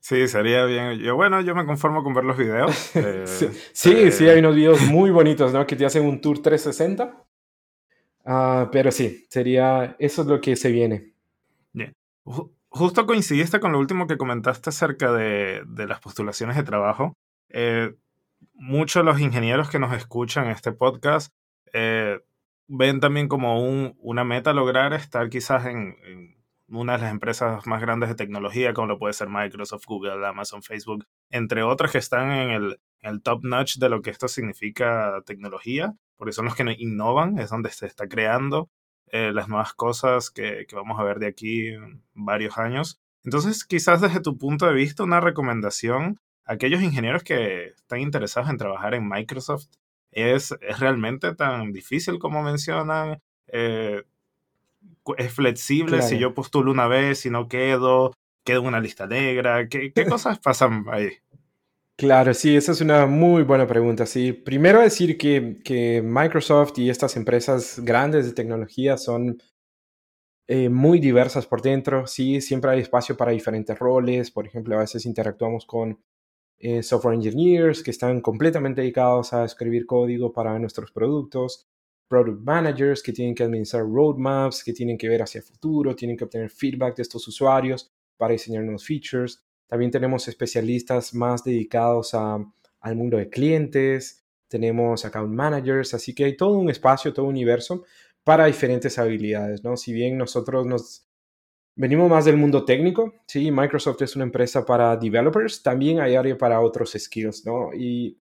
Sí, 0.00 0.28
sería 0.28 0.66
bien. 0.66 0.98
Yo, 0.98 1.16
bueno, 1.16 1.40
yo 1.40 1.54
me 1.54 1.64
conformo 1.64 2.02
con 2.02 2.12
ver 2.12 2.24
los 2.24 2.36
videos. 2.36 2.94
Eh, 2.94 3.24
sí, 3.72 4.10
sí, 4.12 4.28
hay 4.28 4.40
unos 4.40 4.54
videos 4.54 4.82
muy 4.82 5.10
bonitos, 5.10 5.52
¿no? 5.52 5.66
Que 5.66 5.76
te 5.76 5.86
hacen 5.86 6.04
un 6.04 6.20
tour 6.20 6.42
360 6.42 7.23
Ah, 8.24 8.68
pero 8.72 8.90
sí, 8.90 9.26
sería, 9.28 9.96
eso 9.98 10.22
es 10.22 10.28
lo 10.28 10.40
que 10.40 10.56
se 10.56 10.72
viene. 10.72 11.12
Bien. 11.72 11.92
Justo 12.68 13.06
coincidiste 13.06 13.60
con 13.60 13.72
lo 13.72 13.78
último 13.78 14.06
que 14.06 14.16
comentaste 14.16 14.70
acerca 14.70 15.12
de, 15.12 15.64
las 15.76 16.00
postulaciones 16.00 16.56
de 16.56 16.62
trabajo. 16.62 17.12
Eh, 17.50 17.94
muchos 18.54 19.02
de 19.02 19.04
los 19.04 19.20
ingenieros 19.20 19.70
que 19.70 19.78
nos 19.78 19.94
escuchan 19.94 20.46
en 20.46 20.52
este 20.52 20.72
podcast 20.72 21.32
eh, 21.72 22.20
ven 22.66 23.00
también 23.00 23.28
como 23.28 23.62
un, 23.62 23.94
una 23.98 24.24
meta 24.24 24.52
lograr 24.52 24.92
estar 24.94 25.28
quizás 25.28 25.66
en, 25.66 25.96
en, 26.04 26.34
una 26.68 26.94
de 26.94 27.02
las 27.02 27.10
empresas 27.10 27.66
más 27.66 27.80
grandes 27.82 28.08
de 28.08 28.14
tecnología, 28.14 28.72
como 28.72 28.88
lo 28.88 28.98
puede 28.98 29.12
ser 29.12 29.28
Microsoft, 29.28 29.84
Google, 29.86 30.26
Amazon, 30.26 30.62
Facebook, 30.62 31.04
entre 31.30 31.62
otras 31.62 31.92
que 31.92 31.98
están 31.98 32.30
en 32.30 32.50
el, 32.50 32.80
en 33.02 33.10
el 33.10 33.22
top 33.22 33.44
notch 33.44 33.76
de 33.76 33.90
lo 33.90 34.00
que 34.00 34.10
esto 34.10 34.28
significa 34.28 35.22
tecnología 35.26 35.94
porque 36.16 36.32
son 36.32 36.46
los 36.46 36.54
que 36.54 36.64
innovan, 36.78 37.38
es 37.38 37.50
donde 37.50 37.70
se 37.70 37.86
está 37.86 38.08
creando 38.08 38.68
eh, 39.08 39.32
las 39.32 39.48
nuevas 39.48 39.74
cosas 39.74 40.30
que, 40.30 40.66
que, 40.68 40.76
vamos 40.76 40.98
a 40.98 41.04
ver 41.04 41.18
de 41.18 41.26
aquí 41.26 41.68
en 41.68 42.02
varios 42.14 42.58
años. 42.58 43.00
Entonces, 43.22 43.64
quizás 43.64 44.00
desde 44.00 44.20
tu 44.20 44.36
punto 44.38 44.66
de 44.66 44.74
vista, 44.74 45.02
una 45.02 45.20
recomendación 45.20 46.20
a 46.44 46.54
aquellos 46.54 46.82
ingenieros 46.82 47.22
que 47.22 47.66
están 47.68 48.00
interesados 48.00 48.50
en 48.50 48.58
trabajar 48.58 48.94
en 48.94 49.08
Microsoft, 49.08 49.66
¿es, 50.10 50.54
es 50.60 50.80
realmente 50.80 51.34
tan 51.34 51.72
difícil 51.72 52.18
como 52.18 52.42
mencionan? 52.42 53.20
Eh, 53.48 54.02
¿Es 55.16 55.32
flexible 55.32 56.02
si 56.02 56.18
yo 56.18 56.34
postulo 56.34 56.72
una 56.72 56.86
vez 56.86 57.26
y 57.26 57.30
no 57.30 57.48
quedo? 57.48 58.12
¿Quedo 58.44 58.60
en 58.60 58.66
una 58.66 58.80
lista 58.80 59.06
negra? 59.06 59.68
¿Qué, 59.68 59.92
qué 59.92 60.06
cosas 60.06 60.38
pasan 60.38 60.86
ahí? 60.90 61.10
Claro, 61.96 62.34
sí, 62.34 62.56
esa 62.56 62.72
es 62.72 62.80
una 62.80 63.06
muy 63.06 63.44
buena 63.44 63.66
pregunta. 63.68 64.04
Sí, 64.06 64.32
primero 64.32 64.80
decir 64.80 65.16
que, 65.16 65.58
que 65.64 66.02
Microsoft 66.02 66.76
y 66.78 66.90
estas 66.90 67.16
empresas 67.16 67.78
grandes 67.80 68.26
de 68.26 68.32
tecnología 68.32 68.96
son 68.98 69.38
eh, 70.46 70.68
muy 70.68 70.98
diversas 71.00 71.46
por 71.46 71.62
dentro. 71.62 72.06
Sí, 72.06 72.40
siempre 72.40 72.70
hay 72.70 72.80
espacio 72.80 73.16
para 73.16 73.32
diferentes 73.32 73.78
roles. 73.78 74.30
Por 74.30 74.46
ejemplo, 74.46 74.76
a 74.76 74.80
veces 74.80 75.06
interactuamos 75.06 75.64
con 75.66 75.98
eh, 76.58 76.82
software 76.82 77.14
engineers 77.16 77.82
que 77.82 77.90
están 77.92 78.20
completamente 78.20 78.82
dedicados 78.82 79.32
a 79.32 79.44
escribir 79.44 79.86
código 79.86 80.32
para 80.32 80.58
nuestros 80.58 80.92
productos. 80.92 81.66
Product 82.08 82.40
managers 82.42 83.02
que 83.02 83.12
tienen 83.12 83.34
que 83.34 83.44
administrar 83.44 83.84
roadmaps, 83.84 84.64
que 84.64 84.72
tienen 84.74 84.98
que 84.98 85.08
ver 85.08 85.22
hacia 85.22 85.40
el 85.40 85.44
futuro, 85.44 85.96
tienen 85.96 86.16
que 86.16 86.24
obtener 86.24 86.50
feedback 86.50 86.96
de 86.96 87.02
estos 87.02 87.26
usuarios 87.28 87.92
para 88.18 88.32
diseñar 88.32 88.64
nuevos 88.64 88.84
features. 88.86 89.42
También 89.66 89.90
tenemos 89.90 90.28
especialistas 90.28 91.14
más 91.14 91.44
dedicados 91.44 92.14
al 92.14 92.96
mundo 92.96 93.16
de 93.16 93.28
clientes, 93.28 94.24
tenemos 94.48 95.04
account 95.04 95.32
managers, 95.32 95.94
así 95.94 96.14
que 96.14 96.24
hay 96.24 96.36
todo 96.36 96.58
un 96.58 96.70
espacio, 96.70 97.12
todo 97.12 97.26
un 97.26 97.32
universo 97.32 97.84
para 98.22 98.46
diferentes 98.46 98.98
habilidades, 98.98 99.64
¿no? 99.64 99.76
Si 99.76 99.92
bien 99.92 100.16
nosotros 100.16 100.66
nos 100.66 101.08
venimos 101.76 102.08
más 102.08 102.24
del 102.24 102.36
mundo 102.36 102.64
técnico, 102.64 103.14
sí, 103.26 103.50
Microsoft 103.50 104.02
es 104.02 104.16
una 104.16 104.24
empresa 104.24 104.64
para 104.64 104.96
developers, 104.96 105.62
también 105.62 106.00
hay 106.00 106.14
área 106.14 106.38
para 106.38 106.60
otros 106.60 106.92
skills, 106.98 107.44
¿no? 107.44 107.70
Y 107.74 108.18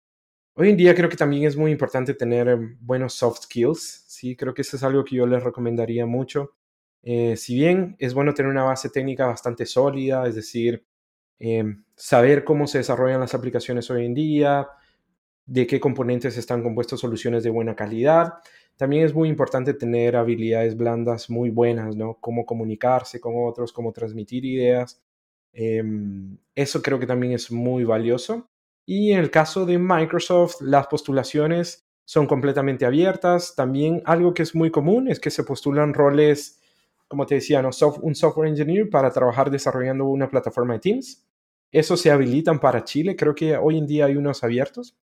hoy 0.56 0.70
en 0.70 0.78
día 0.78 0.96
creo 0.96 1.10
que 1.10 1.18
también 1.18 1.44
es 1.44 1.56
muy 1.56 1.72
importante 1.72 2.14
tener 2.14 2.58
buenos 2.80 3.14
soft 3.14 3.44
skills, 3.44 4.06
sí, 4.08 4.36
creo 4.36 4.54
que 4.54 4.64
eso 4.64 4.78
es 4.78 4.84
algo 4.84 5.06
que 5.06 5.16
yo 5.18 5.28
les 5.28 5.44
recomendaría 5.44 6.06
mucho. 6.06 6.56
Eh, 7.04 7.36
si 7.38 7.56
bien 7.56 7.96
es 8.00 8.14
bueno 8.14 8.34
tener 8.34 8.52
una 8.52 8.64
base 8.64 8.90
técnica 8.90 9.28
bastante 9.28 9.66
sólida, 9.66 10.28
es 10.28 10.36
decir, 10.36 10.86
Em, 11.40 11.84
saber 11.96 12.44
cómo 12.44 12.68
se 12.68 12.80
desarrollan 12.80 13.20
las 13.20 13.34
aplicaciones 13.34 13.90
hoy 13.90 14.06
en 14.06 14.14
día, 14.14 14.68
de 15.46 15.68
qué 15.68 15.80
componentes 15.80 16.38
están 16.38 16.64
compuestos 16.64 17.00
soluciones 17.00 17.44
de 17.44 17.50
buena 17.50 17.76
calidad. 17.76 18.34
También 18.78 19.06
es 19.06 19.14
muy 19.14 19.30
importante 19.30 19.74
tener 19.74 20.16
habilidades 20.16 20.76
blandas 20.76 21.30
muy 21.30 21.50
buenas, 21.50 21.96
¿no? 21.96 22.18
Cómo 22.20 22.46
comunicarse 22.46 23.20
con 23.20 23.34
otros, 23.38 23.72
cómo 23.74 23.92
transmitir 23.92 24.46
ideas. 24.46 25.02
Em, 25.54 26.38
eso 26.56 26.82
creo 26.82 27.00
que 27.00 27.06
también 27.08 27.34
es 27.34 27.52
muy 27.52 27.84
valioso. 27.84 28.50
Y 28.86 29.12
en 29.12 29.20
el 29.20 29.32
caso 29.32 29.66
de 29.66 29.78
Microsoft, 29.78 30.62
las 30.62 30.88
postulaciones 30.88 31.86
son 32.06 32.28
completamente 32.28 32.86
abiertas. 32.86 33.56
También 33.56 34.02
algo 34.06 34.34
que 34.34 34.44
es 34.44 34.56
muy 34.56 34.72
común 34.72 35.08
es 35.08 35.20
que 35.20 35.30
se 35.30 35.44
postulan 35.44 35.94
roles, 35.94 36.62
como 37.08 37.26
te 37.26 37.36
decía, 37.36 37.62
¿no? 37.62 37.70
un 38.02 38.16
software 38.16 38.50
engineer 38.50 38.90
para 38.90 39.12
trabajar 39.12 39.52
desarrollando 39.52 40.06
una 40.06 40.30
plataforma 40.30 40.74
de 40.74 40.80
Teams. 40.80 41.26
Eso 41.72 41.98
se 41.98 42.12
habilitan 42.12 42.60
para 42.60 42.84
Chile. 42.84 43.16
Creo 43.16 43.36
que 43.36 43.58
hoy 43.58 43.78
en 43.78 43.88
día 43.88 44.06
hay 44.06 44.16
unos 44.16 44.44
abiertos. 44.44 44.98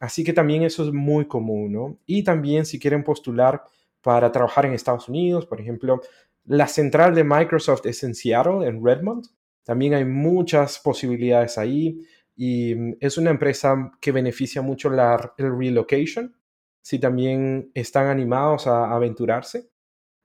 así 0.00 0.24
que 0.24 0.32
también 0.32 0.62
eso 0.62 0.84
es 0.84 0.92
muy 0.92 1.26
común, 1.26 1.72
¿no? 1.72 1.98
Y 2.06 2.22
también 2.22 2.66
si 2.66 2.78
quieren 2.78 3.04
postular 3.04 3.62
para 4.02 4.30
trabajar 4.30 4.66
en 4.66 4.74
Estados 4.74 5.08
Unidos, 5.08 5.46
por 5.46 5.60
ejemplo, 5.60 6.00
la 6.44 6.66
central 6.66 7.14
de 7.14 7.24
Microsoft 7.24 7.86
es 7.86 8.02
en 8.04 8.14
Seattle, 8.14 8.66
en 8.66 8.84
Redmond. 8.84 9.26
También 9.64 9.94
hay 9.94 10.04
muchas 10.04 10.78
posibilidades 10.78 11.58
ahí 11.58 12.06
y 12.34 12.74
mm, 12.74 12.96
es 13.00 13.18
una 13.18 13.30
empresa 13.30 13.92
que 14.00 14.12
beneficia 14.12 14.62
mucho 14.62 14.88
la, 14.88 15.34
el 15.36 15.58
relocation, 15.58 16.34
si 16.80 16.98
también 16.98 17.70
están 17.74 18.06
animados 18.06 18.66
a 18.66 18.94
aventurarse. 18.94 19.68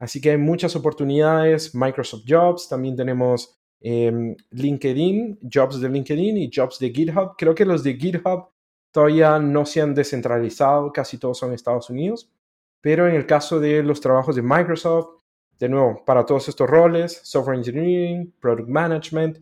Así 0.03 0.19
que 0.19 0.31
hay 0.31 0.37
muchas 0.37 0.75
oportunidades. 0.75 1.73
Microsoft 1.73 2.23
Jobs, 2.27 2.67
también 2.67 2.95
tenemos 2.95 3.57
Em, 3.85 4.37
LinkedIn, 4.51 5.39
jobs 5.41 5.81
de 5.81 5.89
LinkedIn 5.89 6.37
y 6.37 6.49
jobs 6.49 6.79
de 6.79 6.89
GitHub. 6.89 7.35
Creo 7.37 7.53
que 7.53 7.65
los 7.65 7.83
de 7.83 7.95
GitHub 7.95 8.47
todavía 8.93 9.37
no 9.39 9.65
se 9.65 9.81
han 9.81 9.93
descentralizado, 9.93 10.93
casi 10.93 11.17
todos 11.17 11.37
son 11.37 11.51
Estados 11.51 11.89
Unidos. 11.89 12.31
Pero 12.79 13.09
en 13.09 13.15
el 13.15 13.25
caso 13.25 13.59
de 13.59 13.83
los 13.83 13.99
trabajos 13.99 14.37
de 14.37 14.41
Microsoft, 14.41 15.19
de 15.59 15.67
nuevo, 15.67 16.01
para 16.05 16.25
todos 16.25 16.47
estos 16.47 16.69
roles, 16.69 17.19
software 17.23 17.57
engineering, 17.57 18.33
product 18.39 18.69
management, 18.69 19.39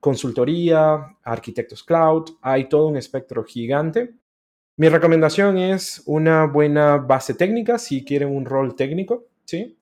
consultoría, 0.00 1.16
arquitectos 1.22 1.84
cloud, 1.84 2.24
hay 2.42 2.68
todo 2.68 2.88
un 2.88 2.96
espectro 2.96 3.44
gigante. 3.44 4.12
Mi 4.76 4.88
recomendación 4.88 5.56
es 5.56 6.02
una 6.06 6.46
buena 6.46 6.96
base 6.96 7.34
técnica 7.34 7.78
si 7.78 8.04
quieren 8.04 8.34
un 8.34 8.44
rol 8.44 8.74
técnico, 8.74 9.26
¿sí? 9.44 9.78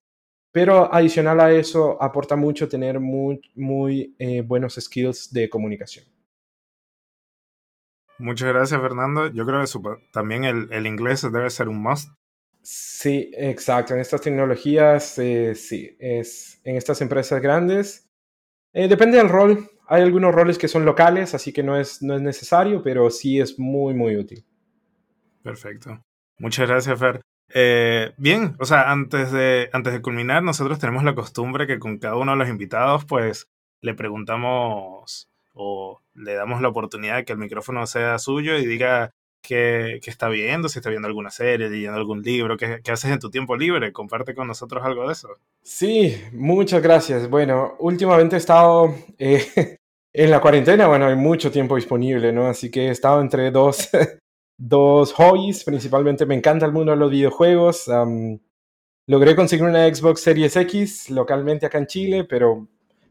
Pero 0.52 0.92
adicional 0.92 1.40
a 1.40 1.50
eso, 1.50 2.00
aporta 2.00 2.36
mucho 2.36 2.68
tener 2.68 3.00
muy, 3.00 3.40
muy 3.54 4.14
eh, 4.18 4.42
buenos 4.42 4.74
skills 4.74 5.32
de 5.32 5.48
comunicación. 5.48 6.04
Muchas 8.18 8.48
gracias, 8.48 8.80
Fernando. 8.80 9.28
Yo 9.28 9.46
creo 9.46 9.60
que 9.60 9.66
también 10.12 10.44
el, 10.44 10.68
el, 10.70 10.86
inglés 10.86 11.22
debe 11.22 11.48
ser 11.48 11.68
un 11.68 11.82
must. 11.82 12.10
Sí, 12.60 13.30
exacto. 13.34 13.94
En 13.94 14.00
estas 14.00 14.20
tecnologías, 14.20 15.18
eh, 15.18 15.54
sí. 15.54 15.96
Es, 15.98 16.60
en 16.64 16.76
estas 16.76 17.00
empresas 17.00 17.40
grandes, 17.40 18.08
eh, 18.74 18.88
depende 18.88 19.16
del 19.16 19.30
rol. 19.30 19.68
Hay 19.88 20.02
algunos 20.02 20.34
roles 20.34 20.58
que 20.58 20.68
son 20.68 20.84
locales, 20.84 21.34
así 21.34 21.52
que 21.52 21.62
no 21.62 21.78
es, 21.78 22.02
no 22.02 22.14
es 22.14 22.22
necesario, 22.22 22.82
pero 22.82 23.10
sí 23.10 23.40
es 23.40 23.58
muy, 23.58 23.94
muy 23.94 24.16
útil. 24.16 24.44
Perfecto. 25.42 26.00
Muchas 26.38 26.68
gracias, 26.68 26.98
Fer. 26.98 27.20
Eh, 27.54 28.12
bien, 28.16 28.56
o 28.58 28.64
sea, 28.64 28.90
antes 28.90 29.30
de, 29.32 29.68
antes 29.72 29.92
de 29.92 30.02
culminar, 30.02 30.42
nosotros 30.42 30.78
tenemos 30.78 31.04
la 31.04 31.14
costumbre 31.14 31.66
que 31.66 31.78
con 31.78 31.98
cada 31.98 32.16
uno 32.16 32.32
de 32.32 32.38
los 32.38 32.48
invitados, 32.48 33.04
pues 33.04 33.48
le 33.80 33.94
preguntamos 33.94 35.28
o 35.54 36.00
le 36.14 36.34
damos 36.34 36.62
la 36.62 36.68
oportunidad 36.68 37.24
que 37.24 37.32
el 37.32 37.38
micrófono 37.38 37.86
sea 37.86 38.18
suyo 38.18 38.56
y 38.56 38.66
diga 38.66 39.12
qué, 39.42 40.00
está 40.06 40.28
viendo, 40.28 40.68
si 40.68 40.78
está 40.78 40.88
viendo 40.88 41.08
alguna 41.08 41.30
serie, 41.30 41.68
leyendo 41.68 41.98
algún 41.98 42.22
libro, 42.22 42.56
qué, 42.56 42.80
qué, 42.82 42.92
haces 42.92 43.10
en 43.10 43.18
tu 43.18 43.30
tiempo 43.30 43.56
libre. 43.56 43.92
Comparte 43.92 44.34
con 44.34 44.46
nosotros 44.46 44.82
algo 44.84 45.06
de 45.06 45.12
eso. 45.12 45.28
Sí, 45.62 46.16
muchas 46.32 46.82
gracias. 46.82 47.28
Bueno, 47.28 47.74
últimamente 47.80 48.36
he 48.36 48.38
estado 48.38 48.94
eh, 49.18 49.76
en 50.12 50.30
la 50.30 50.40
cuarentena, 50.40 50.86
bueno, 50.86 51.06
hay 51.06 51.16
mucho 51.16 51.50
tiempo 51.50 51.76
disponible, 51.76 52.32
¿no? 52.32 52.46
Así 52.46 52.70
que 52.70 52.86
he 52.86 52.90
estado 52.90 53.20
entre 53.20 53.50
dos, 53.50 53.90
dos 54.58 55.12
hobbies, 55.14 55.64
principalmente 55.64 56.26
me 56.26 56.34
encanta 56.34 56.66
el 56.66 56.72
mundo 56.72 56.92
de 56.92 56.98
los 56.98 57.10
videojuegos. 57.10 57.90
logré 59.06 59.36
conseguir 59.36 59.64
una 59.64 59.92
Xbox 59.92 60.20
Series 60.20 60.56
X 60.56 61.10
localmente 61.10 61.66
acá 61.66 61.78
en 61.78 61.86
Chile, 61.86 62.24
pero 62.24 62.68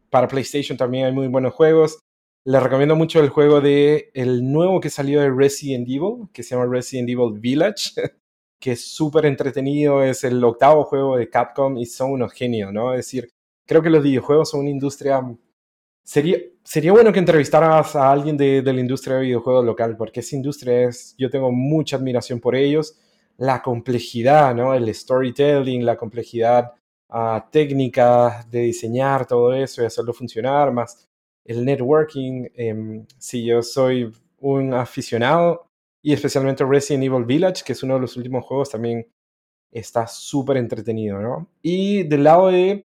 para 0.09 0.27
PlayStation 0.27 0.77
también 0.77 1.05
hay 1.05 1.11
muy 1.11 1.27
buenos 1.27 1.53
juegos. 1.53 1.99
Les 2.43 2.61
recomiendo 2.61 2.95
mucho 2.95 3.19
el 3.19 3.29
juego 3.29 3.61
de 3.61 4.09
el 4.13 4.51
nuevo 4.51 4.79
que 4.79 4.89
salió 4.89 5.21
de 5.21 5.29
Resident 5.29 5.87
Evil, 5.87 6.27
que 6.33 6.43
se 6.43 6.55
llama 6.55 6.67
Resident 6.71 7.09
Evil 7.09 7.39
Village, 7.39 7.91
que 8.59 8.71
es 8.71 8.85
súper 8.93 9.25
entretenido, 9.25 10.03
es 10.03 10.23
el 10.23 10.43
octavo 10.43 10.83
juego 10.83 11.17
de 11.17 11.29
Capcom 11.29 11.77
y 11.77 11.85
son 11.85 12.11
unos 12.11 12.33
genios, 12.33 12.73
¿no? 12.73 12.93
Es 12.93 12.99
decir, 12.99 13.29
creo 13.67 13.81
que 13.81 13.89
los 13.89 14.03
videojuegos 14.03 14.49
son 14.49 14.61
una 14.61 14.69
industria... 14.69 15.21
Sería, 16.11 16.39
sería 16.61 16.91
bueno 16.91 17.13
que 17.13 17.19
entrevistaras 17.19 17.95
a 17.95 18.11
alguien 18.11 18.35
de, 18.35 18.61
de 18.61 18.73
la 18.73 18.81
industria 18.81 19.15
de 19.15 19.21
videojuegos 19.21 19.63
local, 19.63 19.95
porque 19.95 20.19
esa 20.19 20.35
industria 20.35 20.89
es, 20.89 21.15
yo 21.17 21.29
tengo 21.29 21.53
mucha 21.53 21.95
admiración 21.95 22.41
por 22.41 22.53
ellos, 22.53 22.99
la 23.37 23.61
complejidad, 23.61 24.53
¿no? 24.53 24.73
El 24.73 24.93
storytelling, 24.93 25.85
la 25.85 25.95
complejidad 25.95 26.73
uh, 27.07 27.39
técnica 27.49 28.45
de 28.51 28.59
diseñar 28.59 29.25
todo 29.25 29.53
eso 29.53 29.81
y 29.81 29.85
hacerlo 29.85 30.11
funcionar, 30.11 30.73
más 30.73 31.07
el 31.45 31.63
networking. 31.63 32.45
Eh, 32.55 33.05
sí, 33.17 33.45
yo 33.45 33.63
soy 33.63 34.13
un 34.39 34.73
aficionado 34.73 35.69
y 36.01 36.11
especialmente 36.11 36.65
Resident 36.65 37.05
Evil 37.05 37.23
Village, 37.23 37.63
que 37.65 37.71
es 37.71 37.83
uno 37.83 37.93
de 37.93 38.01
los 38.01 38.17
últimos 38.17 38.43
juegos, 38.43 38.69
también 38.69 39.07
está 39.71 40.07
súper 40.07 40.57
entretenido, 40.57 41.21
¿no? 41.21 41.47
Y 41.61 42.03
del 42.03 42.25
lado 42.25 42.47
de 42.47 42.85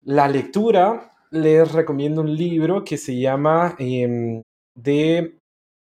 la 0.00 0.28
lectura, 0.28 1.10
les 1.34 1.72
recomiendo 1.72 2.20
un 2.20 2.34
libro 2.34 2.84
que 2.84 2.96
se 2.96 3.18
llama 3.18 3.74
em, 3.78 4.42
de... 4.74 5.36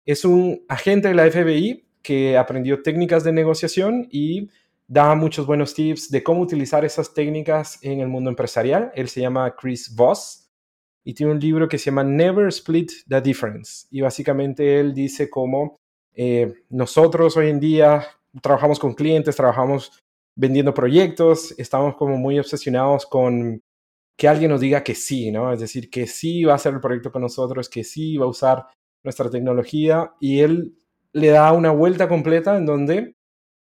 Es 0.04 0.24
un 0.24 0.64
agente 0.68 1.08
de 1.08 1.14
la 1.14 1.30
FBI 1.30 1.84
que 2.02 2.36
aprendió 2.36 2.82
técnicas 2.82 3.22
de 3.22 3.32
negociación 3.32 4.08
y 4.10 4.48
da 4.88 5.14
muchos 5.14 5.46
buenos 5.46 5.74
tips 5.74 6.10
de 6.10 6.22
cómo 6.22 6.40
utilizar 6.40 6.84
esas 6.84 7.14
técnicas 7.14 7.78
en 7.82 8.00
el 8.00 8.08
mundo 8.08 8.30
empresarial. 8.30 8.90
Él 8.96 9.08
se 9.08 9.20
llama 9.20 9.54
Chris 9.54 9.94
Voss 9.94 10.48
y 11.04 11.14
tiene 11.14 11.32
un 11.32 11.38
libro 11.38 11.68
que 11.68 11.78
se 11.78 11.86
llama 11.86 12.02
Never 12.02 12.48
Split 12.48 12.90
the 13.08 13.20
Difference. 13.20 13.86
Y 13.90 14.00
básicamente 14.00 14.80
él 14.80 14.92
dice 14.92 15.30
cómo 15.30 15.76
eh, 16.14 16.52
nosotros 16.70 17.36
hoy 17.36 17.50
en 17.50 17.60
día 17.60 18.04
trabajamos 18.40 18.80
con 18.80 18.94
clientes, 18.94 19.36
trabajamos 19.36 20.00
vendiendo 20.34 20.74
proyectos, 20.74 21.54
estamos 21.58 21.94
como 21.94 22.16
muy 22.16 22.38
obsesionados 22.38 23.06
con 23.06 23.60
que 24.16 24.28
alguien 24.28 24.50
nos 24.50 24.60
diga 24.60 24.84
que 24.84 24.94
sí, 24.94 25.30
¿no? 25.30 25.52
Es 25.52 25.60
decir, 25.60 25.90
que 25.90 26.06
sí 26.06 26.44
va 26.44 26.52
a 26.52 26.56
hacer 26.56 26.74
el 26.74 26.80
proyecto 26.80 27.10
con 27.12 27.22
nosotros, 27.22 27.68
que 27.68 27.84
sí 27.84 28.16
va 28.16 28.26
a 28.26 28.28
usar 28.28 28.66
nuestra 29.02 29.30
tecnología 29.30 30.12
y 30.20 30.40
él 30.40 30.76
le 31.12 31.28
da 31.28 31.52
una 31.52 31.70
vuelta 31.70 32.08
completa 32.08 32.56
en 32.56 32.66
donde 32.66 33.16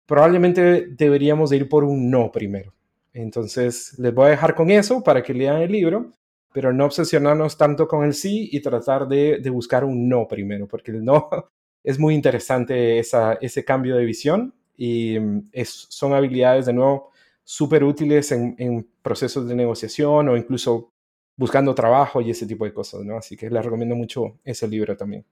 probablemente 0.06 0.88
deberíamos 0.88 1.50
de 1.50 1.58
ir 1.58 1.70
por 1.70 1.84
un 1.84 2.10
no 2.10 2.32
primero. 2.32 2.74
Entonces, 3.14 3.98
les 3.98 4.14
voy 4.14 4.28
a 4.28 4.30
dejar 4.32 4.56
con 4.56 4.70
eso 4.70 5.04
para 5.04 5.24
que 5.24 5.34
lean 5.34 5.62
el 5.62 5.72
libro 5.72 6.12
pero 6.56 6.72
no 6.72 6.86
obsesionarnos 6.86 7.58
tanto 7.58 7.86
con 7.86 8.06
el 8.06 8.14
sí 8.14 8.48
y 8.50 8.62
tratar 8.62 9.10
de, 9.10 9.42
buscar 9.50 9.84
un 9.84 10.08
no 10.08 10.26
primero, 10.26 10.70
porque 10.70 10.92
el 10.92 11.04
no 11.04 11.30
es 11.84 12.00
muy 12.00 12.16
interesante 12.16 12.98
ese 12.98 13.66
cambio 13.66 13.98
de 13.98 14.06
visión 14.06 14.54
y 14.78 15.20
mm, 15.20 15.50
son 15.66 16.14
habilidades 16.14 16.66
de 16.66 16.72
nuevo 16.72 17.12
súper 17.46 17.86
útiles 17.86 18.34
en, 18.34 18.90
procesos 19.02 19.48
de 19.48 19.56
negociación 19.56 20.28
o 20.28 20.36
incluso 20.36 20.92
buscando 21.38 21.74
trabajo 21.74 22.20
y 22.20 22.32
ese 22.32 22.46
tipo 22.46 22.66
de 22.66 22.74
cosas, 22.74 23.06
¿no? 23.06 23.18
Así 23.18 23.38
que 23.38 23.50
les 23.50 23.64
recomiendo 23.64 23.96
mucho 23.96 24.40
ese 24.44 24.68
libro 24.68 24.98
también. 24.98 25.26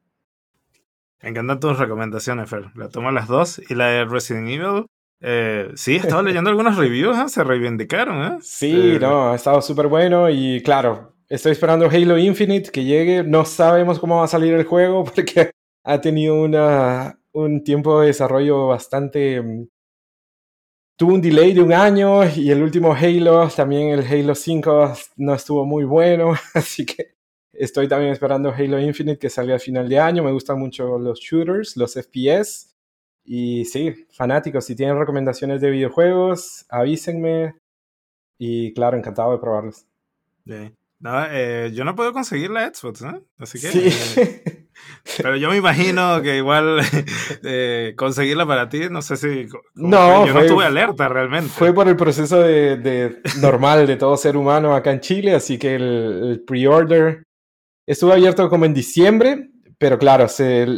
Me 1.22 1.30
encantan 1.30 1.60
tus 1.60 1.78
recomendaciones, 1.78 2.50
Fer. 2.50 2.72
La 2.76 2.88
tomo 2.88 3.12
las 3.12 3.28
dos 3.28 3.62
y 3.70 3.76
la 3.76 3.88
de 3.88 4.06
Resident 4.06 4.48
Evil. 4.48 4.86
Eh, 5.20 5.72
sí, 5.76 5.96
estaba 5.96 6.22
leyendo 6.22 6.50
algunos 6.50 6.78
reviews, 6.78 7.18
¿eh? 7.18 7.28
se 7.28 7.44
reivindicaron. 7.44 8.34
¿eh? 8.34 8.38
Sí, 8.42 8.98
no, 9.00 9.32
ha 9.32 9.36
estado 9.36 9.62
súper 9.62 9.88
bueno 9.88 10.30
y 10.30 10.62
claro, 10.64 11.14
Estoy 11.34 11.54
esperando 11.54 11.88
Halo 11.88 12.20
Infinite 12.20 12.70
que 12.70 12.84
llegue. 12.84 13.24
No 13.24 13.44
sabemos 13.44 13.98
cómo 13.98 14.18
va 14.18 14.26
a 14.26 14.28
salir 14.28 14.54
el 14.54 14.66
juego 14.66 15.04
porque 15.16 15.50
ha 15.84 16.00
tenido 16.00 16.36
una, 16.36 17.20
un 17.32 17.64
tiempo 17.64 18.02
de 18.02 18.08
desarrollo 18.08 18.68
bastante... 18.68 19.42
Tuvo 20.96 21.16
un 21.16 21.22
delay 21.22 21.54
de 21.54 21.62
un 21.62 21.74
año 21.74 22.24
y 22.36 22.52
el 22.52 22.62
último 22.62 22.94
Halo, 22.94 23.50
también 23.50 23.90
el 23.90 24.06
Halo 24.06 24.36
5 24.36 24.94
no 25.18 25.34
estuvo 25.34 25.66
muy 25.66 25.86
bueno, 25.86 26.34
así 26.54 26.86
que 26.86 27.16
estoy 27.52 27.88
también 27.88 28.12
esperando 28.12 28.52
Halo 28.52 28.80
Infinite 28.80 29.18
que 29.18 29.30
salga 29.30 29.56
a 29.56 29.60
final 29.60 29.90
de 29.90 30.00
año. 30.00 30.24
Me 30.24 30.32
gustan 30.32 30.60
mucho 30.60 31.00
los 31.00 31.20
shooters, 31.20 31.78
los 31.78 31.94
FPS. 31.94 32.76
Y 33.26 33.66
sí, 33.66 34.06
fanáticos, 34.12 34.66
si 34.66 34.76
tienen 34.76 35.00
recomendaciones 35.00 35.62
de 35.62 35.72
videojuegos, 35.72 36.66
avísenme. 36.70 37.56
Y 38.38 38.74
claro, 38.74 38.98
encantado 38.98 39.32
de 39.32 39.40
probarlos. 39.40 39.86
No, 41.04 41.22
eh, 41.30 41.70
yo 41.74 41.84
no 41.84 41.96
puedo 41.96 42.14
conseguir 42.14 42.50
la 42.50 42.74
Xbox, 42.74 43.02
¿no? 43.02 43.22
Así 43.38 43.60
que. 43.60 43.68
Eh, 43.78 44.68
pero 45.18 45.36
yo 45.36 45.50
me 45.50 45.58
imagino 45.58 46.22
que 46.22 46.38
igual 46.38 46.80
eh, 47.44 47.94
conseguirla 47.98 48.46
para 48.46 48.70
ti, 48.70 48.84
no 48.90 49.02
sé 49.02 49.18
si. 49.18 49.48
No, 49.76 50.26
yo 50.26 50.34
no 50.34 50.40
estuve 50.40 50.64
alerta 50.64 51.10
realmente. 51.10 51.50
Fue 51.50 51.74
por 51.74 51.90
el 51.90 51.98
proceso 51.98 52.40
de, 52.40 53.22
normal 53.42 53.86
de 53.86 53.98
todo 53.98 54.16
ser 54.16 54.38
humano 54.38 54.74
acá 54.74 54.94
en 54.94 55.02
Chile, 55.02 55.36
así 55.36 55.58
que 55.58 55.76
el, 55.76 56.42
pre-order 56.48 57.24
estuvo 57.86 58.14
abierto 58.14 58.50
como 58.50 58.64
en 58.64 58.74
diciembre, 58.74 59.50
pero 59.78 60.00
claro, 60.00 60.28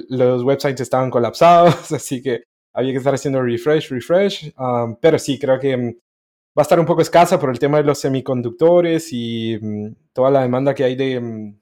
los 0.09 0.43
websites 0.43 0.81
estaban 0.81 1.11
colapsados, 1.11 1.91
así 1.91 2.23
que 2.23 2.45
había 2.73 2.93
que 2.93 2.97
estar 2.97 3.13
haciendo 3.13 3.43
refresh, 3.43 3.91
refresh. 3.91 4.51
Um, 4.57 4.95
pero 4.99 5.19
sí, 5.19 5.37
creo 5.37 5.59
que 5.59 5.99
va 6.57 6.61
a 6.61 6.63
estar 6.63 6.79
un 6.79 6.85
poco 6.85 7.01
escasa 7.01 7.39
por 7.39 7.49
el 7.49 7.59
tema 7.59 7.77
de 7.77 7.83
los 7.83 7.99
semiconductores 7.99 9.09
y 9.11 9.59
mm, 9.61 9.95
toda 10.13 10.31
la 10.31 10.41
demanda 10.41 10.73
que 10.73 10.85
hay 10.85 10.95
de, 10.95 11.19
mm, 11.19 11.59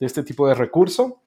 de, 0.00 0.06
este 0.06 0.24
tipo 0.24 0.48
de 0.48 0.54
recurso. 0.54 1.22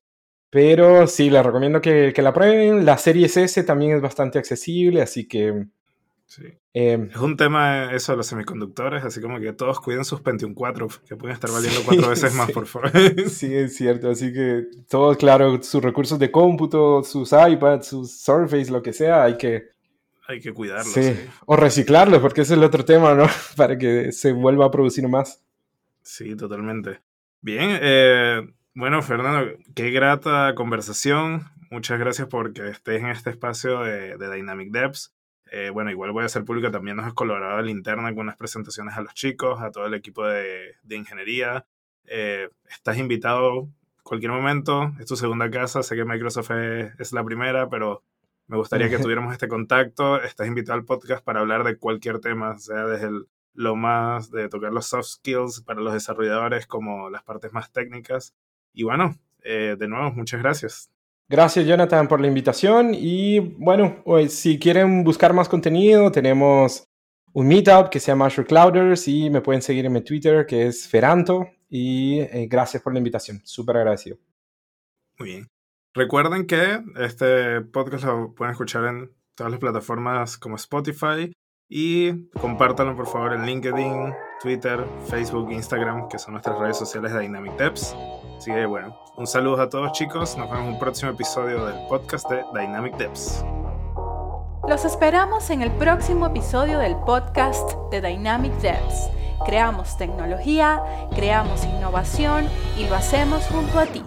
Pero 0.49 1.07
sí, 1.07 1.29
les 1.29 1.45
recomiendo 1.45 1.81
que, 1.81 2.13
que, 2.13 2.21
la 2.21 2.33
prueben. 2.33 2.85
La 2.85 2.97
serie 2.97 3.25
S 3.25 3.63
también 3.63 3.95
es 3.95 4.01
bastante 4.01 4.39
accesible, 4.39 5.01
así 5.01 5.27
que... 5.27 5.67
Sí. 6.25 6.43
Em, 6.73 7.09
es 7.09 7.17
un 7.17 7.37
tema 7.37 7.93
eso 7.93 8.11
de 8.11 8.17
los 8.17 8.27
semiconductores, 8.27 9.03
así 9.03 9.21
como 9.21 9.39
que 9.39 9.53
todos 9.53 9.79
cuiden 9.79 10.03
sus 10.03 10.19
Pentium 10.19 10.53
4, 10.53 10.87
que 11.07 11.15
pueden 11.15 11.33
estar 11.33 11.49
valiendo 11.49 11.79
cuatro 11.85 12.09
veces 12.09 12.33
más, 12.33 12.51
por 12.51 12.65
favor. 12.65 12.91
sí, 13.29 13.55
es 13.55 13.77
cierto, 13.77 14.09
así 14.09 14.33
que 14.33 14.65
todos, 14.89 15.15
claro, 15.15 15.63
sus 15.63 15.81
recursos 15.81 16.19
de 16.19 16.29
cómputo, 16.29 17.01
sus 17.03 17.31
iPads, 17.31 17.87
sus 17.87 18.19
Surface, 18.19 18.69
lo 18.69 18.81
que 18.83 18.91
sea, 18.91 19.23
hay 19.23 19.37
que 19.37 19.76
hay 20.27 20.41
que 20.41 20.53
cuidarlos. 20.53 20.93
Sí. 20.93 21.15
o 21.45 21.55
reciclarlos, 21.55 22.19
porque 22.19 22.41
ese 22.41 22.53
es 22.53 22.57
el 22.57 22.63
otro 22.63 22.83
tema, 22.83 23.13
¿no? 23.15 23.25
Para 23.55 23.77
que 23.77 24.11
se 24.11 24.33
vuelva 24.33 24.65
a 24.65 24.71
producir 24.71 25.07
más. 25.07 25.41
Sí, 26.01 26.35
totalmente. 26.35 26.99
Bien, 27.41 27.79
eh, 27.81 28.41
bueno, 28.73 29.01
Fernando, 29.01 29.53
qué 29.73 29.91
grata 29.91 30.53
conversación. 30.55 31.45
Muchas 31.71 31.99
gracias 31.99 32.27
porque 32.27 32.69
estés 32.69 33.01
en 33.01 33.07
este 33.09 33.29
espacio 33.29 33.81
de, 33.81 34.17
Dynamic 34.17 34.71
Devs. 34.71 35.13
Eh, 35.49 35.69
bueno, 35.69 35.91
igual 35.91 36.11
voy 36.11 36.23
a 36.23 36.25
hacer 36.25 36.43
público 36.43 36.71
también 36.71 36.97
nos 36.97 37.05
has 37.05 37.13
colaborado 37.13 37.57
al 37.57 37.69
interno 37.69 38.03
con 38.09 38.19
unas 38.19 38.35
presentaciones 38.35 38.97
a 38.97 39.01
los 39.01 39.13
chicos, 39.13 39.61
a 39.61 39.71
todo 39.71 39.85
el 39.85 39.93
equipo 39.93 40.25
de, 40.25 40.75
ingeniería. 40.89 41.65
Eh, 42.05 42.49
estás 42.69 42.97
invitado 42.97 43.69
cualquier 44.03 44.31
momento, 44.31 44.93
es 44.99 45.05
tu 45.05 45.15
segunda 45.15 45.49
casa, 45.49 45.83
sé 45.83 45.95
que 45.95 46.05
Microsoft 46.05 46.51
es 46.51 47.11
la 47.11 47.23
primera, 47.23 47.69
pero 47.69 48.03
me 48.47 48.57
gustaría 48.57 48.89
que 48.89 48.97
tuviéramos 48.99 49.33
este 49.33 49.47
contacto. 49.47 50.21
Estás 50.21 50.47
invitado 50.47 50.77
al 50.77 50.85
podcast 50.85 51.23
para 51.23 51.41
hablar 51.41 51.63
de 51.63 51.77
cualquier 51.77 52.19
tema, 52.19 52.57
sea 52.57 52.85
desde 52.85 53.09
lo 53.53 53.75
más 53.75 54.31
de 54.31 54.49
tocar 54.49 54.71
los 54.71 54.85
soft 54.85 55.07
skills 55.07 55.61
para 55.61 55.81
los 55.81 55.93
desarrolladores 55.93 56.67
como 56.67 57.09
las 57.09 57.23
partes 57.23 57.51
más 57.53 57.71
técnicas. 57.71 58.35
Y 58.73 58.83
bueno, 58.83 59.17
eh, 59.43 59.75
de 59.77 59.87
nuevo, 59.87 60.11
muchas 60.11 60.41
gracias. 60.41 60.91
Gracias 61.29 61.65
Jonathan 61.65 62.07
por 62.07 62.21
la 62.21 62.27
invitación 62.27 62.93
y 62.93 63.39
bueno, 63.39 64.01
si 64.29 64.57
quieren 64.59 65.03
buscar 65.03 65.33
más 65.33 65.49
contenido, 65.49 66.09
tenemos 66.09 66.87
un 67.33 67.47
meetup 67.49 67.89
que 67.89 67.99
se 67.99 68.11
llama 68.11 68.27
Azure 68.27 68.47
Clouders 68.47 69.09
y 69.09 69.29
me 69.29 69.41
pueden 69.41 69.61
seguir 69.61 69.85
en 69.85 69.91
mi 69.91 70.01
Twitter 70.01 70.45
que 70.45 70.67
es 70.67 70.87
Feranto 70.87 71.49
y 71.69 72.19
eh, 72.19 72.47
gracias 72.49 72.81
por 72.81 72.93
la 72.93 72.99
invitación, 72.99 73.41
súper 73.43 73.75
agradecido. 73.75 74.17
Muy 75.19 75.29
bien. 75.29 75.56
Recuerden 75.97 76.45
que 76.45 76.79
este 76.97 77.59
podcast 77.61 78.03
lo 78.03 78.35
pueden 78.35 78.51
escuchar 78.51 78.85
en 78.85 79.11
todas 79.33 79.49
las 79.49 79.59
plataformas 79.59 80.37
como 80.37 80.55
Spotify 80.55 81.33
y 81.67 82.29
compártanlo 82.39 82.95
por 82.95 83.07
favor 83.07 83.33
en 83.33 83.47
LinkedIn, 83.47 84.13
Twitter, 84.39 84.85
Facebook, 85.07 85.51
Instagram, 85.51 86.07
que 86.07 86.19
son 86.19 86.33
nuestras 86.33 86.59
redes 86.59 86.77
sociales 86.77 87.13
de 87.13 87.21
Dynamic 87.21 87.57
Devs. 87.57 87.95
Así 88.37 88.51
que 88.51 88.67
bueno, 88.67 88.95
un 89.17 89.25
saludo 89.25 89.59
a 89.59 89.69
todos 89.69 89.91
chicos, 89.93 90.37
nos 90.37 90.47
vemos 90.51 90.67
en 90.67 90.73
un 90.73 90.79
próximo 90.79 91.13
episodio 91.13 91.65
del 91.65 91.87
podcast 91.87 92.29
de 92.29 92.43
Dynamic 92.53 92.95
Devs. 92.97 93.43
Los 94.69 94.85
esperamos 94.85 95.49
en 95.49 95.63
el 95.63 95.71
próximo 95.71 96.27
episodio 96.27 96.77
del 96.77 96.95
podcast 97.07 97.71
de 97.89 98.01
Dynamic 98.01 98.53
Devs. 98.59 99.09
Creamos 99.47 99.97
tecnología, 99.97 100.79
creamos 101.15 101.65
innovación 101.65 102.45
y 102.77 102.87
lo 102.87 102.93
hacemos 102.93 103.47
junto 103.47 103.79
a 103.79 103.87
ti. 103.87 104.03